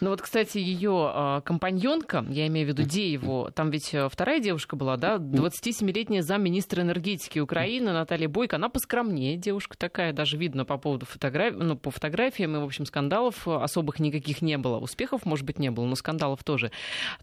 Ну 0.00 0.10
вот, 0.10 0.22
кстати, 0.22 0.58
ее 0.58 1.10
а, 1.12 1.40
компаньонка, 1.42 2.24
я 2.28 2.46
имею 2.48 2.66
в 2.66 2.70
виду 2.70 2.82
Дееву, 2.82 3.50
там 3.54 3.70
ведь 3.70 3.94
э, 3.94 4.08
вторая 4.08 4.40
девушка 4.40 4.76
была, 4.76 4.96
да, 4.96 5.16
27-летняя 5.16 6.22
замминистра 6.22 6.82
энергетики 6.82 7.38
Украины 7.38 7.92
Наталья 7.92 8.28
Бойко, 8.28 8.56
она 8.56 8.68
поскромнее 8.68 9.36
девушка 9.36 9.76
такая, 9.76 10.12
даже 10.12 10.36
видно 10.36 10.64
по 10.64 10.78
поводу 10.78 11.06
фотографий, 11.06 11.56
ну, 11.56 11.76
по 11.76 11.90
фотографиям, 11.90 12.56
и, 12.56 12.58
в 12.58 12.64
общем, 12.64 12.86
скандалов 12.86 13.46
особых 13.46 14.00
никаких 14.00 14.42
не 14.42 14.58
было. 14.58 14.78
Успехов, 14.78 15.24
может 15.24 15.44
быть, 15.44 15.58
не 15.58 15.70
было, 15.70 15.84
но 15.84 15.94
скандалов 15.94 16.42
тоже. 16.42 16.72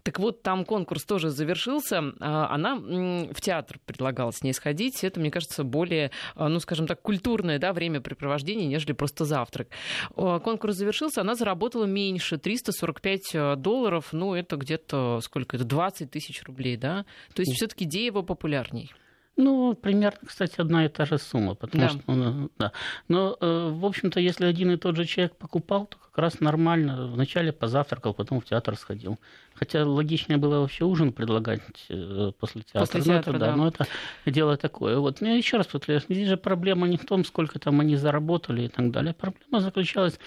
Так 0.02 0.18
вот, 0.18 0.42
там 0.42 0.64
конкурс 0.64 1.04
тоже 1.04 1.30
завершился, 1.30 2.14
а, 2.20 2.48
она 2.54 2.76
в 2.76 3.40
театр 3.40 3.78
предлагала 3.84 4.30
с 4.30 4.42
ней 4.42 4.52
сходить, 4.52 5.02
это, 5.04 5.20
мне 5.20 5.30
кажется, 5.30 5.64
более, 5.64 6.10
а, 6.34 6.48
ну, 6.48 6.60
скажем 6.60 6.86
так, 6.86 7.02
культурное, 7.02 7.58
да, 7.58 7.72
времяпрепровождение, 7.72 8.66
нежели 8.66 8.92
просто 8.92 9.24
завтрак. 9.24 9.68
Конкурс 10.14 10.76
завершился, 10.76 11.20
она 11.20 11.34
заработала 11.34 11.84
меньше, 11.98 12.38
345 12.38 13.34
э, 13.34 13.56
долларов, 13.56 14.12
ну, 14.12 14.34
это 14.34 14.56
где-то, 14.56 15.20
сколько 15.22 15.56
это, 15.56 15.64
20 15.64 16.10
тысяч 16.10 16.42
рублей, 16.44 16.76
да? 16.76 17.04
То 17.34 17.42
есть 17.42 17.52
все 17.54 17.66
таки 17.66 17.84
Деева 17.84 18.22
популярней. 18.22 18.92
Ну, 19.36 19.74
примерно, 19.74 20.18
кстати, 20.26 20.60
одна 20.60 20.84
и 20.84 20.88
та 20.88 21.06
же 21.06 21.16
сумма, 21.16 21.54
потому 21.54 21.84
да. 21.84 21.88
что, 21.90 22.12
ну, 22.12 22.50
да. 22.58 22.72
Но, 23.06 23.36
э, 23.40 23.70
в 23.70 23.86
общем-то, 23.86 24.18
если 24.18 24.46
один 24.46 24.72
и 24.72 24.76
тот 24.76 24.96
же 24.96 25.04
человек 25.04 25.36
покупал, 25.36 25.86
то 25.86 25.96
как 25.96 26.18
раз 26.18 26.40
нормально. 26.40 27.06
Вначале 27.06 27.52
позавтракал, 27.52 28.14
потом 28.14 28.40
в 28.40 28.44
театр 28.44 28.76
сходил. 28.76 29.16
Хотя 29.54 29.84
логичнее 29.84 30.38
было 30.38 30.58
вообще 30.58 30.84
ужин 30.84 31.12
предлагать 31.12 31.60
э, 31.88 32.32
после 32.40 32.62
театра. 32.62 32.80
После 32.80 33.02
театра, 33.02 33.32
ну, 33.32 33.38
это, 33.38 33.38
да. 33.38 33.56
Но 33.56 33.68
это 33.68 33.86
дело 34.26 34.56
такое. 34.56 34.98
Вот. 34.98 35.20
Ну, 35.20 35.36
еще 35.36 35.56
раз 35.56 35.68
повторяю, 35.68 36.02
здесь 36.08 36.28
же 36.28 36.36
проблема 36.36 36.88
не 36.88 36.96
в 36.96 37.06
том, 37.06 37.24
сколько 37.24 37.60
там 37.60 37.78
они 37.78 37.94
заработали 37.94 38.62
и 38.62 38.68
так 38.68 38.90
далее. 38.90 39.14
Проблема 39.14 39.60
заключалась 39.60 40.18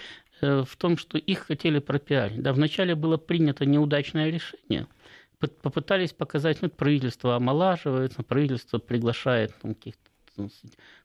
в 0.41 0.75
том, 0.77 0.97
что 0.97 1.17
их 1.17 1.39
хотели 1.47 1.79
пропиарить. 1.79 2.41
Да, 2.41 2.53
вначале 2.53 2.95
было 2.95 3.17
принято 3.17 3.65
неудачное 3.65 4.29
решение. 4.29 4.87
Попытались 5.39 6.13
показать, 6.13 6.61
ну, 6.61 6.69
правительство 6.69 7.35
омолаживается, 7.35 8.21
правительство 8.23 8.77
приглашает 8.77 9.53
там, 9.61 9.73
каких-то 9.73 10.49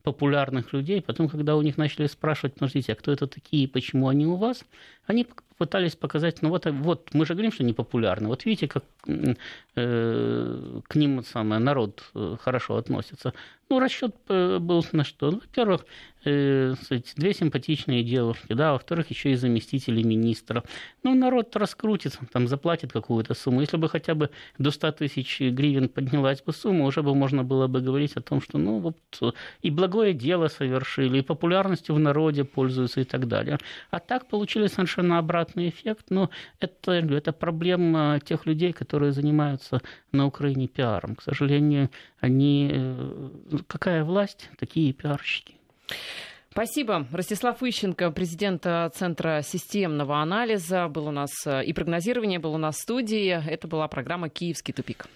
популярных 0.07 0.73
людей. 0.73 1.03
Потом, 1.03 1.29
когда 1.29 1.57
у 1.57 1.63
них 1.63 1.77
начали 1.79 2.07
спрашивать, 2.07 2.55
подождите, 2.55 2.93
а 2.93 2.95
кто 2.95 3.11
это 3.11 3.27
такие, 3.27 3.67
почему 3.67 4.07
они 4.07 4.25
у 4.25 4.37
вас, 4.37 4.65
они 5.09 5.27
попытались 5.59 5.97
показать, 5.97 6.43
ну 6.43 6.51
вот, 6.51 6.67
вот 6.67 7.09
мы 7.13 7.27
же 7.27 7.33
говорим, 7.33 7.51
что 7.51 7.65
они 7.65 7.73
популярны. 7.73 8.29
Вот 8.29 8.45
видите, 8.45 8.69
как 8.69 8.85
э, 9.75 10.81
к 10.87 10.95
ним 10.95 11.25
самое, 11.25 11.61
народ 11.61 12.05
э, 12.15 12.37
хорошо 12.41 12.77
относится. 12.77 13.33
Ну, 13.69 13.81
расчет 13.81 14.15
э, 14.29 14.59
был 14.59 14.85
на 14.93 15.03
что? 15.03 15.31
Ну, 15.31 15.41
во-первых, 15.41 15.87
э, 16.25 16.75
две 17.17 17.35
симпатичные 17.35 18.05
девушки, 18.05 18.53
да, 18.53 18.73
во-вторых, 18.73 19.11
еще 19.11 19.33
и 19.33 19.37
заместители 19.37 20.03
министра. 20.03 20.63
Ну, 21.03 21.15
народ 21.15 21.57
раскрутится, 21.57 22.21
там 22.33 22.49
заплатит 22.49 22.93
какую-то 22.93 23.35
сумму. 23.35 23.61
Если 23.63 23.79
бы 23.79 23.89
хотя 23.89 24.15
бы 24.15 24.31
до 24.59 24.71
100 24.71 24.93
тысяч 24.93 25.41
гривен 25.41 25.89
поднялась 25.89 26.43
бы 26.43 26.53
сумма, 26.53 26.85
уже 26.85 27.03
бы 27.03 27.15
можно 27.15 27.43
было 27.43 27.67
бы 27.67 27.81
говорить 27.81 28.17
о 28.17 28.21
том, 28.21 28.41
что, 28.43 28.59
ну, 28.59 28.79
вот 28.79 29.35
и 29.63 29.71
благое 29.97 30.13
дело 30.13 30.49
совершили, 30.49 31.19
и 31.19 31.23
популярностью 31.23 31.95
в 31.95 31.99
народе 31.99 32.45
пользуются 32.45 33.01
и 33.01 33.05
так 33.05 33.27
далее. 33.27 33.59
А 33.91 33.99
так 33.99 34.29
получили 34.29 34.69
совершенно 34.69 35.19
обратный 35.19 35.69
эффект. 35.69 36.07
Но 36.11 36.31
это, 36.61 36.93
это 36.93 37.33
проблема 37.33 38.21
тех 38.25 38.47
людей, 38.47 38.73
которые 38.73 39.13
занимаются 39.13 39.81
на 40.13 40.27
Украине 40.27 40.69
пиаром. 40.69 41.15
К 41.17 41.23
сожалению, 41.23 41.89
они... 42.21 42.71
Э, 42.73 43.31
какая 43.67 44.05
власть, 44.05 44.51
такие 44.59 44.93
пиарщики. 44.93 45.55
Спасибо. 46.51 47.07
Ростислав 47.13 47.63
Ищенко, 47.63 48.11
президент 48.11 48.67
Центра 48.95 49.43
системного 49.43 50.23
анализа, 50.23 50.89
был 50.89 51.07
у 51.07 51.11
нас 51.11 51.31
и 51.47 51.73
прогнозирование, 51.73 52.39
был 52.39 52.55
у 52.55 52.59
нас 52.59 52.77
в 52.77 52.81
студии. 52.81 53.51
Это 53.51 53.69
была 53.69 53.89
программа 53.89 54.29
«Киевский 54.29 54.73
тупик». 54.75 55.07